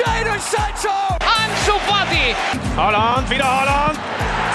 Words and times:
Jadon 0.00 0.40
Sancho! 0.40 0.96
Ansu 1.20 1.78
Fati! 1.86 2.34
Holland, 2.76 3.28
wieder 3.30 3.44
Holland! 3.44 3.98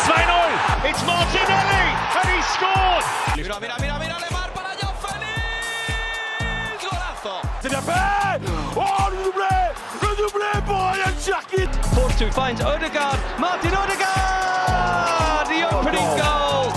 2-0! 0.08 0.90
It's 0.90 1.04
Martinelli! 1.06 1.86
And 2.20 2.30
he 2.30 2.42
scored! 2.54 3.06
Mira, 3.38 3.60
mira, 3.60 3.76
mira, 3.80 4.00
mira, 4.00 4.16
Lemar 4.20 4.50
para 4.54 4.72
João 4.80 4.94
Félix! 5.04 6.84
Golazo! 6.84 7.36
C'est 7.62 7.70
bien 7.70 7.82
fait 7.82 8.42
Oh, 8.76 9.10
le 9.12 9.24
doublé 9.24 9.56
Le 10.02 10.16
doublé 10.18 10.52
pour 10.66 10.78
Ryan 10.78 11.14
Sharkit 11.24 11.70
Force 11.94 12.16
2 12.18 12.32
finds 12.32 12.62
Odegaard. 12.66 13.18
Martin 13.40 13.70
Odegaard! 13.84 15.46
The 15.48 15.74
opening 15.74 16.10
goal! 16.18 16.74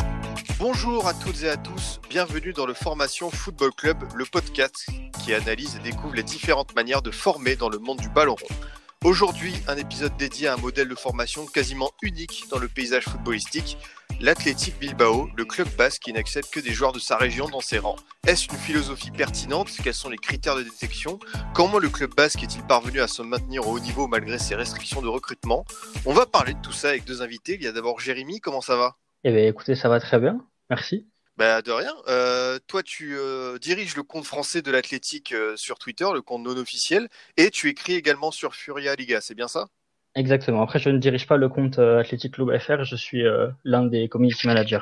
Bonjour 0.58 1.06
à 1.06 1.14
toutes 1.14 1.42
et 1.42 1.50
à 1.50 1.56
tous, 1.56 2.00
bienvenue 2.10 2.52
dans 2.52 2.66
le 2.66 2.74
Formation 2.74 3.30
Football 3.30 3.70
Club, 3.76 3.98
le 4.14 4.24
podcast 4.24 4.86
analyse 5.34 5.76
et 5.76 5.80
découvre 5.80 6.14
les 6.14 6.22
différentes 6.22 6.74
manières 6.74 7.02
de 7.02 7.10
former 7.10 7.56
dans 7.56 7.68
le 7.68 7.78
monde 7.78 7.98
du 7.98 8.08
ballon 8.08 8.34
rond. 8.34 8.56
Aujourd'hui, 9.04 9.54
un 9.68 9.76
épisode 9.76 10.16
dédié 10.16 10.48
à 10.48 10.54
un 10.54 10.56
modèle 10.56 10.88
de 10.88 10.94
formation 10.96 11.46
quasiment 11.46 11.92
unique 12.02 12.46
dans 12.50 12.58
le 12.58 12.66
paysage 12.66 13.04
footballistique, 13.04 13.78
l'Athletic 14.20 14.76
Bilbao, 14.80 15.28
le 15.36 15.44
club 15.44 15.68
basque 15.76 16.02
qui 16.02 16.12
n'accepte 16.12 16.52
que 16.52 16.58
des 16.58 16.72
joueurs 16.72 16.90
de 16.90 16.98
sa 16.98 17.16
région 17.16 17.48
dans 17.48 17.60
ses 17.60 17.78
rangs. 17.78 17.94
Est-ce 18.26 18.48
une 18.50 18.58
philosophie 18.58 19.12
pertinente? 19.12 19.70
Quels 19.84 19.94
sont 19.94 20.08
les 20.08 20.16
critères 20.16 20.56
de 20.56 20.64
détection? 20.64 21.20
Comment 21.54 21.78
le 21.78 21.88
club 21.88 22.12
basque 22.16 22.42
est-il 22.42 22.64
parvenu 22.64 23.00
à 23.00 23.06
se 23.06 23.22
maintenir 23.22 23.68
au 23.68 23.76
haut 23.76 23.80
niveau 23.80 24.08
malgré 24.08 24.40
ses 24.40 24.56
restrictions 24.56 25.00
de 25.00 25.08
recrutement? 25.08 25.64
On 26.04 26.12
va 26.12 26.26
parler 26.26 26.54
de 26.54 26.60
tout 26.60 26.72
ça 26.72 26.88
avec 26.88 27.04
deux 27.04 27.22
invités. 27.22 27.54
Il 27.54 27.62
y 27.62 27.68
a 27.68 27.72
d'abord 27.72 28.00
Jérémy, 28.00 28.40
comment 28.40 28.60
ça 28.60 28.76
va? 28.76 28.96
Eh 29.22 29.30
bien, 29.30 29.46
écoutez, 29.46 29.76
ça 29.76 29.88
va 29.88 30.00
très 30.00 30.18
bien. 30.18 30.44
Merci. 30.70 31.06
Bah 31.38 31.62
de 31.62 31.70
rien. 31.70 31.94
Euh, 32.08 32.58
toi, 32.66 32.82
tu 32.82 33.16
euh, 33.16 33.58
diriges 33.58 33.94
le 33.94 34.02
compte 34.02 34.24
français 34.24 34.60
de 34.60 34.72
l'Athletic 34.72 35.30
euh, 35.30 35.54
sur 35.56 35.78
Twitter, 35.78 36.06
le 36.12 36.20
compte 36.20 36.42
non 36.42 36.56
officiel, 36.56 37.08
et 37.36 37.50
tu 37.50 37.68
écris 37.68 37.92
également 37.92 38.32
sur 38.32 38.56
Furia 38.56 38.96
Liga, 38.96 39.20
c'est 39.20 39.36
bien 39.36 39.46
ça? 39.46 39.68
Exactement. 40.16 40.62
Après, 40.62 40.80
je 40.80 40.90
ne 40.90 40.98
dirige 40.98 41.28
pas 41.28 41.36
le 41.36 41.48
compte 41.48 41.78
euh, 41.78 42.00
Athletic 42.00 42.34
Club 42.34 42.58
FR, 42.58 42.82
je 42.82 42.96
suis 42.96 43.24
euh, 43.24 43.46
l'un 43.62 43.84
des 43.84 44.08
community 44.08 44.48
managers. 44.48 44.80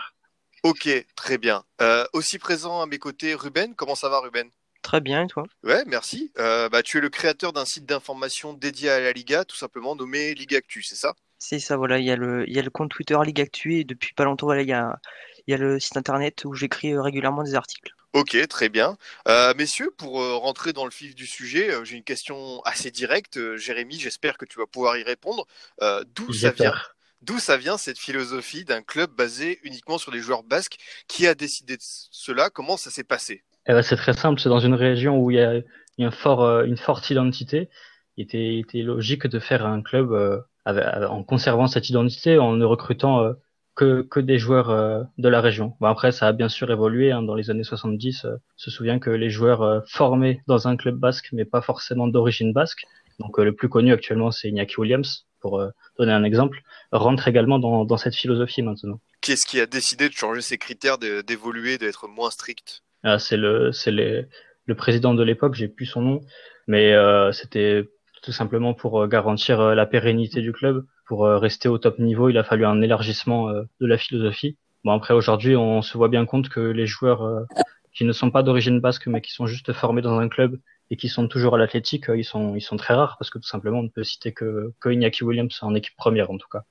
Ok, 0.62 0.88
très 1.14 1.36
bien. 1.36 1.62
Euh, 1.82 2.06
aussi 2.14 2.38
présent 2.38 2.80
à 2.80 2.86
mes 2.86 2.98
côtés, 2.98 3.34
Ruben. 3.34 3.74
Comment 3.74 3.94
ça 3.94 4.08
va, 4.08 4.20
Ruben? 4.20 4.48
Très 4.80 5.02
bien, 5.02 5.24
et 5.24 5.26
toi? 5.26 5.44
Ouais, 5.62 5.84
merci. 5.86 6.32
Euh, 6.38 6.70
bah, 6.70 6.82
tu 6.82 6.96
es 6.96 7.00
le 7.02 7.10
créateur 7.10 7.52
d'un 7.52 7.66
site 7.66 7.84
d'information 7.84 8.54
dédié 8.54 8.88
à 8.88 8.98
la 8.98 9.12
Liga, 9.12 9.44
tout 9.44 9.56
simplement 9.56 9.94
nommé 9.94 10.32
Liga 10.32 10.56
Actu, 10.56 10.82
c'est 10.82 10.96
ça? 10.96 11.12
C'est 11.38 11.58
ça, 11.58 11.76
voilà, 11.76 11.98
il 11.98 12.06
y 12.06 12.10
a 12.10 12.16
le, 12.16 12.48
il 12.48 12.56
y 12.56 12.58
a 12.58 12.62
le 12.62 12.70
compte 12.70 12.90
Twitter 12.90 13.18
Ligue 13.22 13.42
Actu 13.42 13.74
et 13.74 13.84
depuis 13.84 14.14
pas 14.14 14.24
longtemps, 14.24 14.46
voilà, 14.46 14.62
il 14.62 14.68
y 14.68 14.72
a, 14.72 14.98
il 15.46 15.52
y 15.52 15.54
a 15.54 15.58
le 15.58 15.78
site 15.80 15.96
internet 15.96 16.44
où 16.44 16.54
j'écris 16.54 16.92
euh, 16.92 17.02
régulièrement 17.02 17.42
des 17.42 17.54
articles. 17.54 17.92
Ok, 18.12 18.36
très 18.48 18.68
bien. 18.70 18.96
Euh, 19.28 19.52
messieurs, 19.58 19.90
pour 19.96 20.22
euh, 20.22 20.36
rentrer 20.36 20.72
dans 20.72 20.84
le 20.84 20.90
vif 20.90 21.14
du 21.14 21.26
sujet, 21.26 21.70
euh, 21.70 21.84
j'ai 21.84 21.96
une 21.96 22.04
question 22.04 22.60
assez 22.64 22.90
directe. 22.90 23.38
Jérémy, 23.56 23.98
j'espère 23.98 24.38
que 24.38 24.46
tu 24.46 24.58
vas 24.58 24.66
pouvoir 24.66 24.96
y 24.96 25.02
répondre. 25.02 25.46
Euh, 25.82 26.02
D'où 26.14 26.32
ça 26.32 26.50
vient 26.50 26.72
J'espère. 26.72 26.96
D'où 27.22 27.38
ça 27.38 27.56
vient 27.56 27.76
cette 27.76 27.98
philosophie 27.98 28.64
d'un 28.64 28.82
club 28.82 29.10
basé 29.10 29.58
uniquement 29.64 29.98
sur 29.98 30.12
les 30.12 30.20
joueurs 30.20 30.44
basques 30.44 30.76
Qui 31.08 31.26
a 31.26 31.34
décidé 31.34 31.76
de 31.76 31.82
cela? 31.82 32.50
Comment 32.50 32.76
ça 32.76 32.90
s'est 32.90 33.04
passé? 33.04 33.42
Eh 33.68 33.72
ben, 33.72 33.82
c'est 33.82 33.96
très 33.96 34.12
simple, 34.12 34.40
c'est 34.40 34.48
dans 34.48 34.60
une 34.60 34.74
région 34.74 35.18
où 35.18 35.30
il 35.30 35.36
y 35.36 35.40
a, 35.40 35.56
il 35.56 35.64
y 35.98 36.04
a 36.04 36.08
un 36.08 36.10
fort, 36.10 36.62
une 36.62 36.76
forte 36.76 37.10
identité. 37.10 37.68
Il 38.16 38.24
était, 38.24 38.54
il 38.54 38.60
était 38.60 38.82
logique 38.82 39.26
de 39.26 39.38
faire 39.38 39.66
un 39.66 39.82
club 39.82 40.12
euh, 40.12 40.40
avec- 40.64 40.84
en 41.10 41.22
conservant 41.24 41.66
cette 41.66 41.88
identité, 41.90 42.38
en 42.38 42.52
ne 42.52 42.64
recrutant 42.64 43.20
euh, 43.24 43.32
que, 43.76 44.02
que 44.02 44.20
des 44.20 44.38
joueurs 44.38 44.70
euh, 44.70 45.02
de 45.18 45.28
la 45.28 45.40
région. 45.40 45.74
Bon, 45.80 45.86
après, 45.86 46.10
ça 46.10 46.26
a 46.28 46.32
bien 46.32 46.48
sûr 46.48 46.70
évolué. 46.70 47.12
hein, 47.12 47.22
dans 47.22 47.34
les 47.34 47.50
années 47.50 47.62
70, 47.62 48.24
euh, 48.24 48.34
on 48.34 48.38
se 48.56 48.70
souvient 48.70 48.98
que 48.98 49.10
les 49.10 49.30
joueurs 49.30 49.62
euh, 49.62 49.80
formés 49.86 50.40
dans 50.48 50.66
un 50.66 50.76
club 50.76 50.96
basque, 50.96 51.28
mais 51.32 51.44
pas 51.44 51.60
forcément 51.60 52.08
d'origine 52.08 52.52
basque, 52.52 52.84
donc 53.20 53.38
euh, 53.38 53.44
le 53.44 53.54
plus 53.54 53.68
connu 53.68 53.92
actuellement, 53.92 54.30
c'est 54.30 54.48
Iñaki 54.48 54.80
Williams, 54.80 55.26
pour 55.40 55.60
euh, 55.60 55.68
donner 55.98 56.12
un 56.12 56.24
exemple, 56.24 56.60
rentre 56.90 57.28
également 57.28 57.58
dans, 57.58 57.84
dans 57.84 57.96
cette 57.96 58.14
philosophie 58.14 58.62
maintenant. 58.62 58.98
Qu'est-ce 59.20 59.46
qui 59.46 59.60
a 59.60 59.66
décidé 59.66 60.08
de 60.08 60.14
changer 60.14 60.40
ces 60.40 60.58
critères, 60.58 60.98
d'évoluer, 60.98 61.78
d'être 61.78 62.08
moins 62.08 62.30
strict? 62.30 62.82
Ah, 63.02 63.18
c'est 63.18 63.36
le, 63.36 63.70
les, 63.86 64.26
le 64.64 64.74
président 64.74 65.14
de 65.14 65.22
l'époque, 65.22 65.54
j'ai 65.54 65.68
plus 65.68 65.86
son 65.86 66.00
nom, 66.00 66.20
mais 66.66 66.92
euh, 66.92 67.32
c'était 67.32 67.84
tout 68.22 68.32
simplement 68.32 68.74
pour 68.74 69.06
garantir 69.06 69.74
la 69.74 69.86
pérennité 69.86 70.40
du 70.40 70.52
club, 70.52 70.84
pour 71.06 71.24
euh, 71.24 71.38
rester 71.38 71.68
au 71.68 71.78
top 71.78 71.98
niveau. 71.98 72.28
Il 72.28 72.38
a 72.38 72.44
fallu 72.44 72.66
un 72.66 72.82
élargissement 72.82 73.48
euh, 73.48 73.62
de 73.80 73.86
la 73.86 73.96
philosophie. 73.96 74.56
Bon, 74.84 74.92
après 74.92 75.14
aujourd'hui, 75.14 75.56
on 75.56 75.82
se 75.82 75.96
voit 75.96 76.08
bien 76.08 76.26
compte 76.26 76.48
que 76.48 76.60
les 76.60 76.86
joueurs 76.86 77.22
euh, 77.22 77.44
qui 77.94 78.04
ne 78.04 78.12
sont 78.12 78.30
pas 78.30 78.42
d'origine 78.42 78.80
basque, 78.80 79.06
mais 79.06 79.20
qui 79.20 79.32
sont 79.32 79.46
juste 79.46 79.72
formés 79.72 80.02
dans 80.02 80.18
un 80.18 80.28
club 80.28 80.60
et 80.90 80.96
qui 80.96 81.08
sont 81.08 81.26
toujours 81.26 81.54
à 81.54 81.58
l'athlétique, 81.58 82.04
ils 82.14 82.24
sont, 82.24 82.54
ils 82.54 82.60
sont 82.60 82.76
très 82.76 82.94
rares 82.94 83.16
parce 83.18 83.30
que 83.30 83.38
tout 83.38 83.48
simplement, 83.48 83.80
on 83.80 83.84
ne 83.84 83.88
peut 83.88 84.04
citer 84.04 84.32
que, 84.32 84.72
que 84.80 84.90
Iñaki 84.90 85.24
Williams 85.24 85.58
en 85.62 85.74
équipe 85.74 85.96
première 85.96 86.30
en 86.30 86.38
tout 86.38 86.48
cas. 86.48 86.62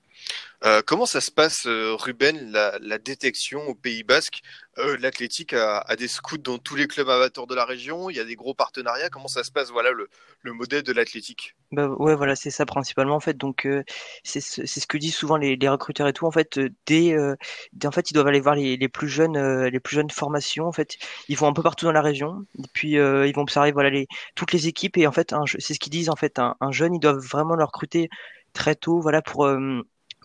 Euh, 0.63 0.81
comment 0.85 1.05
ça 1.05 1.21
se 1.21 1.29
passe, 1.31 1.67
euh, 1.67 1.95
Ruben, 1.95 2.51
la, 2.51 2.97
détection 2.97 3.67
au 3.67 3.75
Pays 3.75 4.03
Basque? 4.03 4.41
Euh, 4.77 4.97
a, 4.97 5.95
des 5.95 6.07
scouts 6.07 6.37
dans 6.37 6.57
tous 6.57 6.75
les 6.75 6.87
clubs 6.87 7.07
amateurs 7.07 7.47
de 7.47 7.55
la 7.55 7.65
région, 7.65 8.09
il 8.09 8.17
y 8.17 8.19
a 8.19 8.25
des 8.25 8.35
gros 8.35 8.53
partenariats. 8.53 9.09
Comment 9.09 9.27
ça 9.27 9.43
se 9.43 9.51
passe 9.51 9.69
Voilà 9.69 9.91
le, 9.91 10.09
le 10.41 10.53
modèle 10.53 10.83
de 10.83 10.91
l'Athletic. 10.91 11.55
Bah 11.71 11.87
ouais, 11.87 12.15
voilà, 12.15 12.35
c'est 12.35 12.49
ça 12.49 12.65
principalement 12.65 13.15
en 13.15 13.19
fait. 13.19 13.37
Donc 13.37 13.65
euh, 13.67 13.83
c'est 14.23 14.41
ce, 14.41 14.87
que 14.87 14.97
disent 14.97 15.15
souvent 15.15 15.37
les, 15.37 15.57
recruteurs 15.69 16.07
et 16.07 16.13
tout. 16.13 16.25
En 16.25 16.31
fait, 16.31 16.59
dès, 16.85 17.15
dès- 17.73 17.87
en 17.87 17.91
fait, 17.91 18.09
ils 18.09 18.13
doivent 18.13 18.27
aller 18.27 18.41
voir 18.41 18.55
les, 18.55 18.75
les 18.75 18.89
plus 18.89 19.07
jeunes, 19.07 19.65
les 19.65 19.79
plus 19.79 19.95
jeunes 19.95 20.09
formations. 20.09 20.65
En 20.65 20.71
fait, 20.71 20.97
ils 21.29 21.37
vont 21.37 21.47
un 21.47 21.53
peu 21.53 21.63
partout 21.63 21.85
dans 21.85 21.91
la 21.93 22.01
région. 22.01 22.45
Et 22.59 22.67
puis 22.73 22.91
ils 22.93 23.33
vont 23.33 23.43
observer 23.43 23.71
voilà 23.71 23.91
les 23.91 24.07
toutes 24.35 24.51
les 24.51 24.67
équipes 24.67 24.97
et 24.97 25.07
en 25.07 25.11
fait, 25.11 25.33
c'est 25.59 25.73
ce 25.73 25.79
qu'ils 25.79 25.91
disent 25.91 26.09
en 26.09 26.15
fait. 26.15 26.39
Un, 26.39 26.55
un 26.59 26.71
jeune, 26.71 26.95
ils 26.95 26.99
doivent 26.99 27.23
vraiment 27.23 27.55
le 27.55 27.63
recruter 27.63 28.09
très 28.53 28.75
tôt, 28.75 28.99
voilà 28.99 29.21
pour 29.21 29.47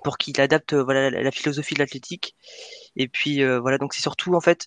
pour 0.03 0.19
qu'il 0.19 0.41
adapte 0.41 0.72
euh, 0.72 0.83
voilà 0.83 1.11
la, 1.11 1.22
la 1.22 1.31
philosophie 1.31 1.75
de 1.75 1.81
l'athlétique. 1.81 2.34
Et 2.97 3.09
puis 3.09 3.43
euh, 3.43 3.61
voilà, 3.61 3.78
donc 3.78 3.94
c'est 3.94 4.03
surtout 4.03 4.34
en 4.34 4.41
fait 4.41 4.66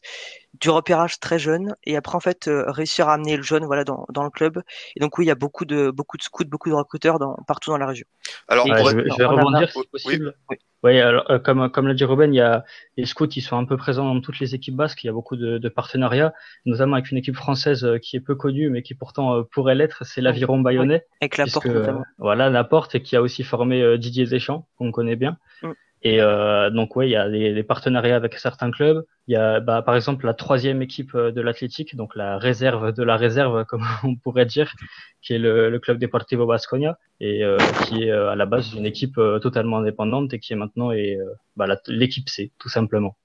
du 0.59 0.69
repérage 0.69 1.19
très 1.19 1.39
jeune 1.39 1.75
et 1.85 1.95
après 1.97 2.15
en 2.15 2.19
fait 2.19 2.47
euh, 2.47 2.65
réussir 2.67 3.09
à 3.09 3.15
amener 3.15 3.37
le 3.37 3.43
jeune 3.43 3.65
voilà 3.65 3.83
dans, 3.83 4.05
dans 4.09 4.23
le 4.23 4.29
club. 4.29 4.61
Et 4.95 4.99
donc 4.99 5.17
oui, 5.17 5.25
il 5.25 5.27
y 5.27 5.31
a 5.31 5.35
beaucoup 5.35 5.65
de 5.65 5.91
beaucoup 5.91 6.17
de 6.17 6.23
scouts, 6.23 6.45
beaucoup 6.45 6.69
de 6.69 6.75
recruteurs 6.75 7.19
dans, 7.19 7.35
partout 7.47 7.71
dans 7.71 7.77
la 7.77 7.87
région. 7.87 8.05
Alors, 8.47 8.67
Et 8.67 8.71
Ouais, 8.71 8.83
je, 8.85 8.95
vais- 8.95 9.09
je 9.09 9.17
vais 9.17 9.25
on 9.25 9.29
a 9.37 9.41
rebondir 9.41 9.69
si 9.71 9.83
possible. 9.87 10.35
Oui. 10.49 10.57
Oui, 10.57 10.57
alors 10.83 11.29
euh, 11.31 11.39
comme 11.39 11.69
comme 11.69 11.87
l'a 11.87 11.93
dit 11.93 12.03
Ruben, 12.03 12.33
il 12.33 12.37
y 12.37 12.41
a 12.41 12.65
les 12.97 13.05
scouts, 13.05 13.25
ils 13.25 13.41
sont 13.41 13.57
un 13.57 13.65
peu 13.65 13.77
présents 13.77 14.13
dans 14.13 14.19
toutes 14.21 14.39
les 14.39 14.53
équipes 14.53 14.75
basques. 14.75 15.03
Il 15.03 15.07
y 15.07 15.09
a 15.09 15.13
beaucoup 15.13 15.35
de, 15.35 15.57
de 15.57 15.69
partenariats, 15.69 16.33
notamment 16.65 16.95
avec 16.95 17.11
une 17.11 17.17
équipe 17.17 17.35
française 17.35 17.85
euh, 17.85 17.97
qui 17.97 18.15
est 18.17 18.19
peu 18.19 18.35
connue, 18.35 18.69
mais 18.69 18.81
qui 18.81 18.93
pourtant 18.93 19.35
euh, 19.35 19.43
pourrait 19.43 19.75
l'être. 19.75 20.05
C'est 20.05 20.21
l'Aviron 20.21 20.59
Bayonnais, 20.59 21.05
Avec 21.21 21.37
la 21.37 21.45
porte 21.45 21.65
notamment. 21.65 22.03
voilà 22.17 22.49
la 22.49 22.63
porte 22.63 22.95
et 22.95 23.01
qui 23.01 23.15
a 23.15 23.21
aussi 23.21 23.43
formé 23.43 23.81
euh, 23.81 23.97
Didier 23.97 24.25
Deschamps, 24.25 24.67
qu'on 24.77 24.91
connaît 24.91 25.15
bien. 25.15 25.37
Mm. 25.61 25.71
Et 26.05 26.19
euh, 26.21 26.69
donc 26.69 26.95
ouais, 26.97 27.07
il 27.07 27.11
y 27.11 27.15
a 27.15 27.29
des, 27.29 27.53
des 27.53 27.63
partenariats 27.63 28.17
avec 28.17 28.37
certains 28.37 28.71
clubs. 28.71 29.05
Il 29.27 29.33
y 29.33 29.37
a 29.37 29.61
bah, 29.61 29.81
par 29.81 29.95
exemple 29.95 30.25
la 30.25 30.33
troisième 30.33 30.81
équipe 30.81 31.15
euh, 31.15 31.31
de 31.31 31.39
l'Athletic, 31.39 31.95
donc 31.95 32.15
la 32.15 32.37
réserve 32.37 32.91
de 32.91 33.03
la 33.03 33.15
réserve, 33.15 33.63
comme 33.69 33.85
on 34.03 34.15
pourrait 34.17 34.45
dire, 34.45 34.73
qui 35.21 35.33
est 35.33 35.39
le, 35.39 35.69
le 35.69 35.79
club 35.79 35.99
Deportivo 35.99 36.45
Basconia 36.45 36.97
et 37.21 37.43
euh, 37.43 37.57
qui 37.85 38.03
est 38.03 38.11
euh, 38.11 38.31
à 38.31 38.35
la 38.35 38.45
base 38.45 38.73
une 38.73 38.85
équipe 38.85 39.17
euh, 39.17 39.39
totalement 39.39 39.77
indépendante 39.77 40.33
et 40.33 40.39
qui 40.39 40.51
est 40.51 40.57
maintenant 40.57 40.91
euh, 40.91 41.15
bah, 41.55 41.67
l'équipe 41.87 42.27
C, 42.27 42.51
tout 42.59 42.69
simplement. 42.69 43.15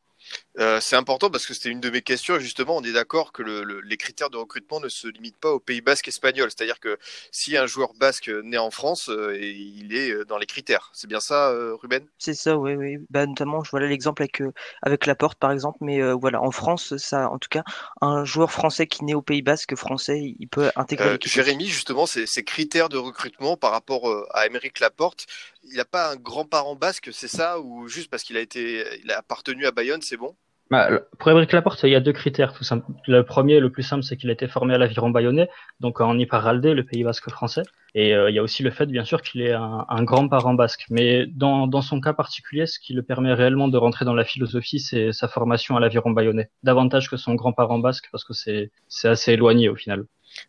Euh, 0.58 0.80
c'est 0.80 0.96
important 0.96 1.30
parce 1.30 1.46
que 1.46 1.54
c'était 1.54 1.68
une 1.68 1.80
de 1.80 1.90
mes 1.90 2.02
questions. 2.02 2.38
Justement, 2.38 2.76
on 2.76 2.82
est 2.82 2.92
d'accord 2.92 3.32
que 3.32 3.42
le- 3.42 3.62
le- 3.62 3.80
les 3.80 3.96
critères 3.96 4.28
de 4.30 4.36
recrutement 4.36 4.80
ne 4.80 4.88
se 4.88 5.06
limitent 5.06 5.36
pas 5.38 5.50
au 5.52 5.60
Pays 5.60 5.80
Basque 5.80 6.08
espagnol. 6.08 6.50
C'est-à-dire 6.50 6.80
que 6.80 6.98
si 7.30 7.56
un 7.56 7.66
joueur 7.66 7.94
basque 7.94 8.28
naît 8.42 8.58
en 8.58 8.70
France, 8.70 9.08
euh, 9.08 9.36
et 9.38 9.50
il 9.50 9.94
est 9.94 10.10
euh, 10.10 10.24
dans 10.24 10.36
les 10.38 10.46
critères. 10.46 10.90
C'est 10.92 11.06
bien 11.06 11.20
ça, 11.20 11.50
euh, 11.50 11.76
Ruben? 11.76 12.04
C'est 12.18 12.34
ça, 12.34 12.56
oui, 12.56 12.74
oui. 12.74 12.96
Bah, 13.10 13.26
notamment, 13.26 13.62
je 13.62 13.70
voilà 13.70 13.86
l'exemple 13.86 14.22
avec 14.22 14.42
avec 14.82 15.06
la 15.06 15.14
porte 15.14 15.38
par 15.38 15.52
exemple, 15.52 15.78
mais 15.80 16.00
voilà, 16.12 16.42
en 16.42 16.50
France, 16.50 16.96
ça, 16.96 17.30
en 17.30 17.38
tout 17.38 17.48
cas, 17.48 17.62
un 18.00 18.24
joueur 18.24 18.50
français 18.50 18.86
qui 18.86 19.04
naît 19.04 19.14
au 19.14 19.22
Pays 19.22 19.42
Basque 19.42 19.76
français, 19.76 20.34
il 20.38 20.48
peut 20.48 20.70
intégrer. 20.76 21.18
Jérémy, 21.24 21.66
justement, 21.66 22.06
ces, 22.06 22.26
ces 22.26 22.42
critères 22.42 22.88
de 22.88 22.96
recrutement 22.96 23.56
par 23.56 23.70
rapport 23.70 24.26
à 24.32 24.46
Émeric 24.46 24.80
Laporte, 24.80 25.26
il 25.64 25.76
n'a 25.76 25.84
pas 25.84 26.10
un 26.10 26.16
grand-parent 26.16 26.74
basque, 26.74 27.10
c'est 27.12 27.28
ça? 27.28 27.60
Ou 27.60 27.88
juste 27.88 28.10
parce 28.10 28.22
qu'il 28.22 28.36
a 28.36 28.40
été, 28.40 28.84
il 29.04 29.10
a 29.10 29.18
appartenu 29.18 29.66
à 29.66 29.70
Bayonne, 29.70 30.02
c'est 30.02 30.16
bon? 30.16 30.34
Bah, 30.70 31.00
pour 31.18 31.30
Émeric 31.30 31.52
Laporte, 31.52 31.82
il 31.84 31.90
y 31.90 31.94
a 31.94 32.00
deux 32.00 32.12
critères. 32.12 32.52
Tout 32.52 32.64
simple. 32.64 32.84
Le 33.06 33.22
premier, 33.24 33.58
le 33.58 33.70
plus 33.70 33.82
simple, 33.82 34.02
c'est 34.02 34.16
qu'il 34.18 34.28
a 34.28 34.34
été 34.34 34.48
formé 34.48 34.74
à 34.74 34.78
l'Aviron 34.78 35.10
Bayonnais, 35.10 35.48
donc 35.80 36.00
en 36.00 36.18
Iparralde, 36.18 36.66
le 36.66 36.84
Pays 36.84 37.04
Basque 37.04 37.30
français. 37.30 37.62
Et 37.94 38.14
euh, 38.14 38.28
il 38.30 38.36
y 38.36 38.38
a 38.38 38.42
aussi 38.42 38.62
le 38.62 38.70
fait, 38.70 38.84
bien 38.84 39.04
sûr, 39.04 39.22
qu'il 39.22 39.40
est 39.40 39.52
un, 39.52 39.86
un 39.88 40.02
grand-parent 40.02 40.52
basque. 40.52 40.84
Mais 40.90 41.26
dans, 41.26 41.66
dans 41.66 41.80
son 41.80 42.00
cas 42.02 42.12
particulier, 42.12 42.66
ce 42.66 42.78
qui 42.78 42.92
le 42.92 43.02
permet 43.02 43.32
réellement 43.32 43.68
de 43.68 43.78
rentrer 43.78 44.04
dans 44.04 44.14
la 44.14 44.24
philosophie, 44.24 44.78
c'est 44.78 45.12
sa 45.12 45.26
formation 45.26 45.76
à 45.76 45.80
l'Aviron 45.80 46.10
Bayonnais. 46.10 46.50
Davantage 46.62 47.08
que 47.08 47.16
son 47.16 47.34
grand-parent 47.34 47.78
basque, 47.78 48.08
parce 48.12 48.24
que 48.24 48.34
c'est 48.34 48.70
c'est 48.88 49.08
assez 49.08 49.32
éloigné 49.32 49.70
au 49.70 49.74
final. 49.76 50.04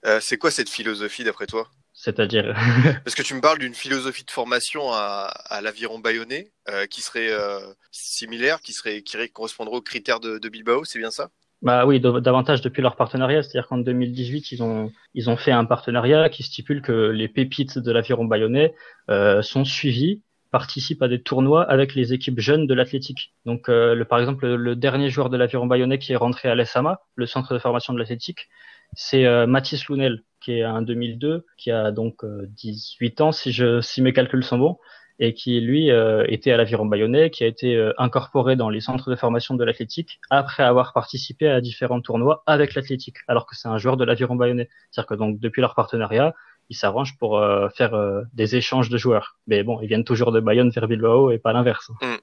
Euh, 0.06 0.20
C'est 0.22 0.38
quoi 0.38 0.52
cette 0.52 0.70
philosophie 0.70 1.24
d'après 1.24 1.48
toi? 1.48 1.68
C'est-à-dire, 2.02 2.56
Parce 3.04 3.14
que 3.14 3.24
tu 3.24 3.34
me 3.34 3.42
parles 3.42 3.60
d'une 3.60 3.74
philosophie 3.74 4.24
de 4.24 4.32
formation 4.32 4.94
à, 4.94 5.26
à 5.50 5.60
l'aviron 5.60 6.00
bayonnais 6.00 6.50
euh, 6.70 6.86
qui 6.86 7.02
serait 7.02 7.30
euh, 7.30 7.60
similaire, 7.92 8.62
qui 8.62 8.72
serait 8.72 9.02
qui 9.02 9.18
correspondrait 9.32 9.76
aux 9.76 9.82
critères 9.82 10.22
de, 10.22 10.38
de 10.38 10.48
Bilbao, 10.50 10.86
c'est 10.86 10.98
bien 10.98 11.12
ça? 11.12 11.30
Bah 11.62 11.86
oui, 11.86 12.00
davantage 12.00 12.62
depuis 12.62 12.82
leur 12.82 12.96
partenariat, 12.96 13.44
c'est-à-dire 13.44 13.68
qu'en 13.68 13.80
2018, 13.80 14.54
ils 14.54 14.64
ont 14.64 14.94
ils 15.14 15.30
ont 15.30 15.36
fait 15.36 15.52
un 15.52 15.66
partenariat 15.66 16.30
qui 16.30 16.44
stipule 16.44 16.82
que 16.82 17.10
les 17.10 17.28
pépites 17.28 17.78
de 17.78 17.92
l'aviron 17.92 18.24
bayonnais 18.24 18.74
euh, 19.10 19.42
sont 19.42 19.66
suivies, 19.66 20.24
participent 20.52 21.04
à 21.04 21.10
des 21.10 21.22
tournois 21.22 21.70
avec 21.70 21.96
les 21.96 22.14
équipes 22.14 22.40
jeunes 22.40 22.66
de 22.66 22.74
l'athlétique. 22.74 23.34
Donc 23.44 23.68
euh, 23.68 23.94
le, 23.94 24.06
par 24.06 24.20
exemple, 24.20 24.48
le, 24.48 24.76
dernier 24.78 25.10
joueur 25.10 25.30
de 25.30 25.36
l'aviron 25.36 25.68
bayonnais 25.68 26.00
qui 26.00 26.14
est 26.14 26.16
rentré 26.16 26.50
à 26.50 26.56
l'ESAMA, 26.56 27.02
le 27.16 27.26
centre 27.26 27.54
de 27.54 27.60
formation 27.60 27.92
de 27.92 28.00
l'athlétique, 28.00 28.48
c'est 28.94 29.26
euh, 29.26 29.48
Mathis 29.48 29.88
Lounel, 29.88 30.24
qui 30.42 30.54
est 30.54 30.64
un 30.64 30.82
2002, 30.82 31.46
qui 31.58 31.72
a 31.72 31.92
donc 31.92 32.26
18 32.26 33.22
ans 33.22 33.32
si 33.32 33.52
je 33.52 33.82
si 33.82 34.02
mes 34.02 34.14
calculs 34.14 34.44
sont 34.44 34.58
bons 34.58 34.78
et 35.20 35.34
qui 35.34 35.60
lui 35.60 35.92
euh, 35.92 36.24
était 36.30 36.52
à 36.52 36.58
l'aviron 36.58 36.86
bayonnais, 36.86 37.30
qui 37.30 37.44
a 37.44 37.48
été 37.48 37.76
euh, 37.76 37.94
incorporé 37.98 38.56
dans 38.56 38.70
les 38.70 38.80
centres 38.80 39.10
de 39.10 39.16
formation 39.16 39.54
de 39.54 39.64
l'athlétique 39.64 40.20
après 40.30 40.64
avoir 40.64 40.94
participé 40.94 41.50
à 41.50 41.60
différents 41.60 42.02
tournois 42.02 42.42
avec 42.46 42.74
l'athlétique, 42.74 43.18
alors 43.28 43.46
que 43.46 43.56
c'est 43.56 43.68
un 43.68 43.78
joueur 43.78 43.98
de 43.98 44.06
l'aviron 44.06 44.36
bayonnais. 44.36 44.70
C'est-à-dire 44.92 45.08
que 45.08 45.16
donc 45.16 45.40
depuis 45.40 45.60
leur 45.60 45.76
partenariat, 45.76 46.34
ils 46.70 46.76
s'arrangent 46.76 47.18
pour 47.18 47.38
euh, 47.38 47.68
faire 47.70 47.92
des 48.34 48.56
échanges 48.56 48.90
de 48.90 48.98
joueurs. 48.98 49.38
Mais 49.48 49.64
bon, 49.64 49.82
ils 49.82 49.88
viennent 49.88 50.06
toujours 50.06 50.32
de 50.32 50.40
Bayonne 50.40 50.70
vers 50.70 50.88
Bilbao 50.88 51.32
et 51.32 51.40
pas 51.40 51.52
l'inverse. 51.52 51.90
Mmh. 52.02 52.16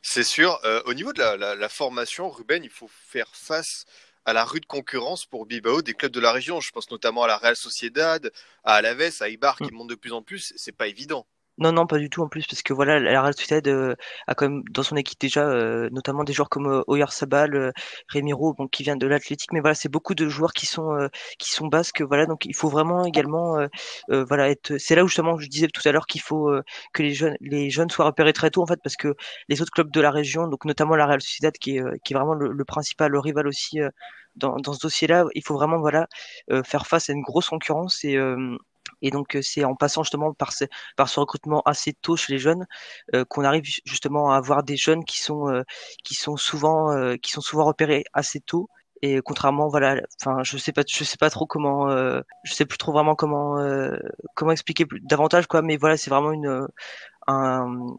C'est 0.00 0.22
sûr. 0.22 0.58
au 0.86 0.94
niveau 0.94 1.12
de 1.12 1.20
la, 1.20 1.68
formation, 1.68 2.30
Ruben, 2.30 2.62
il 2.64 2.70
faut 2.70 2.88
faire 2.88 3.28
face 3.32 3.84
à 4.30 4.32
la 4.32 4.44
rude 4.44 4.66
concurrence 4.66 5.26
pour 5.26 5.44
Bilbao 5.44 5.82
des 5.82 5.94
clubs 5.94 6.12
de 6.12 6.20
la 6.20 6.32
région. 6.32 6.60
Je 6.60 6.70
pense 6.70 6.90
notamment 6.90 7.24
à 7.24 7.26
la 7.26 7.36
Real 7.36 7.56
Sociedad, 7.56 8.30
à 8.64 8.74
Alaves, 8.74 9.20
à 9.20 9.28
Ibar 9.28 9.56
qui 9.56 9.64
mmh. 9.64 9.74
montent 9.74 9.90
de 9.90 9.96
plus 9.96 10.12
en 10.12 10.22
plus. 10.22 10.52
C'est 10.56 10.76
pas 10.76 10.86
évident. 10.86 11.26
Non, 11.58 11.72
non, 11.72 11.86
pas 11.86 11.98
du 11.98 12.08
tout 12.08 12.22
en 12.22 12.28
plus, 12.28 12.46
parce 12.46 12.62
que 12.62 12.72
voilà, 12.72 12.98
la 12.98 13.20
Real 13.20 13.34
Sociedad 13.34 13.68
euh, 13.68 13.94
a 14.26 14.34
quand 14.34 14.48
même 14.48 14.62
dans 14.70 14.82
son 14.82 14.96
équipe 14.96 15.20
déjà, 15.20 15.46
euh, 15.46 15.90
notamment 15.92 16.24
des 16.24 16.32
joueurs 16.32 16.48
comme 16.48 16.66
euh, 16.66 16.82
Oyarzabal, 16.86 17.54
euh, 17.54 17.72
Remiro, 18.10 18.54
bon, 18.54 18.66
qui 18.66 18.82
vient 18.82 18.96
de 18.96 19.06
l'Athletic, 19.06 19.52
mais 19.52 19.60
voilà, 19.60 19.74
c'est 19.74 19.90
beaucoup 19.90 20.14
de 20.14 20.26
joueurs 20.26 20.54
qui 20.54 20.64
sont 20.64 21.08
qui 21.38 21.50
sont 21.50 21.66
basques, 21.66 22.00
voilà, 22.00 22.24
donc 22.24 22.46
il 22.46 22.54
faut 22.56 22.70
vraiment 22.70 23.04
également, 23.04 23.58
voilà, 24.08 24.48
être. 24.48 24.78
C'est 24.78 24.94
là 24.94 25.04
où 25.04 25.08
justement 25.08 25.38
je 25.38 25.48
disais 25.48 25.68
tout 25.68 25.86
à 25.86 25.92
l'heure 25.92 26.06
qu'il 26.06 26.22
faut 26.22 26.50
que 26.94 27.02
les 27.02 27.12
jeunes 27.12 27.36
les 27.40 27.68
jeunes 27.70 27.90
soient 27.90 28.06
repérés 28.06 28.32
très 28.32 28.50
tôt 28.50 28.62
en 28.62 28.66
fait, 28.66 28.80
parce 28.82 28.96
que 28.96 29.14
les 29.48 29.60
autres 29.60 29.72
clubs 29.72 29.90
de 29.90 30.00
la 30.00 30.10
région, 30.10 30.46
donc 30.48 30.64
notamment 30.64 30.96
la 30.96 31.06
Real 31.06 31.20
Sociedad, 31.20 31.52
qui 31.58 31.76
est 31.76 31.82
qui 32.04 32.14
est 32.14 32.16
vraiment 32.16 32.34
le, 32.34 32.52
le 32.52 32.64
principal, 32.64 33.10
le 33.10 33.18
rival 33.20 33.46
aussi 33.46 33.80
dans 34.36 34.56
dans 34.56 34.72
ce 34.72 34.80
dossier-là, 34.80 35.24
il 35.34 35.44
faut 35.44 35.54
vraiment 35.54 35.78
voilà 35.78 36.06
faire 36.64 36.86
face 36.86 37.10
à 37.10 37.12
une 37.12 37.22
grosse 37.22 37.48
concurrence 37.48 38.04
et 38.04 38.18
et 39.02 39.10
donc 39.10 39.38
c'est 39.42 39.64
en 39.64 39.74
passant 39.74 40.02
justement 40.02 40.32
par 40.34 40.52
ce, 40.52 40.64
par 40.96 41.08
ce 41.08 41.20
recrutement 41.20 41.62
assez 41.64 41.92
tôt 41.92 42.16
chez 42.16 42.32
les 42.32 42.38
jeunes 42.38 42.66
euh, 43.14 43.24
qu'on 43.24 43.44
arrive 43.44 43.64
justement 43.84 44.32
à 44.32 44.36
avoir 44.36 44.62
des 44.62 44.76
jeunes 44.76 45.04
qui 45.04 45.20
sont 45.20 45.48
euh, 45.48 45.62
qui 46.04 46.14
sont 46.14 46.36
souvent 46.36 46.92
euh, 46.92 47.16
qui 47.16 47.30
sont 47.30 47.40
souvent 47.40 47.64
repérés 47.64 48.04
assez 48.12 48.40
tôt. 48.40 48.68
Et 49.02 49.20
contrairement, 49.24 49.68
voilà, 49.68 49.98
enfin, 50.20 50.42
je 50.42 50.58
sais 50.58 50.72
pas, 50.72 50.82
je 50.86 51.04
sais 51.04 51.16
pas 51.16 51.30
trop 51.30 51.46
comment, 51.46 51.88
je 51.88 52.52
sais 52.52 52.66
plus 52.66 52.76
trop 52.76 52.92
vraiment 52.92 53.14
comment 53.14 53.56
comment 54.34 54.52
expliquer 54.52 54.84
plus, 54.84 55.00
davantage 55.00 55.46
quoi, 55.46 55.62
mais 55.62 55.78
voilà, 55.78 55.96
c'est 55.96 56.10
vraiment 56.10 56.32
une 56.32 56.68
un 57.26 57.96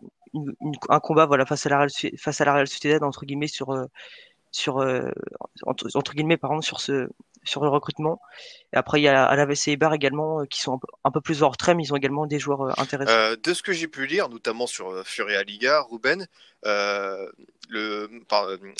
un 0.89 0.99
combat 0.99 1.25
voilà 1.25 1.45
face 1.47 1.65
à 1.65 1.69
la 1.69 1.87
face 2.19 2.41
à 2.41 2.45
la 2.45 2.53
Real 2.53 2.67
Sociedad 2.67 3.03
entre 3.03 3.25
guillemets 3.25 3.47
sur 3.47 3.73
sur 4.51 4.77
entre, 5.65 5.87
entre, 5.93 6.13
guillemets 6.13 6.37
pardon 6.37 6.61
sur 6.61 6.81
ce 6.81 7.07
sur 7.43 7.63
le 7.63 7.69
recrutement. 7.69 8.21
Et 8.73 8.77
après, 8.77 8.99
il 8.99 9.03
y 9.03 9.07
a 9.07 9.35
la 9.35 9.47
et 9.67 9.77
Bar 9.77 9.93
également 9.93 10.41
euh, 10.41 10.45
qui 10.45 10.61
sont 10.61 10.79
un 11.03 11.11
peu, 11.11 11.21
plus 11.21 11.43
hors 11.43 11.57
trait, 11.57 11.75
mais 11.75 11.83
ils 11.83 11.93
ont 11.93 11.97
également 11.97 12.25
des 12.25 12.39
joueurs 12.39 12.61
euh, 12.61 12.73
intéressants. 12.77 13.11
Euh, 13.11 13.35
de 13.41 13.53
ce 13.53 13.63
que 13.63 13.73
j'ai 13.73 13.87
pu 13.87 14.05
lire, 14.05 14.29
notamment 14.29 14.67
sur 14.67 15.05
Furia 15.05 15.43
Liga, 15.43 15.81
Ruben, 15.89 16.27
le, 16.63 18.09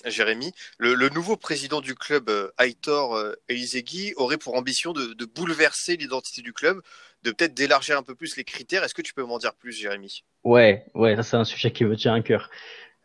Jérémy, 0.05 0.53
le, 0.77 1.09
nouveau 1.09 1.37
président 1.37 1.81
du 1.81 1.95
club, 1.95 2.29
Aitor 2.59 3.19
Elisegui, 3.47 4.13
aurait 4.15 4.37
pour 4.37 4.55
ambition 4.55 4.93
de, 4.93 5.13
de 5.13 5.25
bouleverser 5.25 5.97
l'identité 5.97 6.41
du 6.41 6.53
club, 6.53 6.81
de 7.23 7.31
peut-être 7.31 7.53
d'élargir 7.53 7.97
un 7.97 8.03
peu 8.03 8.15
plus 8.15 8.35
les 8.35 8.43
critères. 8.43 8.83
Est-ce 8.83 8.93
que 8.93 9.01
tu 9.01 9.13
peux 9.13 9.23
m'en 9.23 9.37
dire 9.37 9.53
plus, 9.53 9.71
Jérémy? 9.71 10.23
Ouais, 10.43 10.85
ouais, 10.93 11.15
ça 11.15 11.23
c'est 11.23 11.37
un 11.37 11.45
sujet 11.45 11.71
qui 11.71 11.85
me 11.85 11.95
tient 11.95 12.15
à 12.15 12.21
cœur. 12.21 12.49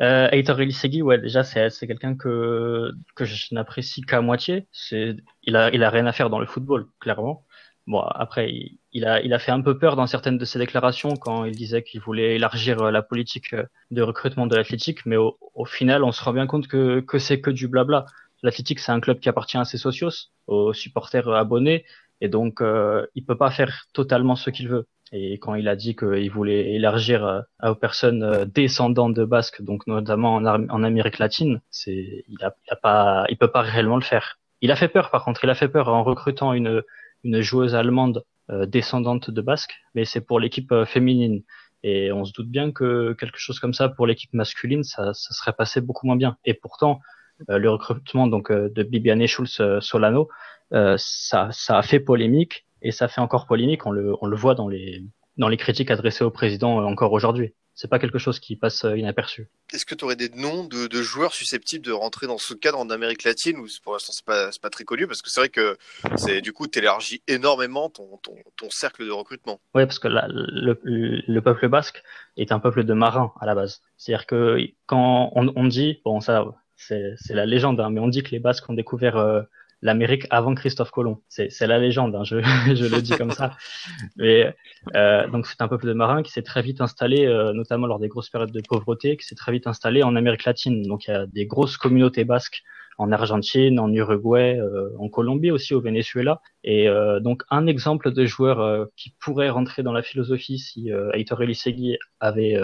Euh, 0.03 0.29
Elisegui, 0.31 1.03
ouais, 1.03 1.19
déjà 1.19 1.43
c'est 1.43 1.71
c'est 1.71 1.87
quelqu'un 1.87 2.17
que 2.17 2.93
que 3.15 3.25
je 3.25 3.55
n'apprécie 3.55 4.03
qu'à 4.03 4.21
moitié. 4.21 4.69
C'est 4.73 5.17
il 5.43 5.57
a 5.57 5.71
il 5.73 5.83
a 5.83 5.91
rien 5.91 6.07
à 6.07 6.13
faire 6.13 6.29
dans 6.31 6.39
le 6.39 6.47
football, 6.47 6.89
clairement. 7.01 7.45
Bon, 7.87 8.01
après 8.01 8.53
il, 8.93 9.07
a 9.07 9.23
il 9.23 9.33
a 9.33 9.39
fait 9.39 9.53
un 9.53 9.63
peu 9.63 9.79
peur 9.79 9.97
dans 9.97 10.07
certaines 10.07 10.39
de 10.39 10.45
ses 10.45 10.59
déclarations 10.59 11.17
quand 11.17 11.45
il 11.45 11.55
disait 11.55 11.83
qu'il 11.85 12.01
voulait 12.01 12.35
élargir 12.35 12.83
euh, 12.83 12.91
la 12.91 13.03
politique 13.03 13.53
euh, 13.55 13.65
de 13.93 14.03
recrutement 14.03 14.47
de 14.47 14.57
l'athlétique, 14.57 15.07
mais 15.07 15.17
au, 15.17 15.39
au, 15.55 15.65
final 15.65 16.03
on 16.05 16.13
se 16.13 16.23
rend 16.23 16.33
bien 16.33 16.47
compte 16.47 16.67
que 16.69 17.01
que 17.01 17.19
c'est 17.19 17.41
que 17.41 17.51
du 17.51 17.69
blabla. 17.69 18.05
L'athlétique 18.43 18.81
c'est 18.81 18.93
un 18.93 19.01
club 19.01 19.21
qui 19.21 19.29
appartient 19.29 19.57
à 19.57 19.65
ses 19.65 19.79
socios, 19.79 20.11
aux 20.47 20.73
supporters 20.75 21.29
abonnés, 21.29 21.85
et 22.21 22.29
donc 22.29 22.61
euh, 22.61 23.07
il 23.15 23.25
peut 23.25 23.39
pas 23.39 23.51
faire 23.51 23.87
totalement 23.93 24.37
ce 24.37 24.51
qu'il 24.51 24.69
veut. 24.69 24.87
Et 25.13 25.35
quand 25.39 25.55
il 25.55 25.69
a 25.69 25.77
dit 25.77 25.95
qu'il 25.95 26.31
voulait 26.31 26.75
élargir 26.75 27.25
euh, 27.25 27.41
aux 27.63 27.75
personnes 27.75 28.23
euh, 28.23 28.45
descendantes 28.45 29.15
de 29.15 29.25
Basques, 29.25 29.63
donc 29.63 29.87
notamment 29.87 30.37
en, 30.37 30.83
Amérique 30.83 31.19
latine, 31.19 31.61
c'est 31.71 32.25
il 32.29 32.45
a, 32.45 32.77
pas, 32.77 33.25
il 33.29 33.37
peut 33.37 33.51
pas 33.51 33.63
réellement 33.63 33.97
le 33.97 34.03
faire. 34.03 34.39
Il 34.63 34.73
a 34.73 34.77
fait 34.77 34.89
peur, 34.89 35.11
par 35.11 35.25
contre, 35.25 35.45
il 35.45 35.51
a 35.51 35.55
fait 35.55 35.69
peur 35.69 35.89
en 35.89 36.03
recrutant 36.03 36.53
une 36.53 36.83
une 37.25 37.41
joueuse 37.41 37.75
allemande 37.75 38.25
euh, 38.51 38.67
descendante 38.67 39.31
de 39.31 39.41
Basque, 39.41 39.75
mais 39.95 40.05
c'est 40.05 40.21
pour 40.21 40.39
l'équipe 40.39 40.73
féminine. 40.85 41.43
Et 41.83 42.13
on 42.13 42.25
se 42.25 42.33
doute 42.33 42.49
bien 42.49 42.73
que 42.73 43.15
quelque 43.15 43.39
chose 43.39 43.59
comme 43.61 43.75
ça 43.75 43.89
pour 43.89 44.07
l'équipe 44.07 44.33
masculine, 44.33 44.83
ça, 44.83 45.15
ça 45.15 45.35
serait 45.35 45.53
passé 45.53 45.81
beaucoup 45.81 46.07
moins 46.07 46.17
bien. 46.17 46.37
Et 46.45 46.55
pourtant, 46.55 47.01
le 47.49 47.69
recrutement 47.71 48.27
donc 48.27 48.51
de 48.51 48.83
Bibiane 48.83 49.27
Schulz 49.27 49.61
Solano, 49.81 50.29
ça, 50.71 51.49
ça 51.51 51.79
a 51.79 51.83
fait 51.83 52.01
polémique 52.01 52.67
et 52.87 52.93
ça 52.93 53.09
fait 53.09 53.21
encore 53.21 53.47
polémique. 53.47 53.85
On 53.85 53.91
le, 53.91 54.15
on 54.21 54.27
le 54.27 54.37
voit 54.37 54.55
dans 54.55 54.69
les, 54.69 55.03
dans 55.37 55.49
les 55.49 55.57
critiques 55.57 55.91
adressées 55.91 56.25
au 56.25 56.31
président 56.31 56.81
euh, 56.81 56.85
encore 56.85 57.13
aujourd'hui. 57.13 57.53
C'est 57.75 57.89
pas 57.89 57.99
quelque 57.99 58.19
chose 58.19 58.39
qui 58.39 58.57
passe 58.57 58.85
euh, 58.85 58.97
inaperçu. 58.97 59.49
Est-ce 59.75 59.85
que 59.85 59.95
tu 59.95 60.05
aurais 60.05 60.17
des 60.17 60.31
noms 60.31 60.65
de, 60.65 60.87
de, 60.87 61.03
joueurs 61.03 61.35
susceptibles 61.35 61.85
de 61.85 61.93
rentrer 61.93 62.27
dans 62.27 62.39
ce 62.39 62.55
cadre 62.55 62.79
en 62.79 62.89
Amérique 62.89 63.25
latine 63.25 63.59
ou 63.59 63.67
pour 63.83 63.93
l'instant 63.93 64.13
c'est 64.13 64.25
pas, 64.25 64.51
pas 64.63 64.71
très 64.71 64.85
connu 64.85 65.07
parce 65.07 65.21
que 65.21 65.29
c'est 65.29 65.41
vrai 65.41 65.49
que 65.49 65.77
c'est 66.15 66.41
du 66.41 66.53
coup 66.53 66.69
t'élargis 66.69 67.23
énormément 67.27 67.91
ton, 67.91 68.19
ton, 68.23 68.37
ton, 68.57 68.71
cercle 68.71 69.05
de 69.05 69.11
recrutement. 69.11 69.61
Oui, 69.75 69.85
parce 69.85 69.99
que 69.99 70.09
la, 70.09 70.27
le, 70.29 70.79
le, 70.85 71.41
peuple 71.41 71.69
basque 71.69 72.03
est 72.37 72.53
un 72.53 72.61
peuple 72.61 72.85
de 72.85 72.95
marins 72.95 73.35
à 73.41 73.47
la 73.47 73.55
base. 73.55 73.83
C'est-à-dire 73.97 74.27
que 74.27 74.59
quand 74.87 75.33
on, 75.35 75.53
on 75.55 75.65
dit, 75.67 76.01
bon 76.05 76.21
ça 76.21 76.47
c'est 76.77 77.17
la 77.31 77.47
légende, 77.47 77.81
hein, 77.81 77.91
mais 77.91 78.01
on 78.01 78.09
dit 78.09 78.23
que 78.23 78.31
les 78.31 78.39
Basques 78.39 78.69
ont 78.69 78.75
découvert 78.75 79.17
euh, 79.17 79.43
l'Amérique 79.83 80.27
avant 80.31 80.55
Christophe 80.55 80.91
Colomb. 80.91 81.21
C'est, 81.29 81.51
la 81.67 81.79
légende, 81.79 82.15
hein, 82.15 82.25
je, 82.25 82.41
je, 82.75 82.87
le 82.87 83.03
dis 83.03 83.13
comme 83.13 83.31
ça. 83.31 83.57
Mais 84.17 84.55
euh, 84.95 85.29
donc 85.29 85.47
c'est 85.47 85.61
un 85.61 85.69
peuple 85.69 85.87
de 85.87 85.93
marins 85.93 86.23
qui 86.23 86.33
s'est 86.33 86.43
très 86.43 86.63
vite 86.63 86.81
installé, 86.81 87.27
euh, 87.27 87.53
notamment 87.53 87.87
lors 87.87 87.99
des 87.99 88.09
grosses 88.09 88.31
périodes 88.31 88.53
de 88.53 88.63
pauvreté, 88.67 89.17
qui 89.17 89.27
s'est 89.27 89.35
très 89.35 89.53
vite 89.53 89.67
installé 89.67 90.03
en 90.03 90.17
Amérique 90.17 90.45
latine. 90.45 90.83
Donc 90.83 91.07
il 91.07 91.11
y 91.11 91.15
a 91.15 91.27
des 91.27 91.47
grosses 91.47 91.77
communautés 91.77 92.25
basques 92.25 92.63
en 92.99 93.13
Argentine, 93.13 93.79
en 93.79 93.93
Uruguay, 93.93 94.59
euh, 94.59 94.91
en 94.99 95.09
Colombie 95.09 95.51
aussi, 95.51 95.75
au 95.75 95.81
Venezuela. 95.81 96.41
Et 96.65 96.89
euh, 96.89 97.21
donc 97.21 97.43
un 97.51 97.67
exemple 97.67 98.13
de 98.13 98.25
joueur 98.27 98.61
euh, 98.61 98.87
qui 98.97 99.15
pourrait 99.21 99.51
rentrer 99.51 99.83
dans 99.83 99.93
la 99.93 100.03
philosophie 100.03 100.59
si 100.59 100.91
euh, 100.93 101.11
Heitor 101.13 101.43
Elisegui 101.43 101.99
avait 102.21 102.57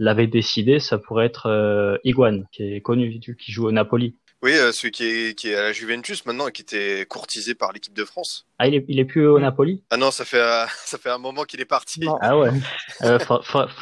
l'avait 0.00 0.28
décidé, 0.28 0.78
ça 0.78 0.98
pourrait 0.98 1.26
être 1.26 1.98
Iguan, 2.04 2.46
qui 2.52 2.62
est 2.62 2.80
connu, 2.80 3.18
qui 3.18 3.52
joue 3.52 3.66
au 3.66 3.72
Napoli. 3.72 4.14
Oui, 4.42 4.52
euh, 4.52 4.72
celui 4.72 4.92
qui 4.92 5.04
est, 5.04 5.34
qui 5.34 5.48
est 5.50 5.56
à 5.56 5.62
la 5.62 5.72
Juventus 5.72 6.24
maintenant 6.24 6.48
et 6.48 6.52
qui 6.52 6.62
était 6.62 7.04
courtisé 7.08 7.54
par 7.54 7.72
l'équipe 7.72 7.94
de 7.94 8.04
France. 8.04 8.48
Ah, 8.60 8.66
il 8.66 8.74
est, 8.74 8.84
il 8.88 8.98
est 8.98 9.04
plus 9.04 9.24
au 9.24 9.38
Napoli? 9.38 9.84
Ah 9.90 9.96
non, 9.96 10.10
ça 10.10 10.24
fait, 10.24 10.40
euh, 10.40 10.66
ça 10.84 10.98
fait 10.98 11.10
un 11.10 11.18
moment 11.18 11.44
qu'il 11.44 11.60
est 11.60 11.64
parti. 11.64 12.04
Ah 12.20 12.36
ouais. 12.36 12.50
euh, 13.02 13.18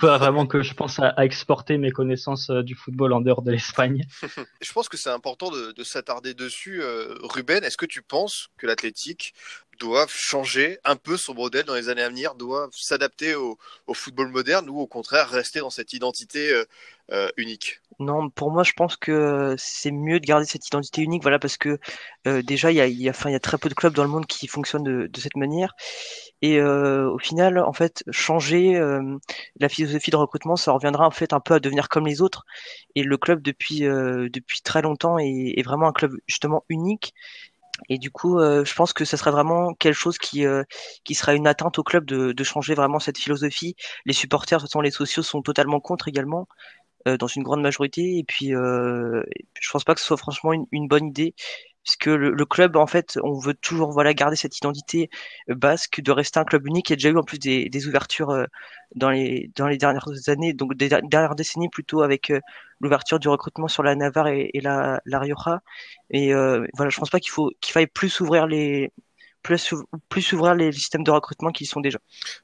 vraiment 0.02 0.46
que 0.46 0.62
je 0.62 0.74
pense 0.74 0.98
à, 0.98 1.14
exporter 1.24 1.78
mes 1.78 1.90
connaissances 1.90 2.50
euh, 2.50 2.62
du 2.62 2.74
football 2.74 3.14
en 3.14 3.22
dehors 3.22 3.40
de 3.40 3.52
l'Espagne. 3.52 4.06
je 4.60 4.72
pense 4.72 4.90
que 4.90 4.98
c'est 4.98 5.10
important 5.10 5.50
de, 5.50 5.72
de 5.72 5.82
s'attarder 5.82 6.34
dessus. 6.34 6.82
Ruben, 7.22 7.64
est-ce 7.64 7.78
que 7.78 7.86
tu 7.86 8.02
penses 8.02 8.48
que 8.58 8.66
l'athlétique 8.66 9.32
doivent 9.78 10.12
changer 10.12 10.78
un 10.84 10.96
peu 10.96 11.16
son 11.16 11.34
modèle 11.34 11.64
dans 11.64 11.74
les 11.74 11.88
années 11.88 12.02
à 12.02 12.08
venir, 12.08 12.34
doivent 12.34 12.70
s'adapter 12.72 13.34
au, 13.34 13.58
football 13.92 14.28
moderne 14.28 14.68
ou 14.68 14.80
au 14.80 14.86
contraire 14.86 15.28
rester 15.28 15.60
dans 15.60 15.70
cette 15.70 15.92
identité 15.92 16.52
euh, 16.52 16.64
euh, 17.12 17.28
unique 17.36 17.80
Non, 17.98 18.28
pour 18.30 18.50
moi, 18.50 18.62
je 18.62 18.72
pense 18.72 18.96
que 18.96 19.54
c'est 19.58 19.90
mieux 19.90 20.20
de 20.20 20.26
garder 20.26 20.44
cette 20.44 20.66
identité 20.66 21.02
unique, 21.02 21.22
voilà, 21.22 21.38
parce 21.38 21.56
que 21.56 21.78
euh, 22.26 22.42
déjà, 22.42 22.72
il 22.72 22.76
y 22.76 23.08
a, 23.08 23.40
très 23.40 23.58
peu 23.58 23.68
de 23.68 23.74
clubs 23.74 23.94
dans 23.94 24.02
le 24.02 24.10
monde 24.10 24.26
qui 24.26 24.48
fonctionnent 24.48 25.06
de, 25.06 25.20
cette 25.20 25.36
manière. 25.36 25.74
Et 26.42 26.60
au 26.60 27.18
final, 27.18 27.58
en 27.58 27.72
fait, 27.72 28.04
changer 28.10 28.78
la 29.58 29.68
philosophie 29.68 30.10
de 30.10 30.16
recrutement, 30.16 30.56
ça 30.56 30.72
reviendra 30.72 31.06
en 31.06 31.10
fait 31.10 31.32
un 31.32 31.40
peu 31.40 31.54
à 31.54 31.60
devenir 31.60 31.88
comme 31.88 32.06
les 32.06 32.20
autres. 32.20 32.44
Et 32.94 33.02
le 33.02 33.16
club 33.16 33.40
depuis 33.40 33.80
depuis 33.80 34.60
très 34.60 34.82
longtemps 34.82 35.18
est, 35.18 35.54
est 35.56 35.62
vraiment 35.62 35.88
un 35.88 35.92
club 35.92 36.12
justement 36.26 36.64
unique 36.68 37.14
et 37.88 37.98
du 37.98 38.10
coup, 38.10 38.38
euh, 38.38 38.64
je 38.64 38.74
pense 38.74 38.92
que 38.92 39.04
ce 39.04 39.16
serait 39.16 39.30
vraiment 39.30 39.74
quelque 39.74 39.94
chose 39.94 40.18
qui 40.18 40.46
euh, 40.46 40.64
qui 41.04 41.14
serait 41.14 41.36
une 41.36 41.46
atteinte 41.46 41.78
au 41.78 41.82
club 41.82 42.04
de, 42.06 42.32
de 42.32 42.44
changer 42.44 42.74
vraiment 42.74 42.98
cette 42.98 43.18
philosophie. 43.18 43.76
Les 44.06 44.12
supporters, 44.12 44.58
de 44.58 44.62
toute 44.62 44.70
façon, 44.70 44.80
les 44.80 44.90
sociaux 44.90 45.22
sont 45.22 45.42
totalement 45.42 45.80
contre 45.80 46.08
également, 46.08 46.48
euh, 47.08 47.16
dans 47.16 47.26
une 47.26 47.42
grande 47.42 47.62
majorité. 47.62 48.18
Et 48.18 48.24
puis, 48.24 48.48
je 48.50 49.70
pense 49.72 49.84
pas 49.84 49.94
que 49.94 50.00
ce 50.00 50.06
soit 50.06 50.16
franchement 50.16 50.52
une 50.72 50.88
bonne 50.88 51.06
idée. 51.08 51.34
Puisque 51.86 52.06
le, 52.06 52.32
le, 52.32 52.44
club 52.44 52.76
en 52.76 52.86
fait 52.86 53.18
on 53.22 53.38
veut 53.38 53.54
toujours 53.54 53.92
voilà 53.92 54.12
garder 54.12 54.36
cette 54.36 54.58
identité 54.58 55.08
basque 55.48 56.00
de 56.00 56.12
rester 56.12 56.40
un 56.40 56.44
club 56.44 56.66
unique. 56.66 56.90
Il 56.90 56.92
y 56.92 56.94
a 56.94 56.96
déjà 56.96 57.10
eu 57.10 57.16
en 57.16 57.22
plus 57.22 57.38
des, 57.38 57.86
ouvertures 57.86 58.46
dans 58.96 59.10
les 59.10 59.50
dans 59.56 59.68
les 59.68 59.78
dernières 59.78 60.08
années, 60.28 60.52
donc 60.52 60.74
des 60.74 60.88
dernières 60.88 61.36
décennies 61.36 61.68
plutôt 61.70 62.02
avec 62.02 62.32
l'ouverture 62.80 63.18
du 63.20 63.28
recrutement 63.28 63.68
sur 63.68 63.82
la 63.82 63.94
Navarre 63.94 64.28
et, 64.28 64.50
la, 64.62 65.00
Rioja. 65.06 65.62
Et 66.10 66.32
voilà, 66.32 66.90
je 66.90 66.98
pense 66.98 67.10
pas 67.10 67.20
qu'il 67.20 67.30
faut 67.30 67.52
qu'il 67.60 67.72
faille 67.72 67.86
plus 67.86 68.20
ouvrir 68.20 68.46
les 68.46 68.90
plus, 70.08 70.32
ouvrir 70.32 70.54
les 70.54 70.72
systèmes 70.72 71.04
de 71.04 71.10
recrutement 71.10 71.50
qui 71.50 71.66
sont 71.66 71.80
déjà. 71.80 71.98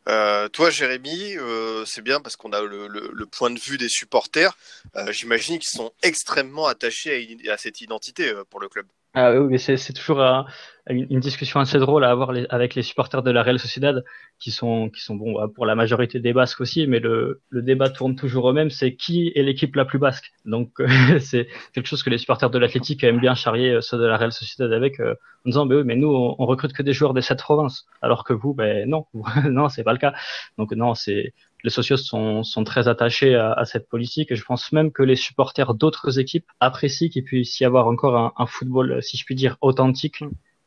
Euh, 0.08 0.48
toi, 0.48 0.70
Jérémy, 0.70 1.36
euh, 1.36 1.84
c'est 1.84 2.02
bien 2.02 2.20
parce 2.20 2.36
qu'on 2.36 2.52
a 2.52 2.62
le, 2.62 3.26
point 3.26 3.50
de 3.50 3.58
vue 3.58 3.78
des 3.78 3.88
supporters. 3.88 4.56
Euh, 4.96 5.12
J'imagine 5.12 5.58
qu'ils 5.58 5.70
sont 5.70 5.92
extrêmement 6.02 6.66
attachés 6.66 7.38
à, 7.48 7.56
cette 7.56 7.80
identité 7.80 8.28
euh, 8.28 8.44
pour 8.48 8.60
le 8.60 8.68
club. 8.68 8.86
Ah 9.14 9.32
oui, 9.32 9.46
mais 9.50 9.58
c'est 9.58 9.92
toujours 9.92 10.22
un, 10.22 10.46
une, 10.88 11.20
discussion 11.20 11.60
assez 11.60 11.78
drôle 11.78 12.04
à 12.04 12.10
avoir 12.10 12.32
les, 12.32 12.46
avec 12.50 12.74
les 12.74 12.82
supporters 12.82 13.22
de 13.22 13.30
la 13.30 13.42
Real 13.42 13.58
Sociedad, 13.58 14.04
qui 14.38 14.50
sont, 14.50 14.90
qui 14.90 15.00
sont 15.00 15.14
bon 15.14 15.48
pour 15.54 15.64
la 15.64 15.74
majorité 15.74 16.18
des 16.18 16.32
Basques 16.32 16.60
aussi, 16.60 16.86
mais 16.86 16.98
le, 16.98 17.40
le 17.50 17.62
débat 17.62 17.88
tourne 17.88 18.16
toujours 18.16 18.46
au 18.46 18.52
même, 18.52 18.70
c'est 18.70 18.94
qui 18.94 19.30
est 19.34 19.42
l'équipe 19.42 19.74
la 19.76 19.84
plus 19.84 19.98
basque. 19.98 20.32
Donc 20.44 20.70
c'est 21.20 21.46
quelque 21.72 21.86
chose 21.86 22.02
que 22.02 22.10
les 22.10 22.18
supporters 22.18 22.50
de 22.50 22.58
l'Athletic 22.58 23.04
aiment 23.04 23.20
bien 23.20 23.34
charrier 23.34 23.78
ceux 23.80 23.98
de 23.98 24.04
la 24.04 24.16
Real 24.16 24.32
Sociedad 24.32 24.72
avec, 24.72 24.98
euh, 24.98 25.14
en 25.44 25.50
disant 25.50 25.66
mais 25.66 25.76
oui, 25.76 25.82
mais 25.84 25.96
nous 25.96 26.08
on, 26.08 26.34
on, 26.38 26.46
recrute 26.46 26.72
que 26.72 26.82
des 26.82 26.92
joueurs 26.92 27.14
des 27.14 27.22
sept 27.22 27.38
provinces, 27.38 27.86
alors 28.00 28.24
que 28.24 28.32
vous, 28.32 28.52
ben 28.52 28.88
non, 28.88 29.06
non 29.48 29.68
c'est 29.68 29.84
pas 29.84 29.92
le 29.92 29.98
cas. 29.98 30.14
Donc 30.58 30.72
non, 30.72 30.94
c'est 30.94 31.32
les 31.64 31.70
socios 31.70 31.96
sont, 31.96 32.42
sont 32.42 32.64
très 32.64 32.88
attachés 32.88 33.36
à, 33.36 33.52
à, 33.52 33.64
cette 33.64 33.88
politique. 33.88 34.32
Et 34.32 34.36
je 34.36 34.44
pense 34.44 34.72
même 34.72 34.90
que 34.90 35.04
les 35.04 35.14
supporters 35.14 35.74
d'autres 35.74 36.18
équipes 36.18 36.46
apprécient 36.58 37.08
qu'il 37.08 37.22
puisse 37.22 37.60
y 37.60 37.64
avoir 37.64 37.86
encore 37.86 38.16
un, 38.16 38.32
un, 38.36 38.46
football, 38.46 39.00
si 39.00 39.16
je 39.16 39.24
puis 39.24 39.36
dire, 39.36 39.58
authentique 39.60 40.24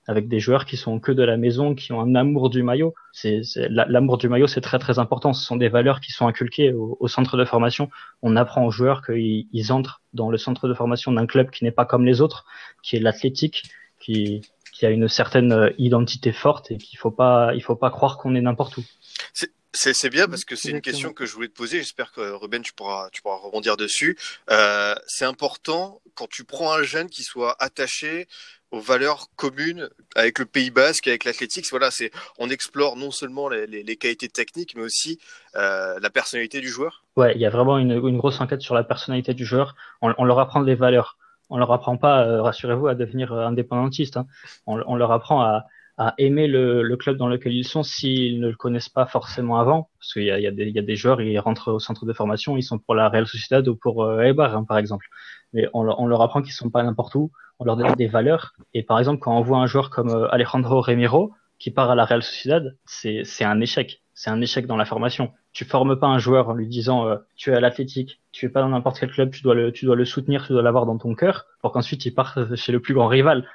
avec 0.08 0.28
des 0.28 0.40
joueurs 0.40 0.66
qui 0.66 0.78
sont 0.78 1.00
que 1.00 1.12
de 1.12 1.24
la 1.24 1.38
maison, 1.38 1.74
qui 1.74 1.92
ont 1.92 2.02
un 2.02 2.16
amour 2.16 2.50
du 2.50 2.64
maillot. 2.64 2.94
C'est 3.12 3.42
l'amour 3.70 4.18
du 4.18 4.30
maillot, 4.30 4.48
c'est 4.48 4.62
très 4.62 4.80
très 4.80 5.00
important. 5.00 5.34
Ce 5.34 5.44
sont 5.44 5.56
des 5.56 5.70
valeurs 5.70 6.00
qui 6.00 6.12
sont 6.12 6.28
inculquées 6.28 6.74
au, 6.74 7.08
centre 7.08 7.38
de 7.38 7.46
formation. 7.46 7.90
On 8.22 8.36
apprend 8.36 8.66
aux 8.66 8.72
joueurs 8.72 9.04
qu'ils 9.04 9.48
ils 9.52 9.72
entrent 9.72 10.02
dans 10.14 10.30
le 10.30 10.38
centre 10.38 10.68
de 10.68 10.74
formation 10.74 11.12
d'un 11.12 11.26
club 11.26 11.50
qui 11.50 11.64
n'est 11.64 11.72
pas 11.72 11.86
comme 11.86 12.06
les 12.06 12.22
autres, 12.22 12.46
qui 12.84 12.96
est 12.96 13.00
l'athlétique, 13.00 13.64
qui 14.00 14.42
a 14.84 14.90
une 14.90 15.08
certaine 15.08 15.72
identité 15.78 16.32
forte 16.32 16.72
et 16.72 16.78
qu'il 16.78 17.00
faut 17.00 17.12
pas 17.12 17.56
il 17.56 17.64
faut 17.64 17.76
pas 17.76 17.90
croire 17.90 18.18
qu'on 18.18 18.36
est 18.36 18.42
n'importe 18.42 18.78
où. 18.78 18.84
C'est 19.76 20.10
bien 20.10 20.28
parce 20.28 20.46
que 20.46 20.56
c'est 20.56 20.72
une 20.72 20.82
question 20.82 21.12
que 21.12 21.26
je 21.26 21.34
voulais 21.34 21.50
te 21.50 21.54
poser. 21.54 21.80
J'espère 21.80 22.12
que 22.14 22.22
Ruben, 22.22 22.62
tu 22.62 22.74
pourras, 22.74 23.10
tu 23.12 23.22
pourras 23.22 23.38
rebondir 23.38 23.76
dessus. 23.76 24.18
Euh, 24.50 24.96
c'est 25.06 25.26
important 25.26 26.02
quand 26.16 26.28
tu 26.30 26.46
prends 26.46 26.72
un 26.72 26.84
jeune 26.84 27.10
qui 27.10 27.24
soit 27.24 27.56
attaché 27.60 28.28
aux 28.72 28.80
valeurs 28.80 29.28
communes 29.36 29.90
avec 30.16 30.40
le 30.40 30.46
Pays 30.46 30.72
Basque, 30.72 31.08
avec 31.08 31.26
l'athlétique. 31.26 31.66
Voilà, 31.70 31.92
c'est 31.92 32.12
on 32.40 32.50
explore 32.50 32.96
non 32.96 33.12
seulement 33.12 33.50
les, 33.50 33.68
les, 33.68 33.84
les 33.84 33.96
qualités 33.98 34.30
techniques, 34.30 34.76
mais 34.76 34.82
aussi 34.84 35.20
euh, 35.56 36.00
la 36.02 36.10
personnalité 36.10 36.62
du 36.62 36.70
joueur. 36.70 37.04
Ouais, 37.18 37.34
il 37.36 37.42
y 37.42 37.46
a 37.46 37.50
vraiment 37.50 37.78
une, 37.78 37.92
une, 37.92 38.18
grosse 38.18 38.40
enquête 38.40 38.62
sur 38.62 38.76
la 38.76 38.84
personnalité 38.84 39.34
du 39.34 39.46
joueur. 39.46 39.76
On, 40.02 40.14
on 40.18 40.24
leur 40.24 40.40
apprend 40.40 40.62
les 40.62 40.76
valeurs. 40.76 41.18
On 41.50 41.58
leur 41.58 41.72
apprend 41.72 41.98
pas, 41.98 42.26
euh, 42.26 42.42
rassurez-vous, 42.42 42.88
à 42.88 42.96
devenir 42.96 43.34
indépendantiste. 43.34 44.18
Hein. 44.18 44.26
On, 44.68 44.82
on 44.88 44.96
leur 44.96 45.12
apprend 45.12 45.42
à 45.42 45.66
à 45.98 46.14
aimer 46.18 46.48
le, 46.48 46.84
le, 46.84 46.98
club 46.98 47.18
dans 47.18 47.28
lequel 47.28 47.54
ils 47.54 47.68
sont 47.68 47.84
s'ils 47.84 48.40
ne 48.40 48.50
le 48.50 48.56
connaissent 48.56 48.90
pas 48.90 49.06
forcément 49.06 49.60
avant. 49.60 49.90
Parce 50.00 50.14
qu'il 50.14 50.24
y 50.24 50.28
y, 50.28 50.48
a 50.48 50.52
des, 50.52 50.66
il 50.66 50.76
y 50.76 50.80
a 50.80 50.82
des 50.82 50.96
joueurs, 50.96 51.22
ils 51.22 51.40
rentrent 51.40 51.72
au 51.72 51.80
centre 51.80 52.06
de 52.06 52.14
formation, 52.14 52.58
ils 52.58 52.64
sont 52.64 52.80
pour 52.80 52.96
la 52.96 53.08
Real 53.08 53.28
Sociedad 53.28 53.68
ou 53.68 53.76
pour 53.76 54.04
euh, 54.04 54.22
Eibar, 54.22 54.56
hein, 54.56 54.66
par 54.66 54.78
exemple. 54.78 55.08
Mais 55.54 55.68
on, 55.74 55.88
on 55.98 56.08
leur 56.08 56.22
apprend 56.22 56.42
qu'ils 56.42 56.54
sont 56.54 56.70
pas 56.70 56.84
n'importe 56.84 57.16
où, 57.16 57.32
on 57.60 57.66
leur 57.66 57.78
donne 57.78 57.94
des 57.96 58.08
valeurs. 58.08 58.54
Et 58.74 58.84
par 58.84 59.00
exemple, 59.00 59.20
quand 59.20 59.38
on 59.38 59.42
voit 59.42 59.60
un 59.60 59.68
joueur 59.68 59.90
comme 59.90 60.10
euh, 60.10 60.28
Alejandro 60.32 60.82
Remiro 60.82 61.34
qui 61.60 61.72
part 61.72 61.90
à 61.90 61.96
la 61.96 62.04
Real 62.04 62.22
Sociedad, 62.22 62.78
c'est 62.86 63.24
un 63.42 63.62
échec. 63.62 64.02
C'est 64.14 64.30
un 64.30 64.42
échec 64.42 64.66
dans 64.66 64.78
la 64.78 64.86
formation. 64.86 65.32
Tu 65.54 65.66
formes 65.66 65.98
pas 65.98 66.08
un 66.08 66.20
joueur 66.20 66.50
en 66.50 66.54
lui 66.54 66.68
disant 66.68 67.08
euh, 67.08 67.18
tu 67.36 67.52
es 67.52 67.54
à 67.56 67.60
l'athlétique, 67.62 68.22
tu 68.32 68.46
es 68.46 68.50
pas 68.50 68.62
dans 68.62 68.70
n'importe 68.70 69.00
quel 69.00 69.12
club, 69.12 69.32
tu 69.32 69.42
dois 69.42 69.56
le, 69.56 69.72
tu 69.72 69.86
dois 69.86 69.96
le 69.96 70.06
soutenir, 70.06 70.46
tu 70.46 70.54
dois 70.54 70.62
l'avoir 70.62 70.86
dans 70.86 70.98
ton 70.98 71.16
cœur, 71.16 71.46
pour 71.62 71.72
qu'ensuite 71.72 72.06
il 72.06 72.14
parte 72.14 72.56
chez 72.56 72.72
le 72.72 72.82
plus 72.82 72.94
grand 72.94 73.08
rival. 73.08 73.48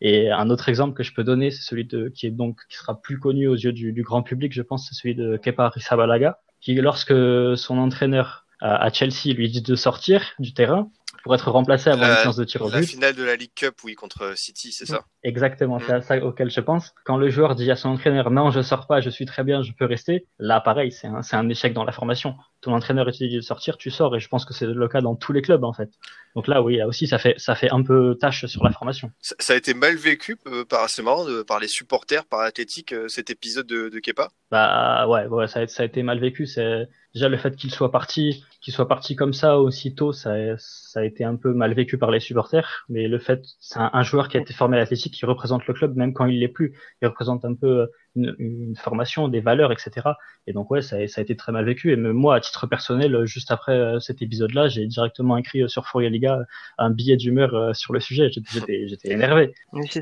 Et 0.00 0.30
un 0.30 0.48
autre 0.50 0.68
exemple 0.68 0.94
que 0.94 1.02
je 1.02 1.12
peux 1.12 1.24
donner, 1.24 1.50
c'est 1.50 1.62
celui 1.62 1.84
de 1.84 2.08
qui 2.08 2.26
est 2.26 2.30
donc 2.30 2.60
qui 2.68 2.76
sera 2.76 3.00
plus 3.00 3.18
connu 3.18 3.46
aux 3.48 3.54
yeux 3.54 3.72
du, 3.72 3.92
du 3.92 4.02
grand 4.02 4.22
public, 4.22 4.52
je 4.52 4.62
pense, 4.62 4.88
c'est 4.88 4.94
celui 4.94 5.14
de 5.14 5.36
Kepa 5.36 5.64
Arrizabalaga, 5.66 6.38
qui 6.60 6.74
lorsque 6.74 7.14
son 7.56 7.78
entraîneur 7.78 8.46
à 8.60 8.92
Chelsea 8.92 9.32
lui 9.34 9.48
dit 9.48 9.62
de 9.62 9.74
sortir 9.74 10.32
du 10.38 10.52
terrain 10.52 10.90
pour 11.22 11.34
être 11.34 11.50
remplacé 11.50 11.90
avant 11.90 12.02
la, 12.02 12.10
une 12.10 12.22
séance 12.22 12.36
de 12.36 12.44
tir 12.44 12.62
au 12.62 12.68
but. 12.68 12.74
La 12.74 12.82
finale 12.82 13.14
de 13.14 13.24
la 13.24 13.36
League 13.36 13.52
Cup, 13.54 13.74
oui, 13.84 13.94
contre 13.94 14.36
City, 14.36 14.72
c'est 14.72 14.86
ça? 14.86 15.04
Exactement, 15.22 15.76
mmh. 15.76 15.82
c'est 15.86 15.92
à 15.92 16.02
ça 16.02 16.16
auquel 16.24 16.50
je 16.50 16.60
pense. 16.60 16.94
Quand 17.04 17.16
le 17.16 17.28
joueur 17.28 17.54
dit 17.54 17.70
à 17.70 17.76
son 17.76 17.90
entraîneur 17.90 18.30
non, 18.30 18.50
je 18.50 18.62
sors 18.62 18.86
pas, 18.86 19.00
je 19.00 19.10
suis 19.10 19.26
très 19.26 19.44
bien, 19.44 19.62
je 19.62 19.72
peux 19.72 19.84
rester, 19.84 20.26
là 20.38 20.60
pareil, 20.60 20.92
c'est 20.92 21.06
un, 21.06 21.20
un 21.32 21.48
échec 21.48 21.72
dans 21.72 21.84
la 21.84 21.92
formation. 21.92 22.36
Ton 22.62 22.74
entraîneur 22.74 23.08
est 23.08 23.12
dit 23.12 23.36
de 23.36 23.40
sortir, 23.40 23.76
tu 23.78 23.90
sors, 23.90 24.14
et 24.14 24.20
je 24.20 24.28
pense 24.28 24.44
que 24.44 24.52
c'est 24.52 24.66
le 24.66 24.88
cas 24.88 25.00
dans 25.00 25.16
tous 25.16 25.32
les 25.32 25.42
clubs 25.42 25.64
en 25.64 25.72
fait. 25.72 25.90
Donc 26.34 26.46
là, 26.46 26.62
oui, 26.62 26.76
là 26.76 26.86
aussi, 26.86 27.06
ça 27.06 27.18
fait 27.18 27.34
ça 27.38 27.54
fait 27.54 27.70
un 27.70 27.82
peu 27.82 28.16
tâche 28.20 28.46
sur 28.46 28.64
la 28.64 28.70
formation. 28.70 29.10
Ça, 29.20 29.34
ça 29.38 29.52
a 29.54 29.56
été 29.56 29.74
mal 29.74 29.96
vécu 29.96 30.38
euh, 30.46 30.64
par 30.64 30.88
c'est 30.88 31.02
marrant 31.02 31.24
par 31.46 31.58
les 31.58 31.68
supporters, 31.68 32.24
par 32.26 32.42
l'athlétique, 32.42 32.92
euh, 32.92 33.08
cet 33.08 33.30
épisode 33.30 33.66
de, 33.66 33.88
de 33.88 33.98
Kepa? 33.98 34.28
Bah 34.50 35.06
ouais, 35.08 35.26
ouais, 35.26 35.48
ça 35.48 35.60
a, 35.60 35.66
ça 35.66 35.82
a 35.82 35.86
été 35.86 36.02
mal 36.02 36.18
vécu. 36.18 36.46
C'est 36.46 36.88
déjà 37.14 37.28
le 37.28 37.36
fait 37.36 37.56
qu'il 37.56 37.70
soit 37.70 37.90
parti, 37.90 38.44
qu'il 38.60 38.72
soit 38.72 38.88
parti 38.88 39.16
comme 39.16 39.32
ça 39.32 39.58
aussitôt, 39.58 40.12
ça, 40.12 40.34
ça 40.58 41.00
a 41.00 41.04
été 41.04 41.24
un 41.24 41.36
peu 41.36 41.52
mal 41.52 41.74
vécu 41.74 41.98
par 41.98 42.10
les 42.10 42.20
supporters. 42.20 42.84
Mais 42.88 43.08
le 43.08 43.18
fait, 43.18 43.44
c'est 43.58 43.78
un, 43.80 44.02
joueur 44.02 44.28
qui 44.28 44.36
a 44.36 44.40
été 44.40 44.52
formé 44.52 44.76
à 44.76 44.80
l'athlétique, 44.80 45.14
qui 45.14 45.26
représente 45.26 45.66
le 45.66 45.74
club 45.74 45.96
même 45.96 46.12
quand 46.12 46.26
il 46.26 46.38
l'est 46.38 46.48
plus. 46.48 46.78
Il 47.02 47.08
représente 47.08 47.44
un 47.44 47.54
peu 47.54 47.88
une, 48.16 48.74
formation, 48.76 49.28
des 49.28 49.40
valeurs, 49.40 49.72
etc. 49.72 50.08
Et 50.46 50.52
donc 50.52 50.70
ouais, 50.70 50.82
ça, 50.82 50.96
a 50.96 51.20
été 51.20 51.36
très 51.36 51.52
mal 51.52 51.64
vécu. 51.64 51.92
Et 51.92 51.96
moi, 51.96 52.36
à 52.36 52.40
titre 52.40 52.66
personnel, 52.66 53.24
juste 53.24 53.50
après 53.50 53.72
euh, 53.72 54.00
cet 54.00 54.22
épisode-là, 54.22 54.68
j'ai 54.68 54.86
directement 54.86 55.36
écrit 55.36 55.62
euh, 55.62 55.68
sur 55.68 55.86
Fourier 55.86 56.10
Liga 56.10 56.40
un 56.78 56.90
billet 56.90 57.16
d'humeur 57.16 57.54
euh, 57.54 57.72
sur 57.74 57.92
le 57.92 58.00
sujet. 58.00 58.30
J'étais, 58.30 58.86
énervé. 59.04 59.52
C'est 59.84 60.00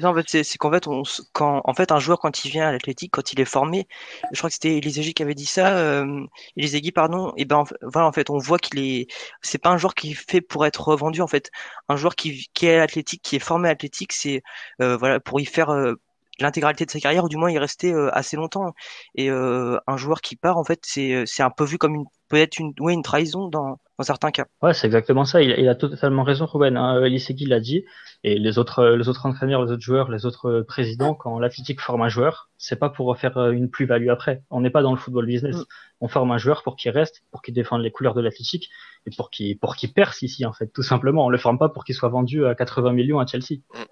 qu'en 0.59 1.75
fait, 1.75 1.93
un 1.93 1.99
joueur 1.99 2.19
quand 2.19 2.45
il 2.45 2.51
vient 2.51 2.69
à 2.69 2.73
l'athlétique, 2.73 3.13
quand 3.13 3.33
il 3.33 3.41
est 3.41 3.45
formé, 3.45 3.87
je 4.33 4.39
crois 4.39 4.51
que 4.51 4.55
c'était 4.55 4.77
Elisegi 4.77 5.15
qui 5.15 5.23
avait 5.23 5.35
dit 5.35 5.47
ça, 5.47 5.77
euh, 5.79 6.25
Elisegi 6.57 6.93
pardon. 6.93 7.33
Et 7.37 7.45
ben 7.45 7.65
voilà, 7.83 8.07
en 8.07 8.13
fait, 8.13 8.31
on 8.31 8.39
voit 8.39 8.59
qu'il 8.59 8.79
est, 8.81 9.09
c'est 9.43 9.59
pas 9.59 9.71
un 9.71 9.79
joueur 9.79 9.95
qui 9.95 10.13
est 10.13 10.15
fait 10.15 10.41
pour 10.41 10.67
être 10.67 10.89
revendu 10.89 11.21
en 11.21 11.27
fait. 11.27 11.51
Un 11.89 11.97
joueur 11.97 12.15
qui, 12.15 12.49
qui 12.55 12.67
est 12.67 12.79
athlétique, 12.79 13.23
qui 13.23 13.37
est 13.37 13.41
formé 13.41 13.69
à 13.69 13.73
l'athlétique, 13.73 14.13
c'est 14.13 14.43
euh, 14.81 14.97
voilà 14.97 15.21
pour 15.21 15.41
y 15.41 15.45
faire 15.45 15.71
l'intégralité 16.41 16.87
de 16.87 16.91
sa 16.91 17.01
carrière 17.01 17.25
ou 17.25 17.29
du 17.29 17.37
moins 17.37 17.51
y 17.51 17.59
rester 17.59 17.93
euh, 17.93 18.11
assez 18.17 18.37
longtemps. 18.37 18.73
Et 19.15 19.31
euh, 19.31 19.79
un 19.87 19.97
joueur 19.97 20.21
qui 20.21 20.37
part 20.37 20.59
en 20.59 20.65
fait 20.65 20.81
c'est 20.85 21.25
c'est 21.27 21.43
un 21.43 21.51
peu 21.51 21.65
vu 21.65 21.79
comme 21.79 21.95
une 21.95 22.05
peut-être 22.29 22.59
une 22.59 22.73
ouais 22.81 22.95
une 22.95 23.03
trahison 23.03 23.49
dans 23.49 23.79
dans 23.99 24.05
certains 24.05 24.31
cas. 24.31 24.47
Ouais, 24.63 24.75
c'est 24.75 24.87
exactement 24.87 25.25
ça. 25.25 25.43
Il, 25.43 25.51
il, 25.59 25.69
a 25.69 25.75
totalement 25.75 26.23
raison, 26.23 26.47
Ruben. 26.47 26.77
Hein. 26.77 27.03
Elisegui 27.05 27.47
l'a 27.47 27.59
dit, 27.59 27.85
et 28.23 28.39
les 28.39 28.59
autres, 28.59 28.85
les 28.85 29.09
autres 29.09 29.27
entraîneurs, 29.27 29.65
les 29.65 29.73
autres 29.73 29.83
joueurs, 29.83 30.11
les 30.11 30.25
autres 30.25 30.65
présidents, 30.67 31.15
quand 31.15 31.39
l'Athletic 31.41 31.81
forme 31.81 32.03
un 32.03 32.09
joueur, 32.09 32.49
c'est 32.59 32.79
pas 32.79 32.91
pour 32.91 33.17
faire 33.19 33.51
une 33.51 33.71
plus-value 33.71 34.09
après. 34.09 34.43
On 34.51 34.61
n'est 34.61 34.71
pas 34.71 34.83
dans 34.83 34.93
le 34.93 34.99
football 34.99 35.27
business. 35.27 35.57
Mm. 35.57 35.65
On 36.01 36.09
forme 36.09 36.31
un 36.31 36.39
joueur 36.39 36.63
pour 36.63 36.77
qu'il 36.77 36.91
reste, 36.93 37.23
pour 37.33 37.43
qu'il 37.43 37.55
défende 37.55 37.83
les 37.83 37.91
couleurs 37.91 38.15
de 38.15 38.21
l'Athletic 38.21 38.69
et 39.07 39.11
pour 39.17 39.31
qu'il 39.31 39.59
pour 39.59 39.75
qu'il 39.75 39.93
perce 39.93 40.23
ici 40.23 40.45
en 40.45 40.53
fait, 40.53 40.69
tout 40.69 40.83
simplement. 40.83 41.27
On 41.27 41.29
le 41.29 41.39
forme 41.39 41.59
pas 41.59 41.69
pour 41.69 41.85
qu'il 41.85 41.95
soit 41.95 42.09
vendu 42.09 42.47
à 42.47 42.55
80 42.55 42.93
millions 42.93 43.19
à 43.19 43.27
Chelsea. 43.27 43.61
Mm. 43.75 43.83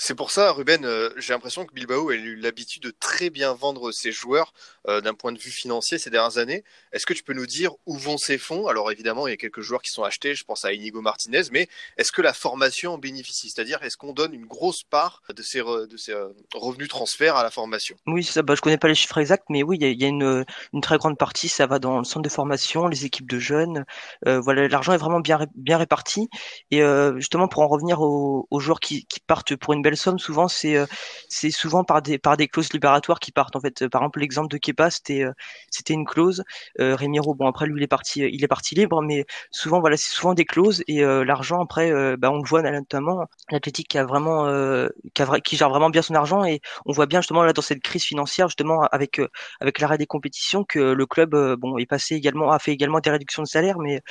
C'est 0.00 0.14
pour 0.14 0.30
ça, 0.30 0.52
Ruben, 0.52 0.84
euh, 0.84 1.10
j'ai 1.16 1.32
l'impression 1.32 1.66
que 1.66 1.74
Bilbao 1.74 2.10
a 2.10 2.14
eu 2.14 2.36
l'habitude 2.36 2.84
de 2.84 2.92
très 3.00 3.30
bien 3.30 3.52
vendre 3.52 3.90
ses 3.90 4.12
joueurs 4.12 4.52
euh, 4.86 5.00
d'un 5.00 5.14
point 5.14 5.32
de 5.32 5.38
vue 5.38 5.50
financier 5.50 5.98
ces 5.98 6.08
dernières 6.08 6.38
années. 6.38 6.62
Est-ce 6.92 7.04
que 7.04 7.14
tu 7.14 7.24
peux 7.24 7.32
nous 7.32 7.46
dire 7.46 7.72
où 7.86 7.96
vont 7.96 8.18
ces 8.18 8.38
fonds 8.38 8.66
Alors 8.66 8.90
évidemment, 8.92 9.26
il 9.26 9.30
y 9.30 9.34
a 9.34 9.36
quelques 9.36 9.60
joueurs 9.60 9.82
qui 9.82 9.90
sont 9.90 10.02
achetés, 10.02 10.34
je 10.34 10.44
pense 10.44 10.64
à 10.64 10.72
Inigo 10.72 11.00
Martinez, 11.00 11.42
mais 11.52 11.68
est-ce 11.96 12.12
que 12.12 12.22
la 12.22 12.32
formation 12.32 12.94
en 12.94 12.98
bénéficie? 12.98 13.50
C'est-à-dire, 13.50 13.82
est-ce 13.82 13.96
qu'on 13.96 14.12
donne 14.12 14.34
une 14.34 14.46
grosse 14.46 14.82
part 14.82 15.22
de 15.34 15.42
ces, 15.42 15.60
de 15.60 15.96
ces 15.96 16.12
euh, 16.12 16.28
revenus 16.54 16.88
transferts 16.88 17.36
à 17.36 17.42
la 17.42 17.50
formation? 17.50 17.96
Oui. 18.06 18.28
Bah, 18.44 18.54
je 18.54 18.60
connais 18.60 18.78
pas 18.78 18.88
les 18.88 18.94
chiffres 18.94 19.18
exacts, 19.18 19.46
mais 19.48 19.62
oui, 19.62 19.78
il 19.80 20.00
y 20.00 20.04
a, 20.04 20.08
une, 20.08 20.44
très 20.82 20.98
grande 20.98 21.16
partie, 21.18 21.48
ça 21.48 21.66
va 21.66 21.78
dans 21.78 21.98
le 21.98 22.04
centre 22.04 22.22
de 22.22 22.28
formation, 22.28 22.88
les 22.88 23.04
équipes 23.04 23.28
de 23.28 23.38
jeunes. 23.38 23.84
Euh, 24.26 24.40
voilà, 24.40 24.68
l'argent 24.68 24.92
est 24.92 24.98
vraiment 24.98 25.20
bien 25.20 25.46
bien 25.54 25.78
réparti. 25.78 26.28
Et 26.70 26.82
euh, 26.82 27.16
justement, 27.16 27.48
pour 27.48 27.62
en 27.62 27.68
revenir 27.68 28.00
aux, 28.00 28.46
joueurs 28.58 28.80
qui, 28.80 29.06
partent 29.26 29.56
pour 29.56 29.72
une 29.72 29.82
belle 29.82 29.96
somme, 29.96 30.18
souvent 30.18 30.48
c'est 30.48 30.86
souvent 31.50 31.84
par 31.84 32.02
des 32.02 32.18
par 32.18 32.36
des 32.36 32.48
clauses 32.48 32.72
libératoires 32.72 33.20
qui 33.20 33.32
partent. 33.32 33.56
En 33.56 33.60
fait, 33.60 33.88
par 33.88 34.02
exemple, 34.02 34.20
l'exemple 34.20 34.48
de 34.48 34.58
Kepa, 34.58 34.90
c'était 34.90 35.24
c'était 35.70 35.94
une 35.94 36.04
clause. 36.04 36.44
Remiro, 36.78 37.34
bon 37.34 37.46
après 37.46 37.66
lui 37.68 37.80
il 37.80 37.84
est 37.84 37.88
parti 37.88 38.20
il 38.20 38.42
est 38.44 38.48
parti 38.48 38.74
libre, 38.74 39.02
mais 39.02 39.24
souvent 39.50 39.80
voilà, 39.80 39.96
c'est 39.96 40.10
souvent 40.10 40.34
des 40.34 40.44
clauses 40.44 40.82
et 40.86 41.02
l'argent 41.02 41.62
après, 41.62 42.16
bah, 42.16 42.30
on 42.30 42.38
le 42.38 42.48
voit 42.48 42.62
notamment 42.62 43.26
l'Athletic 43.50 43.88
qui 43.88 43.98
a 43.98 44.04
vraiment, 44.04 44.46
qui, 45.14 45.22
a, 45.22 45.40
gère 45.52 45.70
vraiment 45.70 45.90
bien 45.90 46.02
son 46.02 46.14
argent 46.14 46.44
et 46.44 46.60
on 46.86 46.92
voit 46.92 47.06
bien 47.06 47.20
justement 47.20 47.44
là 47.44 47.52
dans 47.52 47.62
cette 47.62 47.80
crise 47.82 48.04
financière 48.04 48.48
justement 48.48 48.82
avec 48.92 49.20
avec 49.60 49.80
l'arrêt 49.80 49.98
des 49.98 50.06
compétitions 50.06 50.64
que 50.64 50.78
le 50.78 51.06
club 51.06 51.30
bon 51.56 51.78
est 51.78 51.86
passé 51.86 52.14
également 52.14 52.50
a 52.50 52.58
fait 52.58 52.72
également 52.72 53.00
des 53.00 53.10
réductions 53.10 53.42
de 53.42 53.48
salaire 53.48 53.78
mais 53.78 54.02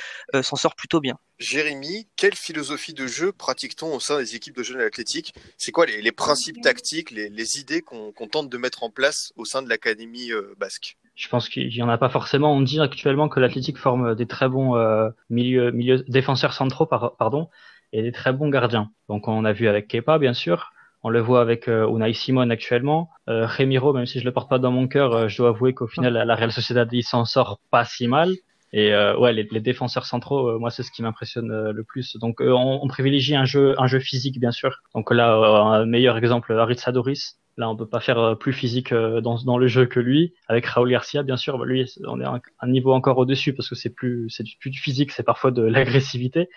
s'en 0.42 0.56
sort 0.56 0.74
plutôt 0.74 1.00
bien. 1.00 1.18
Jérémy, 1.38 2.08
quelle 2.16 2.34
philosophie 2.34 2.94
de 2.94 3.06
jeu 3.06 3.30
pratique-t-on 3.30 3.94
au 3.94 4.00
sein 4.00 4.18
des 4.18 4.34
équipes 4.34 4.56
de 4.56 4.64
jeunes 4.64 4.80
athlétiques? 4.80 5.34
C'est 5.56 5.70
quoi 5.70 5.86
les, 5.86 6.12
principes 6.12 6.60
tactiques, 6.60 7.12
les, 7.12 7.60
idées 7.60 7.80
qu'on 7.80 8.12
tente 8.28 8.50
de 8.50 8.58
mettre 8.58 8.82
en 8.82 8.90
place 8.90 9.32
au 9.36 9.44
sein 9.44 9.62
de 9.62 9.68
l'académie 9.68 10.32
euh, 10.32 10.54
basque? 10.58 10.96
Je 11.18 11.28
pense 11.28 11.48
qu'il 11.48 11.74
y 11.74 11.82
en 11.82 11.88
a 11.88 11.98
pas 11.98 12.08
forcément. 12.08 12.52
On 12.52 12.60
dit 12.60 12.80
actuellement 12.80 13.28
que 13.28 13.40
l'Athletic 13.40 13.76
forme 13.76 14.14
des 14.14 14.26
très 14.26 14.48
bons 14.48 14.76
euh, 14.76 15.10
milieux, 15.30 15.72
milieux, 15.72 16.04
défenseurs 16.06 16.52
centraux, 16.52 16.86
pardon, 16.86 17.48
et 17.92 18.02
des 18.02 18.12
très 18.12 18.32
bons 18.32 18.48
gardiens. 18.48 18.90
Donc 19.08 19.26
on 19.26 19.44
a 19.44 19.52
vu 19.52 19.66
avec 19.66 19.88
Kepa, 19.88 20.18
bien 20.18 20.32
sûr. 20.32 20.70
On 21.02 21.10
le 21.10 21.20
voit 21.20 21.40
avec 21.40 21.66
euh, 21.68 21.88
Unai 21.88 22.12
Simon 22.12 22.50
actuellement. 22.50 23.10
Euh, 23.28 23.46
Remiro, 23.46 23.92
même 23.92 24.06
si 24.06 24.20
je 24.20 24.24
le 24.24 24.32
porte 24.32 24.48
pas 24.48 24.60
dans 24.60 24.70
mon 24.70 24.86
cœur, 24.86 25.12
euh, 25.12 25.28
je 25.28 25.38
dois 25.38 25.48
avouer 25.48 25.74
qu'au 25.74 25.88
final, 25.88 26.12
la 26.12 26.34
Real 26.36 26.52
Sociedad, 26.52 26.88
il 26.92 27.02
s'en 27.02 27.24
sort 27.24 27.60
pas 27.70 27.84
si 27.84 28.06
mal. 28.06 28.32
Et 28.72 28.92
euh, 28.92 29.16
ouais, 29.18 29.32
les, 29.32 29.48
les, 29.50 29.60
défenseurs 29.60 30.04
centraux, 30.06 30.50
euh, 30.50 30.58
moi 30.58 30.70
c'est 30.70 30.82
ce 30.82 30.92
qui 30.92 31.02
m'impressionne 31.02 31.70
le 31.70 31.84
plus. 31.84 32.16
Donc 32.16 32.40
on, 32.40 32.80
on, 32.82 32.86
privilégie 32.86 33.34
un 33.34 33.44
jeu, 33.44 33.74
un 33.78 33.86
jeu 33.86 33.98
physique 33.98 34.38
bien 34.38 34.52
sûr. 34.52 34.82
Donc 34.94 35.12
là, 35.12 35.32
un 35.34 35.86
meilleur 35.86 36.16
exemple, 36.16 36.52
Harit 36.52 36.76
Sadoris. 36.76 37.37
Là, 37.58 37.68
on 37.68 37.76
peut 37.76 37.88
pas 37.88 38.00
faire 38.00 38.36
plus 38.38 38.52
physique 38.52 38.94
dans, 38.94 39.42
dans 39.42 39.58
le 39.58 39.66
jeu 39.66 39.84
que 39.84 40.00
lui. 40.00 40.32
Avec 40.46 40.64
Raúl 40.64 40.90
Garcia, 40.90 41.22
bien 41.22 41.36
sûr, 41.36 41.64
lui, 41.64 41.92
on 42.06 42.20
est 42.20 42.24
un, 42.24 42.40
un 42.60 42.68
niveau 42.68 42.92
encore 42.92 43.18
au-dessus 43.18 43.52
parce 43.52 43.68
que 43.68 43.74
c'est 43.74 43.90
plus, 43.90 44.30
c'est 44.30 44.44
plus 44.60 44.70
du 44.70 44.78
physique, 44.78 45.12
c'est 45.12 45.24
parfois 45.24 45.50
de 45.50 45.62
l'agressivité. 45.66 46.48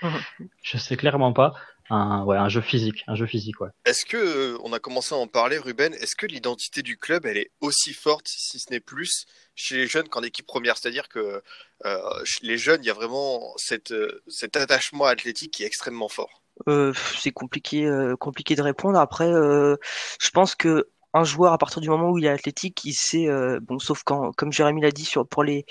Je 0.63 0.77
sais 0.77 0.95
clairement 0.95 1.33
pas 1.33 1.53
un, 1.91 2.23
ouais, 2.23 2.37
un 2.37 2.47
jeu 2.47 2.61
physique, 2.61 3.03
un 3.07 3.15
jeu 3.15 3.25
physique, 3.25 3.59
ouais. 3.59 3.69
Est-ce 3.85 4.05
que, 4.05 4.57
on 4.63 4.71
a 4.71 4.79
commencé 4.79 5.13
à 5.13 5.17
en 5.17 5.27
parler, 5.27 5.57
Ruben, 5.57 5.93
est-ce 5.95 6.15
que 6.15 6.25
l'identité 6.25 6.81
du 6.81 6.97
club, 6.97 7.25
elle 7.25 7.37
est 7.37 7.51
aussi 7.59 7.93
forte, 7.93 8.27
si 8.27 8.59
ce 8.59 8.71
n'est 8.71 8.79
plus, 8.79 9.25
chez 9.55 9.75
les 9.75 9.87
jeunes 9.87 10.07
qu'en 10.07 10.23
équipe 10.23 10.45
première? 10.45 10.77
C'est-à-dire 10.77 11.09
que 11.09 11.41
euh, 11.85 12.23
les 12.41 12.57
jeunes, 12.57 12.81
il 12.83 12.87
y 12.87 12.91
a 12.91 12.93
vraiment 12.93 13.53
cette, 13.57 13.91
euh, 13.91 14.21
cet 14.27 14.55
attachement 14.55 15.05
athlétique 15.05 15.51
qui 15.51 15.63
est 15.63 15.67
extrêmement 15.67 16.09
fort. 16.09 16.41
Euh, 16.67 16.93
c'est 17.17 17.31
compliqué, 17.31 17.85
euh, 17.85 18.15
compliqué 18.15 18.55
de 18.55 18.61
répondre. 18.61 18.99
Après, 18.99 19.31
euh, 19.31 19.75
je 20.19 20.29
pense 20.29 20.55
que 20.55 20.89
un 21.13 21.23
joueur 21.25 21.51
à 21.51 21.57
partir 21.57 21.81
du 21.81 21.89
moment 21.89 22.09
où 22.09 22.17
il 22.17 22.25
est 22.25 22.29
athlétique, 22.29 22.85
il 22.85 22.93
sait, 22.93 23.27
bon, 23.61 23.79
sauf 23.79 24.01
quand, 24.03 24.31
comme 24.37 24.53
Jérémy 24.53 24.79
l'a 24.81 24.91
dit 24.91 25.03
sur 25.03 25.27
pour 25.27 25.43
les 25.43 25.65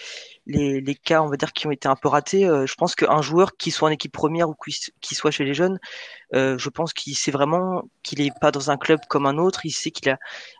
les, 0.50 0.94
cas, 0.94 1.22
on 1.22 1.28
va 1.28 1.36
dire, 1.36 1.52
qui 1.52 1.66
ont 1.66 1.70
été 1.70 1.88
un 1.88 1.96
peu 1.96 2.08
ratés, 2.08 2.46
euh, 2.46 2.66
je 2.66 2.74
pense 2.74 2.94
qu'un 2.94 3.22
joueur 3.22 3.56
qui 3.56 3.70
soit 3.70 3.88
en 3.88 3.92
équipe 3.92 4.12
première 4.12 4.48
ou 4.48 4.54
qui, 5.00 5.14
soit 5.14 5.30
chez 5.30 5.44
les 5.44 5.54
jeunes, 5.54 5.78
euh, 6.34 6.58
je 6.58 6.68
pense 6.68 6.92
qu'il 6.92 7.16
sait 7.16 7.30
vraiment 7.30 7.82
qu'il 8.02 8.20
est 8.20 8.32
pas 8.40 8.50
dans 8.50 8.70
un 8.70 8.76
club 8.76 9.00
comme 9.08 9.26
un 9.26 9.38
autre. 9.38 9.66
Il 9.66 9.72
sait 9.72 9.90
qu'il 9.90 10.08
a, 10.10 10.18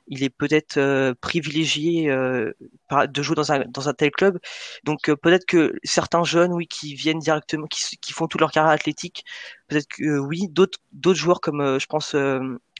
il 0.08 0.22
est 0.24 0.30
peut-être 0.30 0.78
euh, 0.78 1.14
privilégié 1.20 2.08
de 2.08 3.22
jouer 3.22 3.36
dans 3.36 3.52
un 3.52 3.60
dans 3.68 3.88
un 3.88 3.94
tel 3.94 4.10
club. 4.10 4.38
Donc 4.84 5.10
peut-être 5.22 5.46
que 5.46 5.74
certains 5.84 6.24
jeunes, 6.24 6.52
oui, 6.52 6.66
qui 6.66 6.94
viennent 6.94 7.18
directement, 7.20 7.66
qui, 7.66 7.96
qui 7.98 8.12
font 8.12 8.26
toute 8.26 8.40
leur 8.40 8.50
carrière 8.52 8.72
athlétique, 8.72 9.24
peut-être 9.68 9.88
que 9.88 10.18
oui, 10.18 10.48
d'autres 10.48 10.78
d'autres 10.92 11.18
joueurs 11.18 11.40
comme 11.40 11.78
je 11.78 11.86
pense 11.86 12.14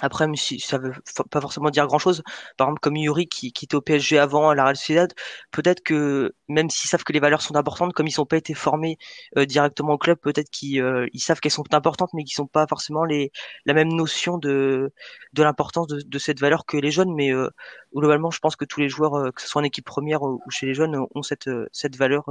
après, 0.01 0.27
même 0.27 0.37
si 0.37 0.61
ça 0.61 0.79
veut 0.79 0.93
pas 1.31 1.41
forcément 1.41 1.71
dire 1.71 1.87
grand 1.87 1.99
chose, 1.99 2.23
par 2.57 2.69
exemple 2.69 2.81
comme 2.81 2.97
Yuri 2.97 3.29
qui, 3.29 3.53
qui 3.53 3.67
était 3.67 3.75
au 3.75 3.81
PSG 3.81 4.19
avant 4.19 4.51
à 4.51 4.55
la 4.55 4.65
Real 4.65 4.77
Sociedad, 4.77 5.13
peut-être 5.51 5.83
que 5.83 6.35
même 6.49 6.71
si 6.71 6.89
que 7.05 7.13
les 7.13 7.21
valeurs 7.21 7.43
sont 7.43 7.57
importantes, 7.57 7.93
comme 7.93 8.07
ils 8.07 8.15
n'ont 8.19 8.27
pas 8.27 8.37
été 8.37 8.55
formés 8.55 8.99
euh, 9.37 9.45
directement 9.45 9.95
au 9.95 9.99
club, 9.99 10.19
peut-être 10.19 10.51
qu'ils 10.51 10.81
euh, 10.81 11.07
savent 11.17 11.41
qu'elles 11.41 11.53
sont 11.53 11.75
importantes, 11.75 12.11
mais 12.15 12.25
qu'ils 12.25 12.41
n'ont 12.41 12.47
pas 12.47 12.67
forcément 12.67 13.05
les, 13.05 13.33
la 13.67 13.75
même 13.75 13.89
notion 13.89 14.39
de, 14.39 14.93
de 15.33 15.43
l'importance 15.43 15.87
de, 15.89 16.19
cette 16.19 16.41
valeur 16.41 16.67
que 16.67 16.77
les 16.77 16.91
jeunes. 16.91 17.15
Mais 17.15 17.33
euh, 17.33 17.49
globalement, 17.95 18.31
je 18.31 18.41
pense 18.41 18.57
que 18.57 18.65
tous 18.65 18.81
les 18.81 18.89
joueurs, 18.89 19.33
que 19.33 19.41
ce 19.43 19.49
soit 19.49 19.63
en 19.63 19.65
équipe 19.65 19.85
première 19.85 20.23
ou 20.23 20.43
chez 20.51 20.67
les 20.67 20.75
jeunes, 20.75 20.97
ont 21.15 21.23
cette, 21.23 21.51
cette 21.73 21.97
valeur 21.97 22.25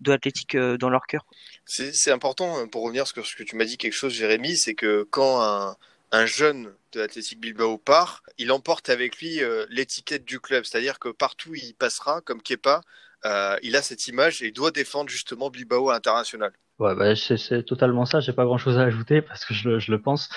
de 0.00 0.10
l'athlétique 0.10 0.56
dans 0.56 0.90
leur 0.90 1.06
cœur. 1.06 1.24
C'est 1.64 2.10
important, 2.10 2.66
pour 2.68 2.82
revenir 2.82 3.06
sur 3.06 3.26
ce 3.26 3.36
que 3.36 3.42
tu 3.42 3.56
m'as 3.56 3.64
dit, 3.64 3.76
quelque 3.76 3.92
chose, 3.92 4.12
Jérémy, 4.12 4.56
c'est 4.56 4.74
que 4.74 5.06
quand 5.10 5.42
un, 5.42 5.76
un 6.12 6.26
jeune 6.26 6.72
de 6.92 7.00
l'Athletic 7.00 7.40
Bilbao 7.40 7.78
part, 7.78 8.22
il 8.38 8.50
emporte 8.50 8.88
avec 8.88 9.18
lui 9.18 9.40
l'étiquette 9.68 10.24
du 10.24 10.40
club, 10.40 10.64
c'est-à-dire 10.64 10.98
que 10.98 11.08
partout 11.08 11.54
il 11.54 11.74
passera, 11.74 12.20
comme 12.20 12.42
Kepa, 12.42 12.82
il 13.24 13.76
a 13.76 13.82
cette 13.82 14.06
image 14.08 14.42
et 14.42 14.46
il 14.46 14.52
doit 14.52 14.70
défendre 14.70 15.10
justement 15.10 15.50
Bilbao 15.50 15.90
à 15.90 15.94
l'international. 15.94 16.52
Ouais, 16.78 16.94
bah, 16.94 17.16
c'est 17.16 17.64
totalement 17.64 18.04
ça. 18.04 18.20
J'ai 18.20 18.32
pas 18.32 18.44
grand 18.44 18.58
chose 18.58 18.78
à 18.78 18.82
ajouter 18.82 19.20
parce 19.20 19.44
que 19.44 19.52
je 19.52 19.90
le, 19.90 20.00
pense. 20.00 20.28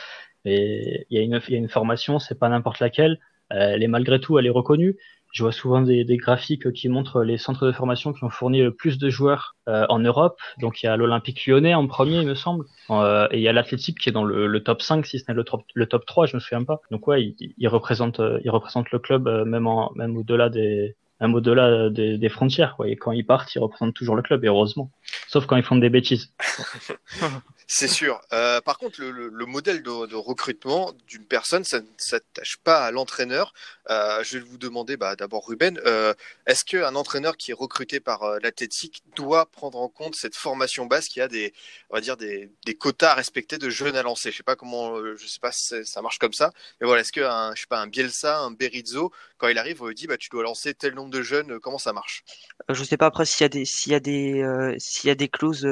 Et 0.43 1.05
il 1.09 1.17
y 1.17 1.21
a 1.21 1.39
une, 1.57 1.69
formation, 1.69 2.17
c'est 2.19 2.39
pas 2.39 2.49
n'importe 2.49 2.79
laquelle. 2.79 3.19
Euh, 3.53 3.73
elle 3.73 3.83
est 3.83 3.87
malgré 3.87 4.19
tout, 4.19 4.39
elle 4.39 4.47
est 4.47 4.51
reconnue. 4.51 4.97
Je 5.33 5.43
vois 5.43 5.51
souvent 5.51 5.81
des, 5.81 6.03
graphiques 6.17 6.73
qui 6.73 6.89
montrent 6.89 7.23
les 7.23 7.37
centres 7.37 7.65
de 7.65 7.71
formation 7.71 8.11
qui 8.11 8.23
ont 8.23 8.29
fourni 8.29 8.61
le 8.61 8.73
plus 8.73 8.97
de 8.97 9.09
joueurs 9.09 9.55
euh, 9.69 9.85
en 9.87 9.99
Europe. 9.99 10.41
Donc 10.59 10.81
il 10.81 10.87
y 10.87 10.89
a 10.89 10.97
l'Olympique 10.97 11.45
lyonnais 11.45 11.73
en 11.73 11.87
premier, 11.87 12.21
il 12.21 12.27
me 12.27 12.35
semble. 12.35 12.65
Euh, 12.89 13.27
et 13.31 13.37
il 13.37 13.43
y 13.43 13.47
a 13.47 13.53
l'Athletic 13.53 13.99
qui 13.99 14.09
est 14.09 14.11
dans 14.11 14.25
le, 14.25 14.63
top 14.63 14.81
5, 14.81 15.05
si 15.05 15.19
ce 15.19 15.25
n'est 15.27 15.35
le 15.35 15.43
top, 15.43 15.61
le 15.73 15.85
top 15.85 16.05
3, 16.05 16.25
je 16.25 16.35
me 16.35 16.41
souviens 16.41 16.63
pas. 16.63 16.81
Donc 16.89 17.07
ouais, 17.07 17.23
il, 17.23 17.53
il 17.55 17.67
représente, 17.67 18.19
il 18.43 18.49
représente 18.49 18.91
le 18.91 18.99
club 18.99 19.29
même, 19.45 19.67
en, 19.67 19.93
même 19.95 20.17
au-delà 20.17 20.49
des, 20.49 20.97
même 21.21 21.35
au-delà 21.35 21.89
des, 21.89 22.17
des, 22.17 22.29
frontières. 22.29 22.75
Quoi. 22.75 22.89
Et 22.89 22.95
quand 22.95 23.11
ils 23.11 23.25
partent, 23.25 23.53
ils 23.55 23.59
représentent 23.59 23.93
toujours 23.93 24.15
le 24.15 24.23
club, 24.23 24.43
et 24.43 24.47
heureusement. 24.47 24.91
Sauf 25.27 25.45
quand 25.45 25.55
ils 25.55 25.63
font 25.63 25.77
des 25.77 25.89
bêtises. 25.89 26.33
C'est 27.73 27.87
sûr. 27.87 28.19
Euh, 28.33 28.59
par 28.59 28.77
contre, 28.77 28.99
le, 28.99 29.11
le, 29.11 29.29
le 29.29 29.45
modèle 29.45 29.81
de, 29.81 30.15
recrutement 30.15 30.91
d'une 31.07 31.25
personne, 31.25 31.63
ça 31.63 31.79
ne 31.79 31.85
s'attache 31.95 32.57
pas 32.57 32.85
à 32.85 32.91
l'entraîneur. 32.91 33.53
Euh, 33.89 34.21
je 34.23 34.37
vais 34.37 34.43
vous 34.43 34.57
demander 34.57 34.97
bah, 34.97 35.15
d'abord, 35.15 35.47
Ruben, 35.47 35.79
euh, 35.85 36.13
est-ce 36.47 36.65
qu'un 36.65 36.95
entraîneur 36.95 37.37
qui 37.37 37.51
est 37.51 37.53
recruté 37.53 38.01
par 38.01 38.23
euh, 38.23 38.39
l'Athletic 38.41 39.03
doit 39.15 39.45
prendre 39.45 39.77
en 39.79 39.87
compte 39.87 40.15
cette 40.15 40.35
formation 40.35 40.85
basse 40.85 41.07
qui 41.07 41.21
a 41.21 41.29
des, 41.29 41.53
on 41.89 41.95
va 41.95 42.01
dire, 42.01 42.17
des, 42.17 42.51
quotas 42.77 43.11
à 43.11 43.15
respecter 43.15 43.57
de 43.57 43.69
jeunes 43.69 43.95
à 43.95 44.03
lancer? 44.03 44.31
Je 44.31 44.37
sais 44.37 44.43
pas 44.43 44.57
comment, 44.57 44.97
euh, 44.97 45.15
je 45.15 45.27
sais 45.27 45.39
pas 45.39 45.53
si 45.53 45.85
ça 45.85 46.01
marche 46.01 46.19
comme 46.19 46.33
ça, 46.33 46.51
mais 46.81 46.87
voilà, 46.87 47.01
est-ce 47.01 47.13
qu'un, 47.13 47.55
je 47.55 47.61
sais 47.61 47.67
pas, 47.67 47.79
un 47.79 47.87
Bielsa, 47.87 48.39
un 48.39 48.51
Berizzo, 48.51 49.13
quand 49.37 49.47
il 49.47 49.57
arrive, 49.57 49.81
on 49.81 49.87
lui 49.87 49.95
dit, 49.95 50.07
bah, 50.07 50.17
tu 50.17 50.29
dois 50.29 50.43
lancer 50.43 50.73
tel 50.73 50.93
nombre 50.93 51.10
de 51.11 51.21
jeunes, 51.21 51.59
comment 51.59 51.77
ça 51.77 51.93
marche? 51.93 52.23
Je 52.69 52.83
sais 52.83 52.97
pas 52.97 53.05
après 53.05 53.25
s'il 53.25 53.43
y 53.43 53.45
a 53.45 53.49
des, 53.49 53.65
s'il 53.65 53.91
y 53.91 53.95
a 53.95 53.99
des, 53.99 54.75
s'il 54.79 55.07
y 55.07 55.11
a 55.11 55.15
des 55.15 55.29
clauses, 55.29 55.67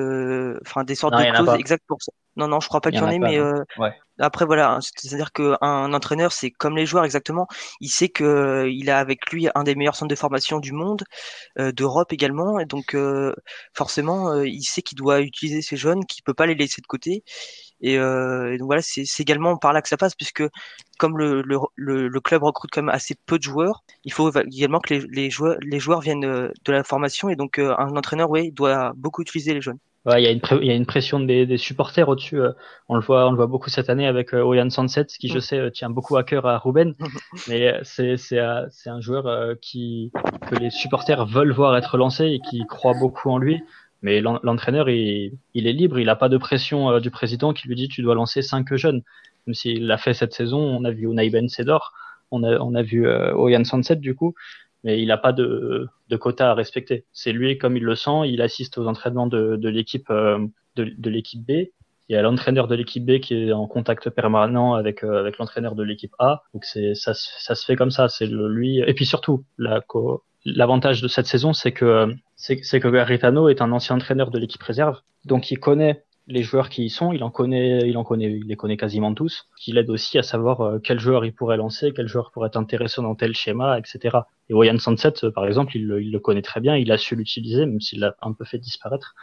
enfin 0.62 0.84
des 0.84 0.96
sortes 0.96 1.14
non, 1.14 1.20
de 1.20 1.32
clauses 1.32 1.60
exactes 1.60 1.86
pour 1.88 2.02
ça. 2.02 2.12
Non, 2.40 2.48
non, 2.48 2.62
je 2.62 2.70
crois 2.70 2.80
pas 2.80 2.90
qu'il 2.90 3.02
y, 3.02 3.04
en 3.04 3.10
ait, 3.10 3.20
mais 3.20 3.38
euh, 3.38 3.66
ouais. 3.80 3.94
après 4.18 4.46
voilà, 4.46 4.80
c'est-à-dire 4.82 5.34
qu'un 5.34 5.94
entraîneur, 5.94 6.32
c'est 6.32 6.52
comme 6.52 6.78
les 6.78 6.86
joueurs 6.86 7.04
exactement. 7.04 7.48
Il 7.82 7.90
sait 7.90 8.08
que 8.08 8.24
euh, 8.24 8.70
il 8.72 8.90
a 8.90 9.00
avec 9.00 9.30
lui 9.32 9.50
un 9.56 9.64
des 9.64 9.76
meilleurs 9.76 9.96
centres 9.96 10.10
de 10.10 10.16
formation 10.16 10.60
du 10.60 10.72
monde, 10.72 11.04
euh, 11.58 11.74
d'Europe 11.74 12.14
également, 12.14 12.60
et 12.60 12.66
donc 12.66 12.96
euh, 12.96 13.36
forcément, 13.74 14.32
euh, 14.32 14.48
il 14.48 14.64
sait 14.64 14.82
qu'il 14.82 14.98
doit 14.98 15.20
utiliser 15.20 15.62
ces 15.62 15.76
jeunes, 15.76 16.06
qu'il 16.06 16.24
peut 16.24 16.34
pas 16.34 16.46
les 16.46 16.56
laisser 16.56 16.82
de 16.82 16.88
côté. 16.88 17.24
Et, 17.82 17.94
et 17.94 18.58
donc 18.58 18.66
voilà, 18.66 18.82
c'est 18.82 19.06
également 19.20 19.58
par 19.58 19.74
là 19.74 19.82
que 19.82 19.90
ça 19.90 19.98
passe, 19.98 20.16
puisque 20.16 20.44
comme 20.98 21.18
le, 21.18 21.42
le, 21.42 22.08
le, 22.08 22.20
club 22.20 22.44
recrute 22.44 22.72
quand 22.72 22.82
même 22.82 22.94
assez 22.94 23.16
peu 23.26 23.38
de 23.38 23.44
joueurs, 23.44 23.84
il 24.04 24.12
faut 24.12 24.32
également 24.32 24.80
que 24.80 24.94
les, 24.94 25.06
les 25.12 25.30
joueurs, 25.30 25.58
les 25.62 25.80
joueurs 25.80 26.02
viennent 26.02 26.22
de 26.22 26.72
la 26.72 26.84
formation, 26.84 27.30
et 27.30 27.36
donc 27.36 27.60
un 27.60 27.96
entraîneur, 27.96 28.30
oui, 28.30 28.52
doit 28.52 28.94
beaucoup 28.96 29.22
utiliser 29.22 29.54
les 29.54 29.62
jeunes. 29.62 29.80
Ouais, 30.06 30.22
il 30.22 30.26
y 30.26 30.28
a 30.28 30.32
une 30.32 30.42
il 30.62 30.68
y 30.68 30.72
a 30.72 30.76
une 30.76 30.86
pression 30.86 31.20
des, 31.20 31.46
des 31.46 31.58
supporters 31.58 32.08
au-dessus. 32.08 32.40
Euh, 32.40 32.54
on 32.88 32.96
le 32.96 33.02
voit, 33.02 33.28
on 33.28 33.32
le 33.32 33.36
voit 33.36 33.48
beaucoup 33.48 33.70
cette 33.70 33.90
année 33.90 34.08
avec 34.08 34.34
euh, 34.34 34.42
Oyan 34.42 34.70
Sunset, 34.70 35.08
qui 35.08 35.28
je 35.28 35.38
mm. 35.38 35.42
sais 35.42 35.58
euh, 35.58 35.70
tient 35.70 35.90
beaucoup 35.90 36.16
à 36.16 36.24
cœur 36.24 36.46
à 36.46 36.58
Ruben. 36.58 36.96
mais 37.50 37.74
c'est 37.84 38.16
c'est 38.16 38.40
c'est 38.70 38.90
un 38.90 39.02
joueur 39.02 39.58
qui 39.62 40.12
que 40.50 40.56
les 40.56 40.70
supporters 40.70 41.26
veulent 41.26 41.52
voir 41.52 41.76
être 41.76 41.98
lancé 41.98 42.26
et 42.28 42.40
qui 42.40 42.66
croit 42.66 42.94
beaucoup 42.94 43.30
en 43.30 43.38
lui. 43.38 43.62
Mais 44.02 44.22
l'entraîneur, 44.22 44.90
il, 44.90 45.34
il 45.54 45.68
est 45.68 45.74
libre, 45.74 46.00
il 46.00 46.06
n'a 46.06 46.16
pas 46.16 46.30
de 46.30 46.38
pression 46.38 47.00
du 47.00 47.12
président 47.12 47.54
qui 47.54 47.68
lui 47.68 47.76
dit 47.76 47.90
tu 47.90 48.02
dois 48.02 48.16
lancer 48.16 48.42
cinq 48.42 48.74
jeunes. 48.76 49.02
Même 49.46 49.54
s'il 49.54 49.88
l'a 49.88 49.98
fait 49.98 50.14
cette 50.14 50.34
saison, 50.34 50.60
on 50.60 50.86
a 50.86 50.92
vu 50.92 51.06
Unai 51.06 51.30
Ben 51.30 51.50
Sedor, 51.50 51.94
on 52.32 52.44
a 52.44 52.60
on 52.60 52.76
a 52.76 52.82
vu 52.82 53.10
Oyan 53.10 53.64
Sunset 53.66 53.98
du 53.98 54.16
coup 54.16 54.36
mais 54.84 55.02
il 55.02 55.08
n'a 55.08 55.18
pas 55.18 55.34
de, 55.34 55.88
de 56.10 56.18
quota 56.18 56.52
à 56.52 56.54
respecter. 56.54 57.06
C'est 57.12 57.32
lui 57.32 57.58
comme 57.58 57.78
il 57.78 57.84
le 57.84 57.96
sent, 57.96 58.28
il 58.28 58.42
assiste 58.42 58.78
aux 58.78 58.88
entraînements 58.88 59.28
de, 59.28 59.56
de 59.56 59.70
l'équipe 59.70 60.10
euh, 60.10 60.40
de, 60.76 60.86
de 60.98 61.10
l'équipe 61.10 61.46
B. 61.46 61.68
Il 62.08 62.14
y 62.14 62.16
a 62.16 62.22
l'entraîneur 62.22 62.68
de 62.68 62.76
l'équipe 62.76 63.06
B 63.06 63.20
qui 63.20 63.36
est 63.36 63.52
en 63.52 63.68
contact 63.68 64.10
permanent 64.10 64.74
avec 64.74 65.04
euh, 65.04 65.20
avec 65.20 65.38
l'entraîneur 65.38 65.76
de 65.76 65.84
l'équipe 65.84 66.14
A. 66.20 66.44
Donc 66.54 66.66
c'est 66.66 66.96
ça, 66.96 67.14
ça 67.14 67.56
se 67.56 67.66
fait 67.66 67.76
comme 67.76 67.92
ça. 67.92 68.10
C'est 68.10 68.26
lui. 68.26 68.80
Et 68.80 68.94
puis 68.94 69.06
surtout, 69.06 69.44
la 69.58 69.82
l'avantage 70.46 71.02
de 71.02 71.08
cette 71.08 71.28
saison, 71.28 71.54
c'est 71.54 71.72
que 71.72 72.14
c'est 72.40 72.80
que 72.80 72.88
Garitano 72.88 73.50
est 73.50 73.62
un 73.62 73.72
ancien 73.72 73.98
entraîneur 73.98 74.32
de 74.32 74.40
l'équipe 74.40 74.64
réserve, 74.64 75.02
donc 75.26 75.52
il 75.52 75.60
connaît 75.60 76.04
les 76.30 76.44
joueurs 76.44 76.70
qui 76.70 76.86
y 76.86 76.90
sont, 76.90 77.12
il 77.12 77.24
en 77.24 77.32
connaît, 77.32 77.90
il 77.90 77.98
en 77.98 78.04
connaît, 78.04 78.32
il 78.32 78.48
les 78.48 78.56
connaît 78.56 78.78
quasiment 78.78 79.14
tous. 79.16 79.50
Qui 79.58 79.72
l'aide 79.72 79.90
aussi 79.90 80.20
à 80.20 80.24
savoir 80.24 80.62
euh, 80.62 80.80
quel 80.80 81.00
joueur 81.00 81.26
il 81.26 81.34
pourrait 81.34 81.58
lancer, 81.58 81.92
quel 81.94 82.08
joueur 82.08 82.32
pourrait 82.32 82.48
être 82.48 82.56
intéressant 82.56 83.02
dans 83.02 83.16
tel 83.16 83.36
schéma, 83.36 83.80
etc. 83.80 84.20
Et 84.48 84.54
Wayan 84.54 84.78
Sunset, 84.78 85.26
euh, 85.26 85.32
par 85.32 85.48
exemple, 85.48 85.76
il, 85.76 85.82
il, 86.02 86.12
le 86.12 86.20
connaît 86.20 86.44
très 86.44 86.62
bien, 86.62 86.78
il 86.78 86.92
a 86.92 87.00
su 87.00 87.16
l'utiliser, 87.16 87.66
même 87.66 87.82
s'il 87.82 88.00
l'a 88.00 88.16
un 88.22 88.34
peu 88.34 88.46
fait 88.46 88.60
disparaître. 88.60 89.16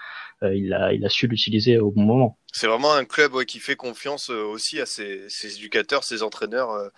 Euh, 0.43 0.55
il 0.55 0.75
a, 0.75 0.93
il 0.93 1.07
a 1.07 1.09
su 1.09 1.29
l'utiliser 1.29 1.79
au 1.79 1.93
bon 1.93 2.03
moment. 2.03 2.39
C'est 2.53 2.67
vraiment 2.67 2.93
un 2.93 3.05
club 3.05 3.45
qui 3.45 3.61
fait 3.61 3.77
confiance 3.77 4.29
aussi 4.29 4.81
à 4.81 4.87
ses, 4.87 5.29
éducateurs, 5.45 6.03
ses 6.03 6.23
entraîneurs 6.23 6.91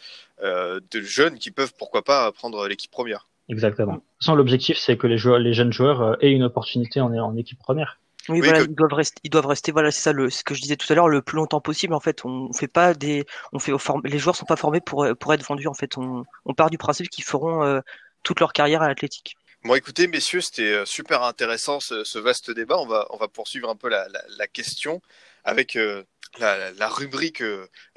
de 0.43 1.01
jeunes 1.01 1.39
qui 1.39 1.51
peuvent 1.51 1.75
pourquoi 1.77 2.03
pas 2.03 2.31
prendre 2.33 2.67
l'équipe 2.67 2.91
première. 2.91 3.29
Exactement. 3.49 3.95
De 3.95 3.99
toute 3.99 4.07
façon, 4.21 4.35
l'objectif, 4.35 4.77
c'est 4.79 4.97
que 4.97 5.07
les, 5.07 5.19
joueurs, 5.19 5.39
les 5.39 5.55
jeunes 5.55 5.73
joueurs 5.73 6.23
aient 6.23 6.33
une 6.33 6.43
opportunité 6.43 7.01
en, 7.01 7.13
en 7.15 7.37
équipe 7.37 7.59
première. 7.59 7.99
Oui, 8.29 8.41
voilà, 8.41 8.61
ils 8.61 8.75
doivent 8.75 8.93
rester, 8.93 9.19
ils 9.25 9.31
doivent 9.31 9.47
rester, 9.47 9.73
voilà, 9.73 9.91
c'est 9.91 10.03
ça, 10.03 10.13
le, 10.13 10.29
ce 10.29 10.45
que 10.45 10.55
je 10.55 10.61
disais 10.61 10.77
tout 10.77 10.87
à 10.93 10.95
l'heure, 10.95 11.09
le 11.09 11.23
plus 11.23 11.37
longtemps 11.37 11.63
possible. 11.63 11.95
En 11.95 12.01
fait, 12.01 12.27
on 12.27 12.53
fait 12.53 12.69
pas 12.69 12.93
des, 12.93 13.25
on 13.55 13.59
fait, 13.59 13.73
les 14.05 14.19
joueurs 14.19 14.37
sont 14.37 14.45
pas 14.45 14.57
formés 14.57 14.83
pour, 14.83 15.07
pour 15.19 15.33
être 15.33 15.43
vendus. 15.47 15.67
En 15.67 15.73
fait, 15.73 15.97
on, 15.97 16.25
on 16.45 16.53
part 16.53 16.69
du 16.69 16.77
principe 16.77 17.09
qu'ils 17.09 17.25
feront 17.25 17.65
euh, 17.65 17.81
toute 18.25 18.41
leur 18.41 18.53
carrière 18.53 18.83
à 18.83 18.89
l'athlétique. 18.89 19.38
Bon, 19.65 19.75
écoutez, 19.75 20.07
messieurs, 20.07 20.41
c'était 20.41 20.87
super 20.87 21.25
intéressant 21.25 21.81
ce, 21.81 22.19
vaste 22.19 22.51
débat. 22.53 22.79
On 22.79 22.87
va, 22.87 23.07
on 23.11 23.17
va 23.17 23.27
poursuivre 23.27 23.69
un 23.69 23.75
peu 23.75 23.89
la, 23.89 24.07
la, 24.39 24.47
question 24.47 25.03
avec 25.43 25.75
euh, 25.75 26.05
la, 26.39 26.89
rubrique 26.89 27.43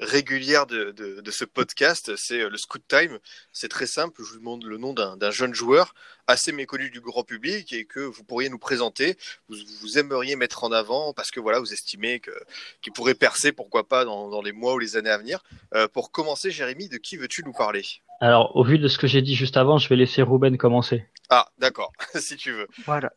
régulière 0.00 0.66
de, 0.66 0.90
de, 0.90 1.30
ce 1.30 1.44
podcast, 1.44 2.16
c'est 2.16 2.48
le 2.48 2.56
Scoot 2.56 2.82
Time. 2.88 3.18
C'est 3.52 3.68
très 3.68 3.86
simple, 3.86 4.22
je 4.24 4.32
vous 4.32 4.38
demande 4.38 4.64
le 4.64 4.76
nom 4.76 4.92
d'un 4.92 5.30
jeune 5.30 5.54
joueur 5.54 5.94
assez 6.26 6.50
méconnu 6.50 6.90
du 6.90 7.00
grand 7.00 7.22
public 7.22 7.72
et 7.72 7.84
que 7.84 8.00
vous 8.00 8.24
pourriez 8.24 8.48
nous 8.48 8.58
présenter, 8.58 9.16
vous, 9.48 9.56
vous 9.80 9.98
aimeriez 9.98 10.34
mettre 10.34 10.64
en 10.64 10.72
avant 10.72 11.12
parce 11.12 11.30
que 11.30 11.38
voilà, 11.38 11.60
vous 11.60 11.72
estimez 11.72 12.18
que 12.18 12.32
qu'il 12.80 12.92
pourrait 12.92 13.14
percer, 13.14 13.52
pourquoi 13.52 13.86
pas, 13.86 14.04
dans, 14.04 14.28
dans, 14.28 14.42
les 14.42 14.52
mois 14.52 14.74
ou 14.74 14.78
les 14.78 14.96
années 14.96 15.10
à 15.10 15.18
venir. 15.18 15.44
Euh, 15.74 15.86
pour 15.86 16.10
commencer, 16.10 16.50
Jérémy, 16.50 16.88
de 16.88 16.96
qui 16.96 17.16
veux-tu 17.16 17.44
nous 17.44 17.52
parler? 17.52 17.84
Alors, 18.22 18.54
au 18.54 18.62
vu 18.62 18.78
de 18.78 18.86
ce 18.86 18.98
que 18.98 19.08
j'ai 19.08 19.20
dit 19.20 19.34
juste 19.34 19.56
avant, 19.56 19.78
je 19.78 19.88
vais 19.88 19.96
laisser 19.96 20.22
Ruben 20.22 20.56
commencer. 20.56 21.04
Ah, 21.28 21.48
d'accord, 21.58 21.90
si 22.14 22.36
tu 22.36 22.52
veux. 22.52 22.68
Voilà. 22.86 23.10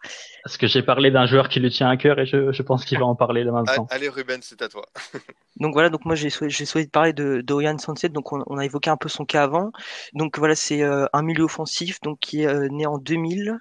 Parce 0.44 0.58
que 0.58 0.66
j'ai 0.66 0.82
parlé 0.82 1.12
d'un 1.12 1.28
joueur 1.28 1.48
qui 1.48 1.60
lui 1.60 1.70
tient 1.70 1.88
à 1.88 1.96
cœur 1.96 2.18
et 2.18 2.26
je, 2.26 2.52
je 2.52 2.62
pense 2.64 2.86
qu'il 2.86 2.98
va 2.98 3.06
en 3.06 3.14
parler 3.14 3.44
là 3.44 3.52
maintenant. 3.52 3.86
Allez, 3.92 4.10
Ruben, 4.10 4.40
c'est 4.42 4.64
à 4.64 4.68
toi. 4.68 4.84
donc 5.60 5.74
voilà, 5.74 5.92
donc 5.92 6.06
moi 6.06 6.16
j'ai 6.16 6.32
souhaité, 6.32 6.66
souhaité, 6.66 6.90
parler 6.90 7.14
de 7.14 7.42
d'Orian 7.42 7.78
Sunset, 7.78 8.10
donc 8.10 8.34
on, 8.34 8.42
on, 8.48 8.58
a 8.58 8.66
évoqué 8.66 8.90
un 8.90 8.98
peu 8.98 9.08
son 9.08 9.26
cas 9.26 9.44
avant. 9.44 9.72
Donc 10.14 10.40
voilà, 10.40 10.56
c'est 10.56 10.82
euh, 10.82 11.06
un 11.14 11.22
milieu 11.22 11.44
offensif, 11.44 12.02
donc 12.02 12.18
qui 12.20 12.42
est 12.42 12.48
euh, 12.48 12.68
né 12.72 12.88
en 12.88 12.98
2000. 12.98 13.60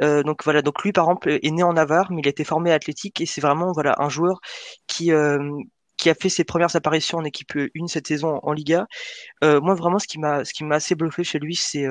Euh, 0.00 0.22
donc 0.22 0.42
voilà, 0.42 0.62
donc 0.62 0.82
lui 0.84 0.92
par 0.92 1.04
exemple 1.04 1.28
est 1.28 1.50
né 1.50 1.62
en 1.62 1.74
Navarre, 1.74 2.10
mais 2.10 2.22
il 2.22 2.26
a 2.26 2.30
été 2.30 2.44
formé 2.44 2.72
à 2.72 2.74
Athlétique 2.76 3.20
et 3.20 3.26
c'est 3.26 3.42
vraiment 3.42 3.72
voilà 3.72 3.94
un 3.98 4.08
joueur 4.08 4.40
qui 4.86 5.12
euh, 5.12 5.38
qui 5.98 6.08
a 6.10 6.14
fait 6.14 6.28
ses 6.28 6.44
premières 6.44 6.74
apparitions 6.76 7.18
en 7.18 7.24
équipe 7.24 7.52
1 7.56 7.86
cette 7.88 8.06
saison 8.06 8.40
en 8.42 8.52
Liga. 8.52 8.86
Euh, 9.44 9.60
moi 9.60 9.74
vraiment 9.74 9.98
ce 9.98 10.06
qui 10.08 10.18
m'a 10.18 10.44
ce 10.44 10.54
qui 10.54 10.64
m'a 10.64 10.76
assez 10.76 10.94
bluffé 10.94 11.24
chez 11.24 11.38
lui 11.38 11.54
c'est 11.56 11.86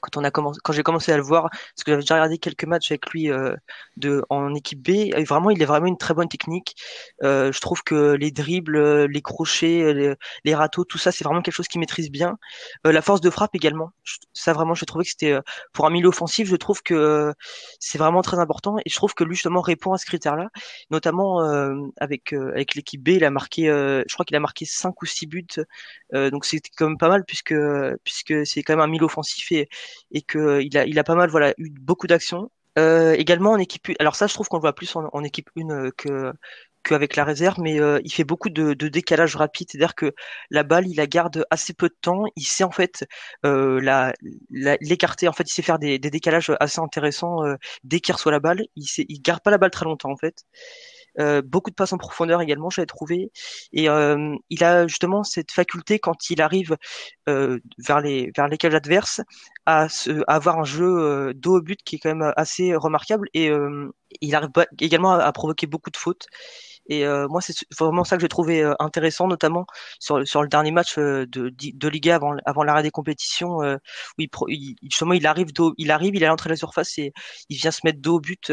quand 0.00 0.16
on 0.16 0.24
a 0.24 0.30
commencé, 0.30 0.60
quand 0.64 0.72
j'ai 0.72 0.82
commencé 0.82 1.12
à 1.12 1.16
le 1.16 1.22
voir, 1.22 1.50
parce 1.50 1.84
que 1.84 1.90
j'avais 1.92 2.02
déjà 2.02 2.14
regardé 2.14 2.38
quelques 2.38 2.64
matchs 2.64 2.90
avec 2.90 3.10
lui 3.10 3.30
euh, 3.30 3.54
de 3.96 4.24
en 4.30 4.54
équipe 4.54 4.82
B, 4.82 5.14
vraiment 5.26 5.50
il 5.50 5.62
a 5.62 5.66
vraiment 5.66 5.86
une 5.86 5.98
très 5.98 6.14
bonne 6.14 6.28
technique. 6.28 6.74
Euh, 7.22 7.52
je 7.52 7.60
trouve 7.60 7.82
que 7.82 8.12
les 8.12 8.30
dribbles, 8.30 9.06
les 9.06 9.22
crochets, 9.22 9.92
les, 9.94 10.14
les 10.44 10.54
râteaux, 10.54 10.84
tout 10.84 10.98
ça, 10.98 11.12
c'est 11.12 11.24
vraiment 11.24 11.42
quelque 11.42 11.54
chose 11.54 11.68
qu'il 11.68 11.80
maîtrise 11.80 12.10
bien. 12.10 12.38
Euh, 12.86 12.92
la 12.92 13.02
force 13.02 13.20
de 13.20 13.30
frappe 13.30 13.54
également, 13.54 13.92
ça 14.32 14.52
vraiment, 14.52 14.74
je 14.74 14.84
trouvais 14.84 15.04
que 15.04 15.10
c'était 15.10 15.32
euh, 15.32 15.40
pour 15.72 15.86
un 15.86 15.90
milieu 15.90 16.08
offensif, 16.08 16.48
je 16.48 16.56
trouve 16.56 16.82
que 16.82 16.94
euh, 16.94 17.32
c'est 17.80 17.98
vraiment 17.98 18.22
très 18.22 18.38
important, 18.38 18.76
et 18.78 18.90
je 18.90 18.94
trouve 18.96 19.14
que 19.14 19.24
lui 19.24 19.34
justement 19.34 19.60
répond 19.60 19.92
à 19.92 19.98
ce 19.98 20.06
critère-là, 20.06 20.48
notamment 20.90 21.42
euh, 21.42 21.74
avec 21.98 22.32
avec 22.32 22.74
l'équipe 22.74 23.02
B, 23.02 23.10
il 23.10 23.24
a 23.24 23.30
marqué, 23.30 23.64
je 23.66 24.12
crois 24.14 24.24
qu'il 24.24 24.36
a 24.36 24.40
marqué 24.40 24.64
5 24.64 25.00
ou 25.02 25.06
6 25.06 25.26
buts, 25.26 25.46
donc 26.12 26.44
c'était 26.44 26.70
quand 26.76 26.88
même 26.88 26.98
pas 26.98 27.08
mal 27.08 27.24
puisque 27.24 27.54
puisque 28.04 28.46
c'est 28.46 28.62
quand 28.62 28.74
même 28.74 28.80
un 28.80 28.86
milieu 28.86 29.04
offensif 29.04 29.52
et 29.52 29.68
et 30.10 30.22
que 30.22 30.60
il 30.62 30.76
a, 30.78 30.86
il 30.86 30.98
a 30.98 31.04
pas 31.04 31.14
mal 31.14 31.30
voilà 31.30 31.54
eu 31.58 31.70
beaucoup 31.70 32.06
d'actions. 32.06 32.50
Euh, 32.78 33.14
également 33.14 33.52
en 33.52 33.58
équipe, 33.58 33.88
alors 33.98 34.14
ça 34.14 34.28
je 34.28 34.34
trouve 34.34 34.46
qu'on 34.48 34.58
le 34.58 34.60
voit 34.60 34.74
plus 34.74 34.94
en, 34.94 35.24
équipe 35.24 35.50
1 35.56 35.70
euh, 35.70 35.90
que 35.96 36.32
qu'avec 36.82 37.16
la 37.16 37.24
réserve, 37.24 37.60
mais 37.60 37.80
euh, 37.80 38.00
il 38.04 38.12
fait 38.12 38.24
beaucoup 38.24 38.50
de, 38.50 38.74
de 38.74 38.88
décalage 38.88 39.36
rapide, 39.36 39.68
c'est-à-dire 39.70 39.94
que 39.94 40.14
la 40.50 40.62
balle, 40.62 40.86
il 40.88 40.96
la 40.96 41.06
garde 41.06 41.44
assez 41.50 41.74
peu 41.74 41.88
de 41.88 41.96
temps, 42.00 42.24
il 42.36 42.44
sait 42.44 42.64
en 42.64 42.70
fait 42.70 43.06
euh, 43.44 43.80
la, 43.80 44.14
l'écarter, 44.50 45.28
en 45.28 45.32
fait, 45.32 45.44
il 45.48 45.52
sait 45.52 45.62
faire 45.62 45.78
des, 45.78 45.98
des 45.98 46.10
décalages 46.10 46.52
assez 46.60 46.80
intéressants 46.80 47.44
euh, 47.44 47.56
dès 47.84 48.00
qu'il 48.00 48.14
reçoit 48.14 48.32
la 48.32 48.40
balle, 48.40 48.62
il, 48.76 48.86
sait, 48.86 49.06
il 49.08 49.20
garde 49.20 49.42
pas 49.42 49.50
la 49.50 49.58
balle 49.58 49.70
très 49.70 49.84
longtemps 49.84 50.10
en 50.10 50.16
fait. 50.16 50.44
Euh, 51.20 51.42
beaucoup 51.42 51.70
de 51.70 51.74
passes 51.74 51.92
en 51.92 51.98
profondeur 51.98 52.40
également, 52.40 52.70
j'avais 52.70 52.86
trouvé. 52.86 53.30
Et 53.72 53.88
euh, 53.88 54.34
il 54.50 54.64
a 54.64 54.86
justement 54.86 55.24
cette 55.24 55.52
faculté 55.52 55.98
quand 55.98 56.30
il 56.30 56.42
arrive 56.42 56.76
euh, 57.28 57.58
vers 57.78 58.00
les 58.00 58.30
vers 58.36 58.48
les 58.48 58.56
cages 58.58 58.74
adverses 58.74 59.20
à, 59.66 59.88
se, 59.88 60.22
avoir 60.26 60.58
un 60.58 60.64
jeu 60.64 61.32
dos 61.34 61.58
au 61.58 61.62
but 61.62 61.80
qui 61.84 61.96
est 61.96 61.98
quand 61.98 62.14
même 62.14 62.32
assez 62.36 62.74
remarquable. 62.74 63.28
Et 63.34 63.50
il 64.20 64.34
arrive 64.34 64.50
également 64.80 65.12
à 65.12 65.32
provoquer 65.32 65.66
beaucoup 65.66 65.90
de 65.90 65.96
fautes. 65.96 66.26
Et 66.88 67.04
euh, 67.04 67.28
moi, 67.28 67.40
c'est 67.40 67.54
vraiment 67.78 68.04
ça 68.04 68.16
que 68.16 68.22
j'ai 68.22 68.28
trouvé 68.28 68.62
euh, 68.62 68.74
intéressant, 68.78 69.26
notamment 69.28 69.66
sur, 69.98 70.26
sur 70.26 70.42
le 70.42 70.48
dernier 70.48 70.70
match 70.70 70.98
euh, 70.98 71.26
de, 71.26 71.50
de 71.50 71.88
Liga 71.88 72.16
avant, 72.16 72.34
avant 72.46 72.62
l'arrêt 72.64 72.82
des 72.82 72.90
compétitions, 72.90 73.58
où 73.58 73.78
il, 74.18 74.28
il, 74.48 74.76
justement 74.82 75.12
il 75.12 75.26
arrive, 75.26 75.48
il 75.76 75.90
arrive, 75.90 76.14
il 76.16 76.22
est 76.22 76.26
à 76.26 76.30
l'entrée 76.30 76.48
de 76.48 76.54
la 76.54 76.56
surface 76.56 76.98
et 76.98 77.12
il 77.48 77.56
vient 77.56 77.70
se 77.70 77.80
mettre 77.84 78.00
dos 78.00 78.16
au 78.16 78.20
but, 78.20 78.52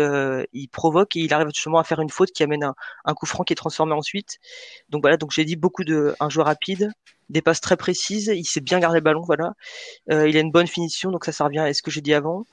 il 0.54 0.68
provoque 0.70 1.16
et 1.16 1.22
il 1.22 1.34
arrive 1.34 1.48
justement 1.54 1.80
à 1.80 1.84
faire 1.84 2.00
une 2.02 2.10
faute 2.10 2.32
qui 2.32 2.44
amène 2.44 2.64
un, 2.64 2.76
un 3.06 3.14
coup 3.14 3.26
franc 3.26 3.44
qui 3.44 3.54
est 3.54 3.56
transformé 3.56 3.94
ensuite. 3.94 4.38
Donc 4.90 5.02
voilà, 5.02 5.18
donc 5.18 5.32
j'ai 5.32 5.46
dit 5.46 5.56
beaucoup 5.56 5.84
de 5.84 6.16
un 6.20 6.30
joueur 6.30 6.48
rapide, 6.48 6.92
des 7.30 7.42
passes 7.42 7.62
très 7.62 7.78
précises, 7.78 8.32
il 8.34 8.46
sait 8.46 8.62
bien 8.62 8.80
garder 8.80 9.00
le 9.00 9.04
ballon, 9.04 9.22
voilà. 9.26 9.54
Euh, 10.12 10.28
il 10.30 10.38
a 10.38 10.40
une 10.40 10.52
bonne 10.52 10.68
finition, 10.68 11.12
donc 11.12 11.26
ça, 11.26 11.32
ça 11.32 11.46
revient 11.46 11.60
à 11.60 11.74
ce 11.74 11.82
que 11.82 11.92
j'ai 11.92 12.02
dit 12.02 12.14
avant. 12.14 12.46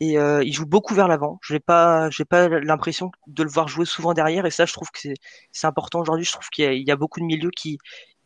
Et 0.00 0.18
euh, 0.18 0.42
il 0.44 0.52
joue 0.52 0.66
beaucoup 0.66 0.94
vers 0.94 1.08
l'avant. 1.08 1.38
Je 1.42 1.54
n'ai 1.54 1.60
pas, 1.60 2.10
j'ai 2.10 2.24
pas 2.24 2.48
l'impression 2.48 3.10
de 3.26 3.42
le 3.42 3.50
voir 3.50 3.68
jouer 3.68 3.84
souvent 3.86 4.14
derrière, 4.14 4.46
et 4.46 4.50
ça, 4.50 4.66
je 4.66 4.72
trouve 4.72 4.90
que 4.90 5.08
c'est 5.52 5.66
important 5.66 6.00
aujourd'hui. 6.00 6.24
Je 6.24 6.32
trouve 6.32 6.48
qu'il 6.50 6.72
y, 6.72 6.84
y, 6.84 6.90
a 6.90 6.96
beaucoup 6.96 7.20
de 7.20 7.26
milieux 7.26 7.50
qui, 7.50 7.78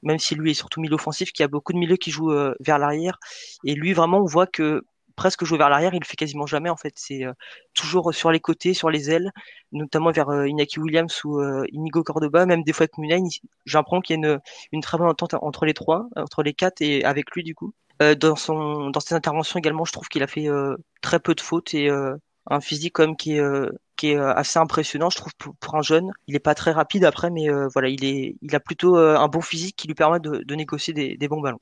même 0.03 0.19
si 0.19 0.35
lui 0.35 0.53
est 0.53 0.55
surtout 0.55 0.81
milieu 0.81 0.95
offensif, 0.95 1.33
qu'il 1.33 1.43
y 1.43 1.45
a 1.45 1.49
beaucoup 1.49 1.73
de 1.73 1.79
milieux 1.79 1.97
qui 1.97 2.11
jouent 2.11 2.33
euh, 2.33 2.55
vers 2.61 2.79
l'arrière. 2.79 3.19
Et 3.65 3.75
lui, 3.75 3.93
vraiment, 3.93 4.19
on 4.19 4.27
voit 4.27 4.47
que 4.47 4.83
presque 5.21 5.45
jouer 5.45 5.59
vers 5.59 5.69
l'arrière, 5.69 5.93
il 5.93 6.01
le 6.01 6.07
fait 6.07 6.17
quasiment 6.17 6.47
jamais 6.47 6.71
en 6.71 6.79
fait. 6.79 6.95
C'est 6.97 7.27
euh, 7.27 7.35
toujours 7.75 8.15
sur 8.15 8.31
les 8.31 8.41
côtés, 8.41 8.73
sur 8.73 8.89
les 8.89 9.11
ailes, 9.11 9.31
notamment 9.71 10.13
vers 10.13 10.31
euh, 10.31 10.49
Inaki 10.49 10.81
Williams 10.81 11.15
ou 11.25 11.41
euh, 11.41 11.63
Inigo 11.73 12.03
Cordoba, 12.03 12.47
même 12.47 12.63
des 12.63 12.73
fois 12.73 12.85
avec 12.85 12.97
Munain. 12.97 13.29
J'ai 13.67 13.77
l'impression 13.77 14.01
qu'il 14.01 14.19
y 14.19 14.27
a 14.27 14.39
une, 14.73 14.81
très 14.81 14.97
bonne 14.97 15.09
entente 15.09 15.35
entre 15.35 15.67
les 15.67 15.75
trois, 15.75 16.09
entre 16.17 16.43
les 16.43 16.55
quatre 16.55 16.81
et 16.81 17.05
avec 17.05 17.33
lui 17.33 17.43
du 17.45 17.55
coup. 17.55 17.75
dans 18.19 18.35
son 18.35 18.89
dans 18.89 19.01
ses 19.01 19.15
interventions 19.15 19.59
également, 19.59 19.85
je 19.85 19.93
trouve 19.93 20.09
qu'il 20.09 20.23
a 20.23 20.27
fait 20.27 20.49
très 21.03 21.21
peu 21.21 21.35
de 21.35 21.43
fautes 21.43 21.75
et 21.75 21.91
un 21.91 22.61
physique 22.61 22.95
comme 22.95 23.15
qui 23.15 23.37
est 23.37 23.43
qui 24.01 24.13
est 24.13 24.17
assez 24.17 24.59
impressionnant, 24.59 25.11
je 25.11 25.17
trouve 25.17 25.35
pour, 25.35 25.75
un 25.75 25.83
jeune. 25.83 26.11
Il 26.27 26.35
est 26.35 26.39
pas 26.41 26.55
très 26.55 26.73
rapide 26.73 27.05
après, 27.05 27.29
mais 27.29 27.49
voilà, 27.71 27.91
il 27.91 28.03
est 28.03 28.37
il 28.41 28.57
a 28.57 28.61
plutôt 28.61 28.97
un 28.97 29.29
bon 29.29 29.43
physique 29.43 29.77
qui 29.77 29.89
lui 29.89 29.95
permet 29.95 30.21
de, 30.21 30.39
de 30.39 30.55
négocier 30.55 30.95
des, 30.95 31.19
des 31.19 31.29
bons 31.29 31.43
ballons. 31.43 31.61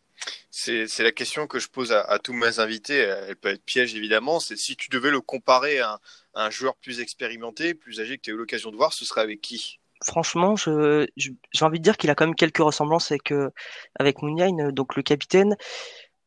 C'est 0.50 0.86
la 1.00 1.10
question 1.10 1.48
que 1.48 1.58
je 1.58 1.68
pose 1.68 1.90
à, 1.90 2.00
à, 2.02 2.20
tous 2.20 2.32
mes 2.32 2.60
invités. 2.60 2.94
Elle 2.94 3.34
peut 3.34 3.48
être 3.48 3.64
piège 3.64 3.96
évidemment. 3.96 4.38
C'est 4.38 4.56
si 4.56 4.76
tu 4.76 4.88
devais 4.88 5.10
le 5.10 5.20
comparer 5.20 5.80
à 5.80 5.94
un, 5.94 5.98
à 6.34 6.46
un, 6.46 6.50
joueur 6.50 6.76
plus 6.76 7.00
expérimenté, 7.00 7.74
plus 7.74 8.00
âgé 8.00 8.16
que 8.16 8.22
tu 8.22 8.30
as 8.30 8.34
eu 8.34 8.36
l'occasion 8.36 8.70
de 8.70 8.76
voir, 8.76 8.92
ce 8.92 9.04
serait 9.04 9.22
avec 9.22 9.40
qui? 9.40 9.80
Franchement, 10.04 10.54
j'ai 10.54 11.64
envie 11.64 11.80
de 11.80 11.84
dire 11.84 11.96
qu'il 11.96 12.08
a 12.10 12.14
quand 12.14 12.26
même 12.26 12.36
quelques 12.36 12.58
ressemblances 12.58 13.10
avec 13.10 13.32
euh, 13.32 13.50
avec 13.98 14.22
Mouniain, 14.22 14.70
donc 14.70 14.94
le 14.94 15.02
capitaine. 15.02 15.56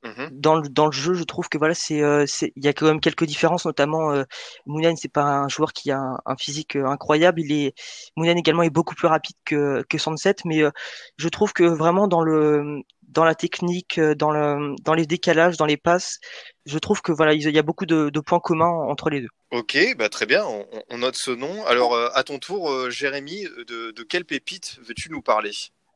Mmh. 0.03 0.29
Dans 0.31 0.55
le 0.55 0.67
dans 0.67 0.87
le 0.87 0.91
jeu, 0.91 1.13
je 1.13 1.23
trouve 1.23 1.47
que 1.47 1.59
voilà, 1.59 1.75
c'est 1.75 2.01
euh, 2.01 2.25
il 2.55 2.65
y 2.65 2.67
a 2.67 2.73
quand 2.73 2.87
même 2.87 2.99
quelques 2.99 3.25
différences, 3.25 3.65
notamment 3.65 4.11
euh, 4.11 4.23
Mounian, 4.65 4.95
c'est 4.95 5.11
pas 5.11 5.23
un 5.23 5.47
joueur 5.47 5.73
qui 5.73 5.91
a 5.91 5.97
un, 5.99 6.17
un, 6.25 6.35
physique 6.35 6.75
euh, 6.75 6.87
incroyable. 6.87 7.39
Il 7.41 7.51
est 7.51 7.75
Mounian 8.17 8.35
également 8.35 8.63
est 8.63 8.71
beaucoup 8.71 8.95
plus 8.95 9.07
rapide 9.07 9.35
que 9.45 9.83
que 9.87 9.99
Sunset, 9.99 10.37
mais 10.45 10.63
euh, 10.63 10.71
je 11.17 11.29
trouve 11.29 11.53
que 11.53 11.63
vraiment 11.63 12.07
dans 12.07 12.23
le 12.23 12.81
dans 13.03 13.25
la 13.25 13.35
technique, 13.35 13.99
euh, 13.99 14.15
dans 14.15 14.31
le 14.31 14.73
dans 14.81 14.95
les 14.95 15.05
décalages, 15.05 15.57
dans 15.57 15.67
les 15.67 15.77
passes, 15.77 16.17
je 16.65 16.79
trouve 16.79 17.03
que 17.03 17.11
voilà, 17.11 17.33
il 17.35 17.43
y 17.43 17.59
a 17.59 17.63
beaucoup 17.63 17.85
de, 17.85 18.09
de 18.09 18.19
points 18.21 18.39
communs 18.39 18.71
entre 18.89 19.11
les 19.11 19.21
deux. 19.21 19.29
Ok, 19.51 19.77
bah 19.99 20.09
très 20.09 20.25
bien, 20.25 20.43
on, 20.45 20.65
on 20.89 20.97
note 20.97 21.15
ce 21.15 21.29
nom. 21.29 21.63
Alors 21.65 21.95
à 21.95 22.23
ton 22.23 22.39
tour, 22.39 22.89
Jérémy, 22.89 23.43
de, 23.67 23.91
de 23.91 24.03
quelle 24.03 24.25
pépite 24.25 24.79
veux-tu 24.81 25.11
nous 25.11 25.21
parler? 25.21 25.51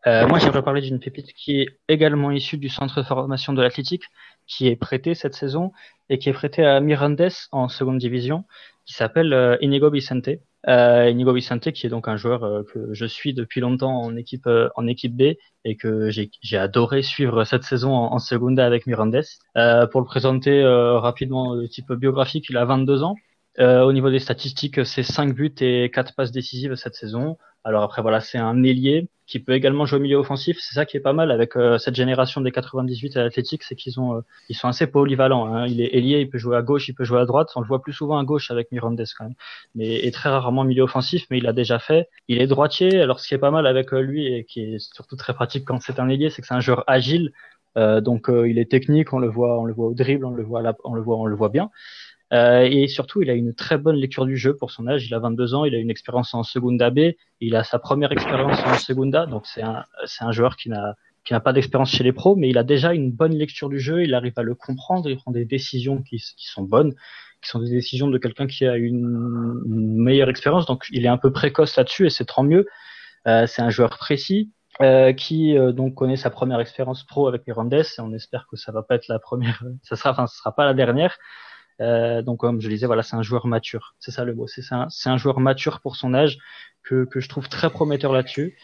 Euh, 0.07 0.27
moi, 0.27 0.39
j'aimerais 0.39 0.63
parler 0.63 0.81
d'une 0.81 0.99
pépite 0.99 1.33
qui 1.33 1.61
est 1.61 1.79
également 1.87 2.31
issue 2.31 2.57
du 2.57 2.69
centre 2.69 3.01
de 3.01 3.05
formation 3.05 3.53
de 3.53 3.61
l'athlétique, 3.61 4.03
qui 4.47 4.67
est 4.67 4.75
prêtée 4.75 5.15
cette 5.15 5.33
saison 5.33 5.71
et 6.09 6.19
qui 6.19 6.29
est 6.29 6.33
prêtée 6.33 6.65
à 6.65 6.79
Mirandes 6.79 7.29
en 7.51 7.67
seconde 7.69 7.97
division, 7.97 8.45
qui 8.85 8.93
s'appelle 8.93 9.33
euh, 9.33 9.57
Inigo 9.61 9.89
Vicente. 9.89 10.29
Euh, 10.67 11.09
Inigo 11.09 11.33
Vicente, 11.33 11.71
qui 11.71 11.85
est 11.85 11.89
donc 11.89 12.07
un 12.07 12.17
joueur 12.17 12.43
euh, 12.43 12.63
que 12.63 12.93
je 12.93 13.05
suis 13.05 13.33
depuis 13.33 13.61
longtemps 13.61 14.01
en 14.01 14.15
équipe 14.15 14.47
euh, 14.47 14.69
en 14.75 14.87
équipe 14.87 15.15
B 15.15 15.35
et 15.63 15.75
que 15.77 16.09
j'ai 16.09 16.57
adoré 16.57 17.03
suivre 17.03 17.43
cette 17.43 17.63
saison 17.63 17.93
en, 17.93 18.13
en 18.13 18.19
Segunda 18.19 18.65
avec 18.65 18.87
Mirandes. 18.87 19.21
Euh, 19.57 19.85
pour 19.87 20.01
le 20.01 20.05
présenter 20.05 20.63
rapidement, 20.63 21.53
le 21.53 21.67
type 21.67 21.91
biographique, 21.93 22.47
il 22.49 22.57
a 22.57 22.65
22 22.65 23.03
ans. 23.03 23.15
au 23.59 23.93
niveau 23.93 24.09
des 24.09 24.19
statistiques, 24.19 24.85
c'est 24.85 25.03
5 25.03 25.33
buts 25.33 25.53
et 25.61 25.89
4 25.91 26.15
passes 26.15 26.31
décisives 26.31 26.75
cette 26.75 26.95
saison. 26.95 27.37
Alors 27.65 27.83
après 27.83 28.01
voilà, 28.03 28.21
c'est 28.21 28.37
un 28.37 28.63
ailier 28.63 29.09
qui 29.25 29.39
peut 29.39 29.53
également 29.53 29.87
jouer 29.87 29.97
au 29.97 30.01
milieu 30.01 30.17
offensif. 30.17 30.57
C'est 30.59 30.75
ça 30.75 30.85
qui 30.85 30.97
est 30.97 30.99
pas 30.99 31.13
mal 31.13 31.31
avec 31.31 31.55
euh, 31.55 31.79
cette 31.79 31.95
génération 31.95 32.41
des 32.41 32.51
98 32.51 33.17
à 33.17 33.23
l'Athletic, 33.23 33.63
c'est 33.63 33.75
qu'ils 33.75 33.99
ont, 33.99 34.17
euh, 34.17 34.21
ils 34.49 34.55
sont 34.55 34.67
assez 34.67 34.85
polyvalents. 34.85 35.47
Hein. 35.47 35.65
Il 35.67 35.81
est 35.81 35.95
ailier, 35.95 36.19
il 36.21 36.29
peut 36.29 36.37
jouer 36.37 36.57
à 36.57 36.61
gauche, 36.61 36.87
il 36.89 36.93
peut 36.93 37.03
jouer 37.03 37.19
à 37.19 37.25
droite. 37.25 37.49
On 37.55 37.61
le 37.61 37.67
voit 37.67 37.81
plus 37.81 37.93
souvent 37.93 38.19
à 38.19 38.23
gauche 38.23 38.51
avec 38.51 38.71
Mirandes 38.71 39.03
quand 39.17 39.25
même, 39.25 39.33
mais 39.73 39.95
et 39.95 40.11
très 40.11 40.29
rarement 40.29 40.63
milieu 40.63 40.83
offensif. 40.83 41.25
Mais 41.31 41.39
il 41.39 41.47
a 41.47 41.53
déjà 41.53 41.79
fait. 41.79 42.07
Il 42.27 42.39
est 42.39 42.47
droitier. 42.47 43.01
Alors 43.01 43.19
ce 43.19 43.27
qui 43.27 43.33
est 43.33 43.39
pas 43.39 43.51
mal 43.51 43.65
avec 43.65 43.93
euh, 43.93 43.99
lui 43.99 44.27
et 44.31 44.43
qui 44.45 44.61
est 44.61 44.79
surtout 44.79 45.15
très 45.15 45.33
pratique 45.33 45.65
quand 45.65 45.81
c'est 45.81 45.99
un 45.99 46.07
ailier, 46.07 46.29
c'est 46.29 46.43
que 46.43 46.47
c'est 46.47 46.53
un 46.53 46.59
joueur 46.59 46.83
agile. 46.87 47.31
donc 47.75 48.29
il 48.29 48.57
est 48.57 48.71
technique, 48.71 49.11
on 49.11 49.19
le 49.19 49.27
voit, 49.27 49.59
on 49.59 49.65
le 49.65 49.73
voit 49.73 49.87
au 49.87 49.93
dribble, 49.93 50.25
on 50.25 50.31
le 50.31 50.43
voit, 50.43 50.61
on 50.85 50.93
le 50.93 51.01
voit, 51.01 51.17
on 51.17 51.25
le 51.25 51.35
voit 51.35 51.49
bien. 51.49 51.71
Euh, 52.33 52.67
et 52.69 52.87
surtout, 52.87 53.21
il 53.21 53.29
a 53.29 53.33
une 53.33 53.53
très 53.53 53.77
bonne 53.77 53.95
lecture 53.95 54.25
du 54.25 54.35
jeu 54.35 54.55
pour 54.55 54.71
son 54.71 54.87
âge. 54.87 55.05
Il 55.05 55.13
a 55.13 55.19
22 55.19 55.53
ans, 55.53 55.65
il 55.65 55.75
a 55.75 55.77
une 55.77 55.91
expérience 55.91 56.33
en 56.33 56.43
Segunda 56.43 56.89
B, 56.89 57.11
il 57.39 57.55
a 57.55 57.63
sa 57.63 57.79
première 57.79 58.11
expérience 58.11 58.59
en 58.65 58.73
Segunda, 58.75 59.25
donc 59.25 59.45
c'est 59.45 59.61
un, 59.61 59.83
un 60.21 60.31
joueur 60.31 60.55
qui 60.55 60.69
n'a 60.69 60.95
qui 61.25 61.33
n'a 61.33 61.39
pas 61.39 61.53
d'expérience 61.53 61.89
chez 61.89 62.03
les 62.03 62.13
pros, 62.13 62.35
mais 62.35 62.49
il 62.49 62.57
a 62.57 62.63
déjà 62.63 62.93
une 62.93 63.11
bonne 63.11 63.33
lecture 63.33 63.67
du 63.67 63.79
jeu, 63.79 64.03
il 64.03 64.13
arrive 64.13 64.33
à 64.37 64.43
le 64.43 64.53
comprendre, 64.53 65.09
il 65.09 65.17
prend 65.17 65.31
des 65.31 65.43
décisions 65.43 66.01
qui, 66.03 66.17
qui 66.17 66.47
sont 66.47 66.61
bonnes, 66.61 66.93
qui 67.41 67.49
sont 67.49 67.59
des 67.59 67.69
décisions 67.71 68.07
de 68.07 68.17
quelqu'un 68.19 68.45
qui 68.45 68.65
a 68.65 68.77
une, 68.77 69.63
meilleure 69.65 70.29
expérience, 70.29 70.67
donc 70.67 70.85
il 70.91 71.03
est 71.03 71.09
un 71.09 71.17
peu 71.17 71.31
précoce 71.31 71.75
là-dessus 71.77 72.05
et 72.05 72.09
c'est 72.11 72.25
tant 72.25 72.43
mieux. 72.43 72.67
Euh, 73.27 73.47
c'est 73.47 73.63
un 73.63 73.71
joueur 73.71 73.97
précis, 73.97 74.51
euh, 74.81 75.13
qui 75.13 75.57
euh, 75.57 75.71
donc 75.71 75.95
connaît 75.95 76.15
sa 76.15 76.29
première 76.29 76.59
expérience 76.59 77.03
pro 77.03 77.27
avec 77.27 77.41
les 77.47 77.53
et 77.53 78.01
on 78.01 78.13
espère 78.13 78.45
que 78.49 78.55
ça 78.55 78.71
va 78.71 78.83
pas 78.83 78.95
être 78.95 79.07
la 79.07 79.17
première, 79.17 79.63
ça 79.83 79.95
sera, 79.95 80.11
enfin, 80.11 80.27
ce 80.27 80.37
sera 80.37 80.53
pas 80.53 80.65
la 80.65 80.75
dernière. 80.75 81.17
Euh, 81.81 82.21
donc 82.21 82.39
comme 82.39 82.61
je 82.61 82.69
disais, 82.69 82.85
voilà, 82.85 83.03
c'est 83.03 83.15
un 83.15 83.21
joueur 83.21 83.47
mature. 83.47 83.95
C'est 83.99 84.11
ça 84.11 84.23
le 84.23 84.33
mot. 84.33 84.47
C'est 84.47 84.61
un, 84.71 84.87
c'est 84.89 85.09
un 85.09 85.17
joueur 85.17 85.39
mature 85.39 85.81
pour 85.81 85.95
son 85.95 86.13
âge 86.13 86.37
que, 86.83 87.05
que 87.05 87.19
je 87.19 87.29
trouve 87.29 87.49
très 87.49 87.69
prometteur 87.69 88.13
là-dessus. 88.13 88.57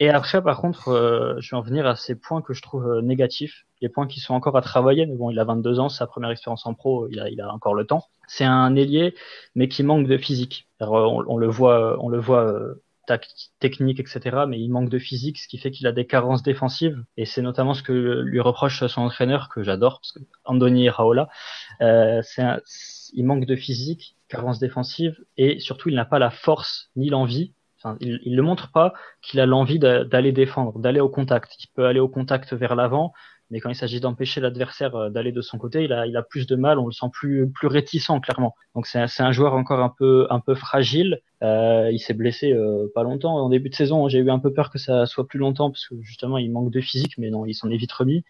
Et 0.00 0.08
après, 0.08 0.42
par 0.42 0.60
contre, 0.60 0.88
euh, 0.88 1.36
je 1.38 1.50
vais 1.50 1.56
en 1.56 1.62
venir 1.62 1.86
à 1.86 1.94
ces 1.96 2.16
points 2.18 2.42
que 2.42 2.54
je 2.54 2.62
trouve 2.62 2.86
euh, 2.88 3.02
négatifs, 3.02 3.66
les 3.80 3.88
points 3.88 4.06
qui 4.06 4.20
sont 4.20 4.34
encore 4.34 4.56
à 4.56 4.62
travailler. 4.62 5.06
Mais 5.06 5.14
bon, 5.14 5.30
il 5.30 5.38
a 5.38 5.44
22 5.44 5.78
ans, 5.78 5.88
sa 5.88 6.06
première 6.06 6.30
expérience 6.30 6.66
en 6.66 6.74
pro, 6.74 7.08
il 7.08 7.20
a, 7.20 7.28
il 7.28 7.40
a 7.40 7.52
encore 7.52 7.74
le 7.74 7.86
temps. 7.86 8.04
C'est 8.26 8.44
un 8.44 8.74
ailier, 8.74 9.14
mais 9.54 9.68
qui 9.68 9.82
manque 9.82 10.06
de 10.06 10.16
physique. 10.16 10.68
Alors, 10.80 11.24
on, 11.28 11.36
le 11.36 11.46
voit, 11.46 12.02
on 12.02 12.08
le 12.08 12.18
voit 12.18 12.74
technique, 13.58 14.00
etc. 14.00 14.44
Mais 14.48 14.60
il 14.60 14.68
manque 14.68 14.88
de 14.88 14.98
physique, 14.98 15.38
ce 15.38 15.48
qui 15.48 15.58
fait 15.58 15.70
qu'il 15.70 15.86
a 15.86 15.92
des 15.92 16.06
carences 16.06 16.42
défensives. 16.42 17.02
Et 17.16 17.24
c'est 17.24 17.42
notamment 17.42 17.74
ce 17.74 17.82
que 17.82 18.22
lui 18.24 18.40
reproche 18.40 18.86
son 18.86 19.02
entraîneur, 19.02 19.48
que 19.48 19.62
j'adore, 19.62 20.00
parce 20.00 20.12
que 20.12 20.20
Andoni 20.44 20.88
Raola, 20.88 21.28
euh, 21.80 22.22
un, 22.38 22.60
il 23.12 23.24
manque 23.24 23.46
de 23.46 23.56
physique, 23.56 24.16
carence 24.28 24.58
défensive, 24.58 25.16
et 25.36 25.60
surtout 25.60 25.88
il 25.88 25.94
n'a 25.94 26.04
pas 26.04 26.18
la 26.18 26.30
force 26.30 26.90
ni 26.96 27.10
l'envie. 27.10 27.54
Enfin, 27.78 27.96
il, 28.00 28.20
il 28.24 28.36
le 28.36 28.42
montre 28.42 28.70
pas 28.70 28.92
qu'il 29.22 29.40
a 29.40 29.46
l'envie 29.46 29.78
d'aller 29.78 30.32
défendre, 30.32 30.78
d'aller 30.78 31.00
au 31.00 31.08
contact. 31.08 31.56
Il 31.62 31.68
peut 31.74 31.86
aller 31.86 32.00
au 32.00 32.08
contact 32.08 32.52
vers 32.52 32.76
l'avant, 32.76 33.12
mais 33.52 33.60
quand 33.60 33.68
il 33.68 33.76
s'agit 33.76 34.00
d'empêcher 34.00 34.40
l'adversaire 34.40 34.96
euh, 34.96 35.10
d'aller 35.10 35.30
de 35.30 35.42
son 35.42 35.58
côté, 35.58 35.84
il 35.84 35.92
a, 35.92 36.06
il 36.06 36.16
a 36.16 36.22
plus 36.22 36.46
de 36.46 36.56
mal, 36.56 36.78
on 36.78 36.86
le 36.86 36.92
sent 36.92 37.06
plus, 37.12 37.48
plus 37.50 37.68
réticent 37.68 38.18
clairement. 38.22 38.54
Donc 38.74 38.86
c'est 38.86 38.98
un, 38.98 39.32
joueur 39.32 39.52
encore 39.52 39.80
un 39.80 39.94
peu, 39.96 40.26
un 40.30 40.40
peu 40.40 40.54
fragile. 40.54 41.20
Euh, 41.42 41.90
il 41.92 41.98
s'est 41.98 42.14
blessé 42.14 42.52
euh, 42.52 42.90
pas 42.94 43.02
longtemps 43.02 43.36
en 43.36 43.50
début 43.50 43.68
de 43.68 43.74
saison. 43.74 44.08
J'ai 44.08 44.18
eu 44.18 44.30
un 44.30 44.38
peu 44.38 44.52
peur 44.52 44.70
que 44.70 44.78
ça 44.78 45.04
soit 45.04 45.28
plus 45.28 45.38
longtemps 45.38 45.70
parce 45.70 45.86
que 45.86 46.00
justement 46.00 46.38
il 46.38 46.50
manque 46.50 46.72
de 46.72 46.80
physique, 46.80 47.18
mais 47.18 47.30
non, 47.30 47.44
il 47.44 47.54
s'en 47.54 47.70
est 47.70 47.76
vite 47.76 47.92
remis. 47.92 48.24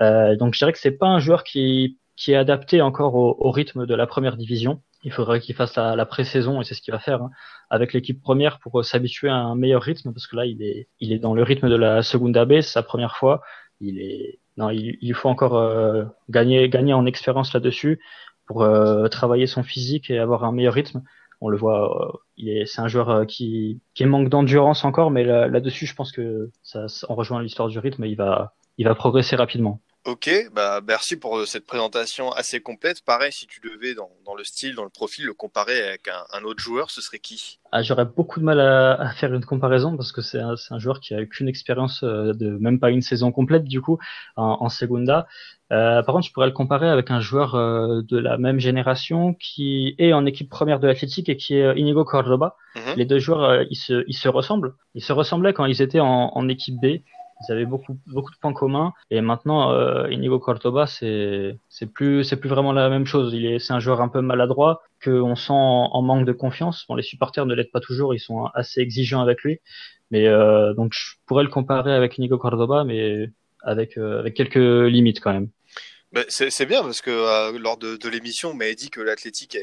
Euh, 0.00 0.36
donc 0.36 0.54
je 0.54 0.58
dirais 0.58 0.72
que 0.72 0.78
c'est 0.78 0.90
pas 0.90 1.08
un 1.08 1.20
joueur 1.20 1.44
qui, 1.44 1.98
qui 2.16 2.32
est 2.32 2.36
adapté 2.36 2.80
encore 2.80 3.14
au, 3.14 3.36
au 3.38 3.50
rythme 3.50 3.84
de 3.84 3.94
la 3.94 4.06
première 4.06 4.38
division. 4.38 4.80
Il 5.04 5.12
faudrait 5.12 5.40
qu'il 5.40 5.54
fasse 5.54 5.74
la, 5.76 5.96
la 5.96 6.06
pré-saison 6.06 6.60
et 6.60 6.64
c'est 6.64 6.74
ce 6.74 6.80
qu'il 6.80 6.92
va 6.92 7.00
faire 7.00 7.22
hein, 7.22 7.30
avec 7.70 7.92
l'équipe 7.92 8.22
première 8.22 8.58
pour 8.60 8.80
euh, 8.80 8.82
s'habituer 8.82 9.28
à 9.28 9.34
un 9.34 9.54
meilleur 9.56 9.82
rythme 9.82 10.12
parce 10.12 10.26
que 10.26 10.36
là 10.36 10.46
il 10.46 10.62
est, 10.62 10.88
il 11.00 11.12
est 11.12 11.18
dans 11.18 11.34
le 11.34 11.42
rythme 11.42 11.68
de 11.68 11.76
la 11.76 12.02
Segunda 12.02 12.44
B, 12.44 12.60
c'est 12.60 12.62
sa 12.62 12.82
première 12.82 13.16
fois. 13.16 13.42
Il 13.82 14.00
est, 14.00 14.38
non, 14.56 14.70
il, 14.70 15.14
faut 15.14 15.28
encore 15.28 15.56
euh, 15.56 16.04
gagner, 16.30 16.94
en 16.94 17.04
expérience 17.04 17.52
là-dessus 17.52 18.00
pour 18.46 18.62
euh, 18.62 19.08
travailler 19.08 19.46
son 19.46 19.62
physique 19.62 20.08
et 20.10 20.18
avoir 20.18 20.44
un 20.44 20.52
meilleur 20.52 20.74
rythme. 20.74 21.02
On 21.40 21.48
le 21.48 21.56
voit, 21.56 22.14
euh, 22.14 22.18
il 22.36 22.48
est, 22.48 22.66
c'est 22.66 22.80
un 22.80 22.88
joueur 22.88 23.26
qui, 23.26 23.80
qui 23.94 24.04
manque 24.04 24.28
d'endurance 24.28 24.84
encore, 24.84 25.10
mais 25.10 25.24
là, 25.24 25.48
là-dessus, 25.48 25.86
je 25.86 25.94
pense 25.94 26.12
que 26.12 26.50
ça, 26.62 26.86
on 27.08 27.16
rejoint 27.16 27.42
l'histoire 27.42 27.68
du 27.68 27.78
rythme, 27.78 28.04
il 28.04 28.14
va, 28.14 28.54
il 28.78 28.86
va 28.86 28.94
progresser 28.94 29.34
rapidement. 29.36 29.80
Ok, 30.04 30.28
bah 30.52 30.80
merci 30.84 31.16
pour 31.16 31.38
euh, 31.38 31.46
cette 31.46 31.64
présentation 31.64 32.32
assez 32.32 32.58
complète. 32.60 33.04
Pareil, 33.04 33.30
si 33.30 33.46
tu 33.46 33.60
devais 33.60 33.94
dans, 33.94 34.10
dans 34.26 34.34
le 34.34 34.42
style, 34.42 34.74
dans 34.74 34.82
le 34.82 34.90
profil, 34.90 35.26
le 35.26 35.32
comparer 35.32 35.80
avec 35.80 36.08
un, 36.08 36.24
un 36.36 36.42
autre 36.42 36.60
joueur, 36.60 36.90
ce 36.90 37.00
serait 37.00 37.20
qui? 37.20 37.60
Ah, 37.70 37.82
J'aurais 37.82 38.04
beaucoup 38.04 38.40
de 38.40 38.44
mal 38.44 38.58
à, 38.58 38.94
à, 38.94 39.12
faire 39.12 39.32
une 39.32 39.44
comparaison 39.44 39.96
parce 39.96 40.10
que 40.10 40.20
c'est 40.20 40.40
un, 40.40 40.56
un, 40.70 40.78
joueur 40.80 40.98
qui 40.98 41.14
a 41.14 41.20
eu 41.20 41.28
qu'une 41.28 41.46
expérience 41.46 42.02
euh, 42.02 42.32
de 42.32 42.50
même 42.50 42.80
pas 42.80 42.90
une 42.90 43.00
saison 43.00 43.30
complète 43.30 43.62
du 43.62 43.80
coup 43.80 43.98
en, 44.34 44.58
en 44.60 44.68
Segunda. 44.68 45.28
Euh, 45.70 46.02
par 46.02 46.16
contre, 46.16 46.26
je 46.26 46.32
pourrais 46.32 46.48
le 46.48 46.52
comparer 46.52 46.88
avec 46.88 47.12
un 47.12 47.20
joueur 47.20 47.54
euh, 47.54 48.02
de 48.02 48.18
la 48.18 48.38
même 48.38 48.58
génération 48.58 49.34
qui 49.34 49.94
est 49.98 50.12
en 50.12 50.26
équipe 50.26 50.50
première 50.50 50.80
de 50.80 50.88
l'Athletic 50.88 51.28
et 51.28 51.36
qui 51.36 51.54
est 51.54 51.78
Inigo 51.78 52.04
Cordoba. 52.04 52.56
Mm 52.74 52.80
-hmm. 52.80 52.96
Les 52.96 53.04
deux 53.04 53.20
joueurs, 53.20 53.62
ils 53.70 53.76
se, 53.76 54.02
ils 54.08 54.18
se 54.24 54.28
ressemblent. 54.28 54.74
Ils 54.96 55.04
se 55.04 55.12
ressemblaient 55.12 55.52
quand 55.52 55.66
ils 55.66 55.80
étaient 55.80 56.00
en, 56.00 56.32
en 56.34 56.48
équipe 56.48 56.74
B 56.82 56.86
ils 57.48 57.52
avaient 57.52 57.66
beaucoup 57.66 57.98
beaucoup 58.06 58.30
de 58.30 58.36
points 58.36 58.52
communs. 58.52 58.92
Et 59.10 59.20
maintenant 59.20 59.72
euh, 59.72 60.08
Inigo 60.10 60.38
Cordoba 60.38 60.86
c'est 60.86 61.58
c'est 61.68 61.86
plus 61.86 62.28
plus 62.34 62.48
vraiment 62.48 62.72
la 62.72 62.88
même 62.88 63.06
chose. 63.06 63.32
Il 63.34 63.46
est 63.46 63.58
c'est 63.58 63.72
un 63.72 63.80
joueur 63.80 64.00
un 64.00 64.08
peu 64.08 64.20
maladroit 64.20 64.82
que 65.00 65.10
on 65.10 65.34
sent 65.34 65.52
en, 65.52 66.02
manque 66.02 66.26
de 66.26 66.32
confiance. 66.32 66.84
Bon 66.88 66.94
les 66.94 67.02
supporters 67.02 67.46
ne 67.46 67.54
l'aident 67.54 67.72
pas 67.72 67.80
toujours 67.80 68.14
ils 68.14 68.20
sont 68.20 68.46
assez 68.54 68.80
exigeants 68.80 69.20
avec 69.20 69.42
lui. 69.42 69.60
Mais 70.10 70.26
euh, 70.26 70.74
donc 70.74 70.92
je 70.94 71.14
pourrais 71.26 71.44
le 71.44 71.50
comparer 71.50 71.92
avec 71.94 72.18
Inigo 72.18 72.38
Cordoba 72.38 72.84
mais 72.84 73.28
avec 73.62 73.98
euh, 73.98 74.20
avec 74.20 74.34
quelques 74.34 74.56
limites 74.56 75.20
quand 75.20 75.32
même. 75.32 75.48
C'est 76.28 76.66
bien 76.66 76.82
parce 76.82 77.00
que 77.00 77.10
euh, 77.10 77.58
lors 77.58 77.78
de, 77.78 78.08
l'émission, 78.10 78.50
on 78.50 78.54
m'avait 78.54 78.74
dit 78.74 78.90
que 78.90 79.00
l'Athletic 79.00 79.56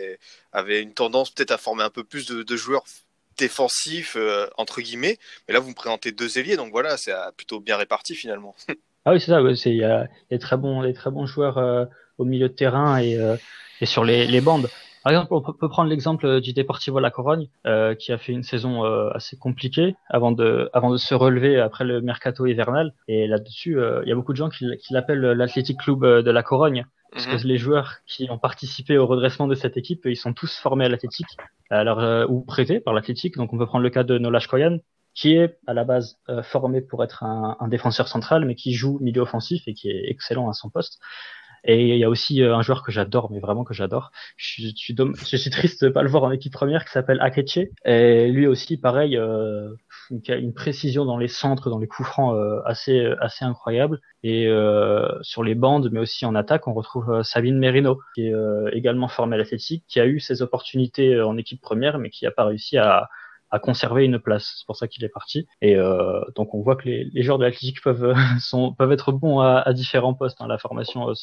avait 0.51 0.81
une 0.81 0.95
tendance 0.95 1.29
peut-être 1.29 1.51
à 1.51 1.59
former 1.59 1.83
un 1.83 1.91
peu 1.91 2.03
plus 2.03 2.25
de 2.25 2.55
joueurs 2.55 2.85
défensif 3.39 4.15
euh, 4.15 4.47
entre 4.57 4.81
guillemets. 4.81 5.17
Mais 5.47 5.53
là, 5.53 5.59
vous 5.59 5.69
me 5.69 5.75
présentez 5.75 6.11
deux 6.11 6.37
ailiers, 6.37 6.57
donc 6.57 6.71
voilà, 6.71 6.97
c'est 6.97 7.13
euh, 7.13 7.31
plutôt 7.35 7.59
bien 7.59 7.77
réparti 7.77 8.15
finalement. 8.15 8.55
ah 9.05 9.13
oui, 9.13 9.19
c'est 9.19 9.31
ça. 9.31 9.41
Il 9.69 9.75
y 9.75 9.83
a 9.83 10.07
des 10.29 10.39
très 10.39 10.57
bons, 10.57 10.83
des 10.83 10.93
très 10.93 11.11
bons 11.11 11.25
joueurs 11.25 11.57
euh, 11.57 11.85
au 12.17 12.25
milieu 12.25 12.49
de 12.49 12.53
terrain 12.53 13.01
et, 13.01 13.17
et 13.79 13.85
sur 13.85 14.03
les, 14.03 14.27
les, 14.27 14.41
bandes. 14.41 14.69
Par 15.03 15.13
exemple, 15.13 15.33
on 15.33 15.41
peut 15.41 15.69
prendre 15.69 15.89
l'exemple 15.89 16.41
du 16.41 16.51
Deportivo 16.51 16.99
La 16.99 17.11
Corogne, 17.11 17.47
qui 17.97 18.11
a 18.11 18.17
fait 18.17 18.33
une 18.33 18.43
saison 18.43 18.83
assez 19.13 19.37
compliquée 19.37 19.95
avant 20.09 20.33
de, 20.33 20.69
avant 20.73 20.91
de 20.91 20.97
se 20.97 21.15
relever 21.15 21.61
après 21.61 21.85
le 21.85 22.01
mercato 22.01 22.45
hivernal. 22.45 22.93
Et 23.07 23.25
là-dessus, 23.25 23.77
il 24.03 24.09
y 24.09 24.11
a 24.11 24.15
beaucoup 24.15 24.33
de 24.33 24.37
gens 24.37 24.49
qui, 24.49 24.65
qui 24.79 24.93
l'appellent 24.93 25.21
l'Athletic 25.21 25.79
Club 25.79 26.01
de 26.03 26.31
La 26.31 26.43
Corogne. 26.43 26.85
Parce 27.11 27.25
que 27.25 27.47
les 27.47 27.57
joueurs 27.57 27.97
qui 28.05 28.29
ont 28.29 28.37
participé 28.37 28.97
au 28.97 29.07
redressement 29.07 29.47
de 29.47 29.55
cette 29.55 29.77
équipe, 29.77 30.05
ils 30.05 30.15
sont 30.15 30.33
tous 30.33 30.57
formés 30.57 30.85
à 30.85 30.89
l'athlétique, 30.89 31.37
alors 31.69 31.99
euh, 31.99 32.25
ou 32.27 32.41
prêtés 32.41 32.79
par 32.79 32.93
l'athlétique. 32.93 33.35
Donc 33.35 33.51
on 33.51 33.57
peut 33.57 33.65
prendre 33.65 33.83
le 33.83 33.89
cas 33.89 34.03
de 34.03 34.17
Nolash 34.17 34.47
Koyan, 34.47 34.77
qui 35.15 35.33
est 35.33 35.57
à 35.65 35.73
la 35.73 35.83
base 35.83 36.19
euh, 36.29 36.43
formé 36.43 36.81
pour 36.81 37.03
être 37.03 37.23
un, 37.23 37.57
un, 37.59 37.67
défenseur 37.67 38.07
central, 38.07 38.45
mais 38.45 38.55
qui 38.55 38.73
joue 38.73 38.99
milieu 38.99 39.21
offensif 39.21 39.63
et 39.67 39.73
qui 39.73 39.89
est 39.89 40.09
excellent 40.09 40.49
à 40.49 40.53
son 40.53 40.69
poste. 40.69 40.99
Et 41.63 41.89
il 41.89 41.97
y 41.97 42.03
a 42.03 42.09
aussi 42.09 42.41
euh, 42.41 42.55
un 42.55 42.61
joueur 42.61 42.83
que 42.83 42.91
j'adore, 42.91 43.31
mais 43.31 43.39
vraiment 43.39 43.63
que 43.63 43.73
j'adore. 43.73 44.11
Je, 44.37 44.61
je, 44.63 44.73
suis 44.75 44.95
je 44.95 45.37
suis 45.37 45.49
triste 45.49 45.83
de 45.83 45.89
pas 45.89 46.03
le 46.03 46.09
voir 46.09 46.23
en 46.23 46.31
équipe 46.31 46.53
première, 46.53 46.85
qui 46.85 46.91
s'appelle 46.91 47.19
Akeche. 47.21 47.59
Et 47.85 48.27
lui 48.31 48.47
aussi, 48.47 48.77
pareil, 48.77 49.17
euh, 49.17 49.69
qui 50.23 50.31
a 50.31 50.35
une 50.37 50.53
précision 50.53 51.05
dans 51.05 51.17
les 51.17 51.27
centres, 51.27 51.69
dans 51.69 51.79
les 51.79 51.87
coups 51.87 52.07
francs 52.09 52.35
euh, 52.35 52.61
assez 52.65 53.13
assez 53.19 53.45
incroyable. 53.45 53.99
Et 54.23 54.47
euh, 54.47 55.07
sur 55.21 55.43
les 55.43 55.55
bandes, 55.55 55.89
mais 55.91 55.99
aussi 55.99 56.25
en 56.25 56.35
attaque, 56.35 56.67
on 56.67 56.73
retrouve 56.73 57.09
euh, 57.11 57.23
Sabine 57.23 57.57
Merino, 57.57 57.99
qui 58.15 58.27
est 58.27 58.33
euh, 58.33 58.69
également 58.73 59.07
formée 59.07 59.35
à 59.35 59.37
l'athlétique, 59.37 59.85
qui 59.87 59.99
a 59.99 60.05
eu 60.05 60.19
ses 60.19 60.41
opportunités 60.41 61.21
en 61.21 61.37
équipe 61.37 61.61
première, 61.61 61.99
mais 61.99 62.09
qui 62.09 62.25
n'a 62.25 62.31
pas 62.31 62.45
réussi 62.45 62.77
à 62.77 63.09
à 63.51 63.59
conserver 63.59 64.05
une 64.05 64.19
place. 64.19 64.55
C'est 64.59 64.65
pour 64.65 64.75
ça 64.75 64.87
qu'il 64.87 65.03
est 65.03 65.09
parti. 65.09 65.47
Et 65.61 65.75
euh, 65.75 66.21
donc 66.35 66.53
on 66.53 66.61
voit 66.61 66.75
que 66.75 66.87
les, 66.87 67.05
les 67.05 67.23
joueurs 67.23 67.39
de 67.39 67.45
l'athlétique 67.45 67.81
peuvent 67.81 68.13
sont 68.39 68.73
peuvent 68.73 68.91
être 68.91 69.11
bons 69.11 69.39
à, 69.39 69.59
à 69.59 69.73
différents 69.73 70.13
postes. 70.13 70.41
Hein. 70.41 70.47
La 70.47 70.57
formation 70.57 71.09
euh, 71.09 71.13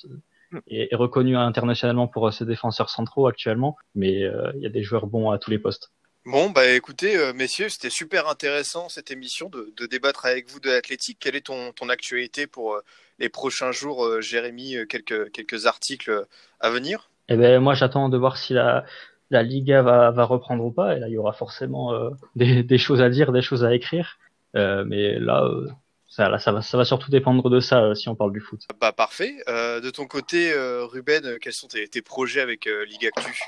est, 0.69 0.93
est, 0.93 0.97
reconnue 0.97 1.37
internationalement 1.37 2.09
pour 2.09 2.33
ses 2.33 2.45
défenseurs 2.45 2.91
centraux 2.91 3.27
actuellement, 3.27 3.77
mais 3.95 4.25
euh, 4.25 4.53
il 4.57 4.63
y 4.63 4.67
a 4.67 4.71
des 4.71 4.83
joueurs 4.83 5.07
bons 5.07 5.31
à 5.31 5.39
tous 5.39 5.51
les 5.51 5.59
postes. 5.59 5.91
Bon, 6.27 6.51
bah 6.51 6.67
écoutez, 6.73 7.17
euh, 7.17 7.33
messieurs, 7.33 7.69
c'était 7.69 7.89
super 7.89 8.29
intéressant 8.29 8.89
cette 8.89 9.13
émission 9.13 9.49
de, 9.49 9.73
de 9.77 9.87
débattre 9.87 10.27
avec 10.27 10.51
vous 10.51 10.59
de 10.59 10.69
l'athlétique. 10.69 11.19
Quelle 11.21 11.37
est 11.37 11.47
ton, 11.47 11.71
ton 11.71 11.89
actualité 11.89 12.49
pour 12.49 12.75
euh, 12.75 12.81
les 13.21 13.29
prochains 13.29 13.71
jours, 13.71 14.05
euh, 14.05 14.21
Jérémy 14.21 14.75
quelques, 14.89 15.31
quelques 15.31 15.67
articles 15.67 16.27
à 16.59 16.71
venir? 16.71 17.11
Eh 17.29 17.37
ben 17.37 17.61
moi, 17.61 17.75
j'attends 17.75 18.09
de 18.09 18.19
voir 18.19 18.39
si 18.39 18.55
la, 18.55 18.85
la 19.31 19.43
Liga 19.43 19.83
va, 19.83 20.11
va 20.11 20.25
reprendre 20.25 20.65
ou 20.65 20.71
pas. 20.71 20.97
Et 20.97 21.01
là, 21.01 21.09
il 21.09 21.13
y 21.15 21.19
aura 21.19 21.33
forcément 21.33 21.93
euh, 21.95 22.11
des, 22.37 22.63
des, 22.63 22.79
choses 22.79 23.01
à 23.01 23.09
dire, 23.09 23.33
des 23.33 23.43
choses 23.43 23.65
à 23.65 23.75
écrire. 23.75 24.19
Euh, 24.55 24.85
mais 24.87 25.19
là, 25.19 25.45
euh, 25.45 25.69
ça, 26.09 26.29
là 26.29 26.39
ça, 26.39 26.53
va, 26.53 26.63
ça 26.63 26.77
va 26.77 26.85
surtout 26.85 27.11
dépendre 27.11 27.51
de 27.51 27.61
ça 27.61 27.95
si 27.95 28.09
on 28.09 28.15
parle 28.15 28.33
du 28.33 28.41
foot. 28.41 28.63
Bah, 28.81 28.93
parfait. 28.93 29.35
de 29.47 29.91
ton 29.91 30.07
côté, 30.07 30.53
Ruben, 30.55 31.39
quels 31.41 31.53
sont 31.53 31.69
tes, 31.69 31.87
tes 31.89 32.03
projets 32.03 32.41
avec 32.41 32.67
Ligue 32.67 33.07
Actu? 33.07 33.39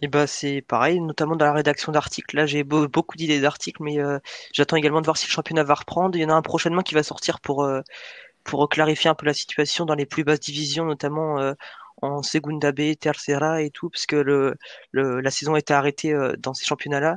Et 0.00 0.08
bah 0.08 0.26
c'est 0.26 0.62
pareil, 0.62 1.00
notamment 1.00 1.36
dans 1.36 1.44
la 1.44 1.52
rédaction 1.52 1.92
d'articles. 1.92 2.34
Là, 2.34 2.46
j'ai 2.46 2.64
beau- 2.64 2.88
beaucoup 2.88 3.16
d'idées 3.16 3.40
d'articles, 3.40 3.82
mais 3.82 4.00
euh, 4.00 4.18
j'attends 4.52 4.76
également 4.76 5.00
de 5.00 5.04
voir 5.06 5.18
si 5.18 5.26
le 5.26 5.32
championnat 5.32 5.64
va 5.64 5.74
reprendre. 5.74 6.16
Il 6.16 6.22
y 6.22 6.24
en 6.24 6.30
a 6.30 6.34
un 6.34 6.42
prochainement 6.42 6.82
qui 6.82 6.94
va 6.94 7.02
sortir 7.02 7.40
pour 7.40 7.64
euh, 7.64 7.82
pour 8.44 8.68
clarifier 8.68 9.10
un 9.10 9.14
peu 9.14 9.26
la 9.26 9.34
situation 9.34 9.84
dans 9.84 9.94
les 9.94 10.06
plus 10.06 10.24
basses 10.24 10.40
divisions, 10.40 10.86
notamment 10.86 11.38
euh, 11.40 11.52
en 12.02 12.22
Segunda 12.22 12.72
B, 12.72 12.94
Tercera 13.00 13.62
et 13.62 13.70
tout, 13.70 13.88
parce 13.88 14.06
que 14.06 14.16
le, 14.16 14.54
le 14.90 15.20
la 15.20 15.30
saison 15.30 15.54
a 15.54 15.58
été 15.58 15.72
arrêtée 15.72 16.12
euh, 16.12 16.34
dans 16.38 16.52
ces 16.52 16.66
championnats-là. 16.66 17.16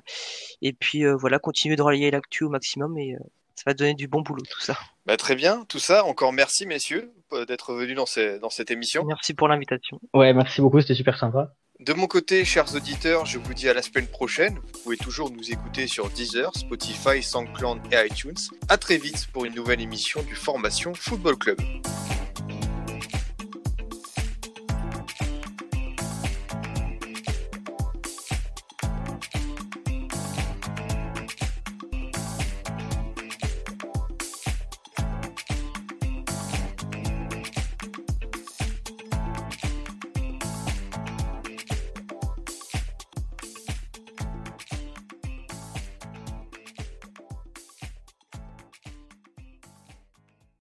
Et 0.62 0.74
puis 0.74 1.04
euh, 1.06 1.15
voilà, 1.15 1.39
continuer 1.39 1.76
de 1.76 1.82
relayer 1.82 2.12
l'actu 2.12 2.43
au 2.45 2.50
maximum 2.50 2.98
et 2.98 3.15
euh, 3.15 3.19
ça 3.56 3.63
va 3.65 3.74
donner 3.74 3.93
du 3.95 4.08
bon 4.08 4.21
boulot 4.21 4.43
tout 4.50 4.62
ça. 4.62 4.78
Bah, 5.06 5.17
très 5.17 5.36
bien, 5.36 5.65
tout 5.69 5.80
ça. 5.80 6.06
Encore 6.06 6.34
merci, 6.34 6.65
messieurs, 6.65 7.12
d'être 7.48 7.74
venus 7.74 7.95
dans, 7.95 8.06
ces- 8.06 8.39
dans 8.39 8.50
cette 8.50 8.71
émission. 8.71 9.04
Merci 9.06 9.34
pour 9.34 9.48
l'invitation. 9.48 10.00
Ouais, 10.13 10.34
merci 10.34 10.62
beaucoup, 10.62 10.80
c'était 10.82 10.93
super 10.95 11.17
sympa. 11.17 11.54
De 11.82 11.91
mon 11.91 12.08
côté, 12.08 12.45
chers 12.45 12.74
auditeurs, 12.74 13.26
je 13.26 13.38
vous 13.38 13.54
dis 13.54 13.67
à 13.67 13.74
la 13.74 13.82
semaine 13.82 14.08
prochaine. 14.08 14.56
Vous 14.74 14.80
pouvez 14.84 14.98
toujours 14.98 15.30
nous 15.30 15.52
écouter 15.52 15.88
sur 15.88 16.10
Deezer, 16.10 16.56
Spotify, 16.56 17.21
SoundCloud 17.21 17.80
et 17.91 18.08
iTunes. 18.08 18.34
À 18.69 18.78
très 18.78 18.98
vite 18.98 19.28
pour 19.34 19.43
une 19.43 19.54
nouvelle 19.56 19.82
émission 19.82 20.24
du 20.24 20.36
Formation 20.36 20.93
Football 20.93 21.38
Club. 21.38 21.58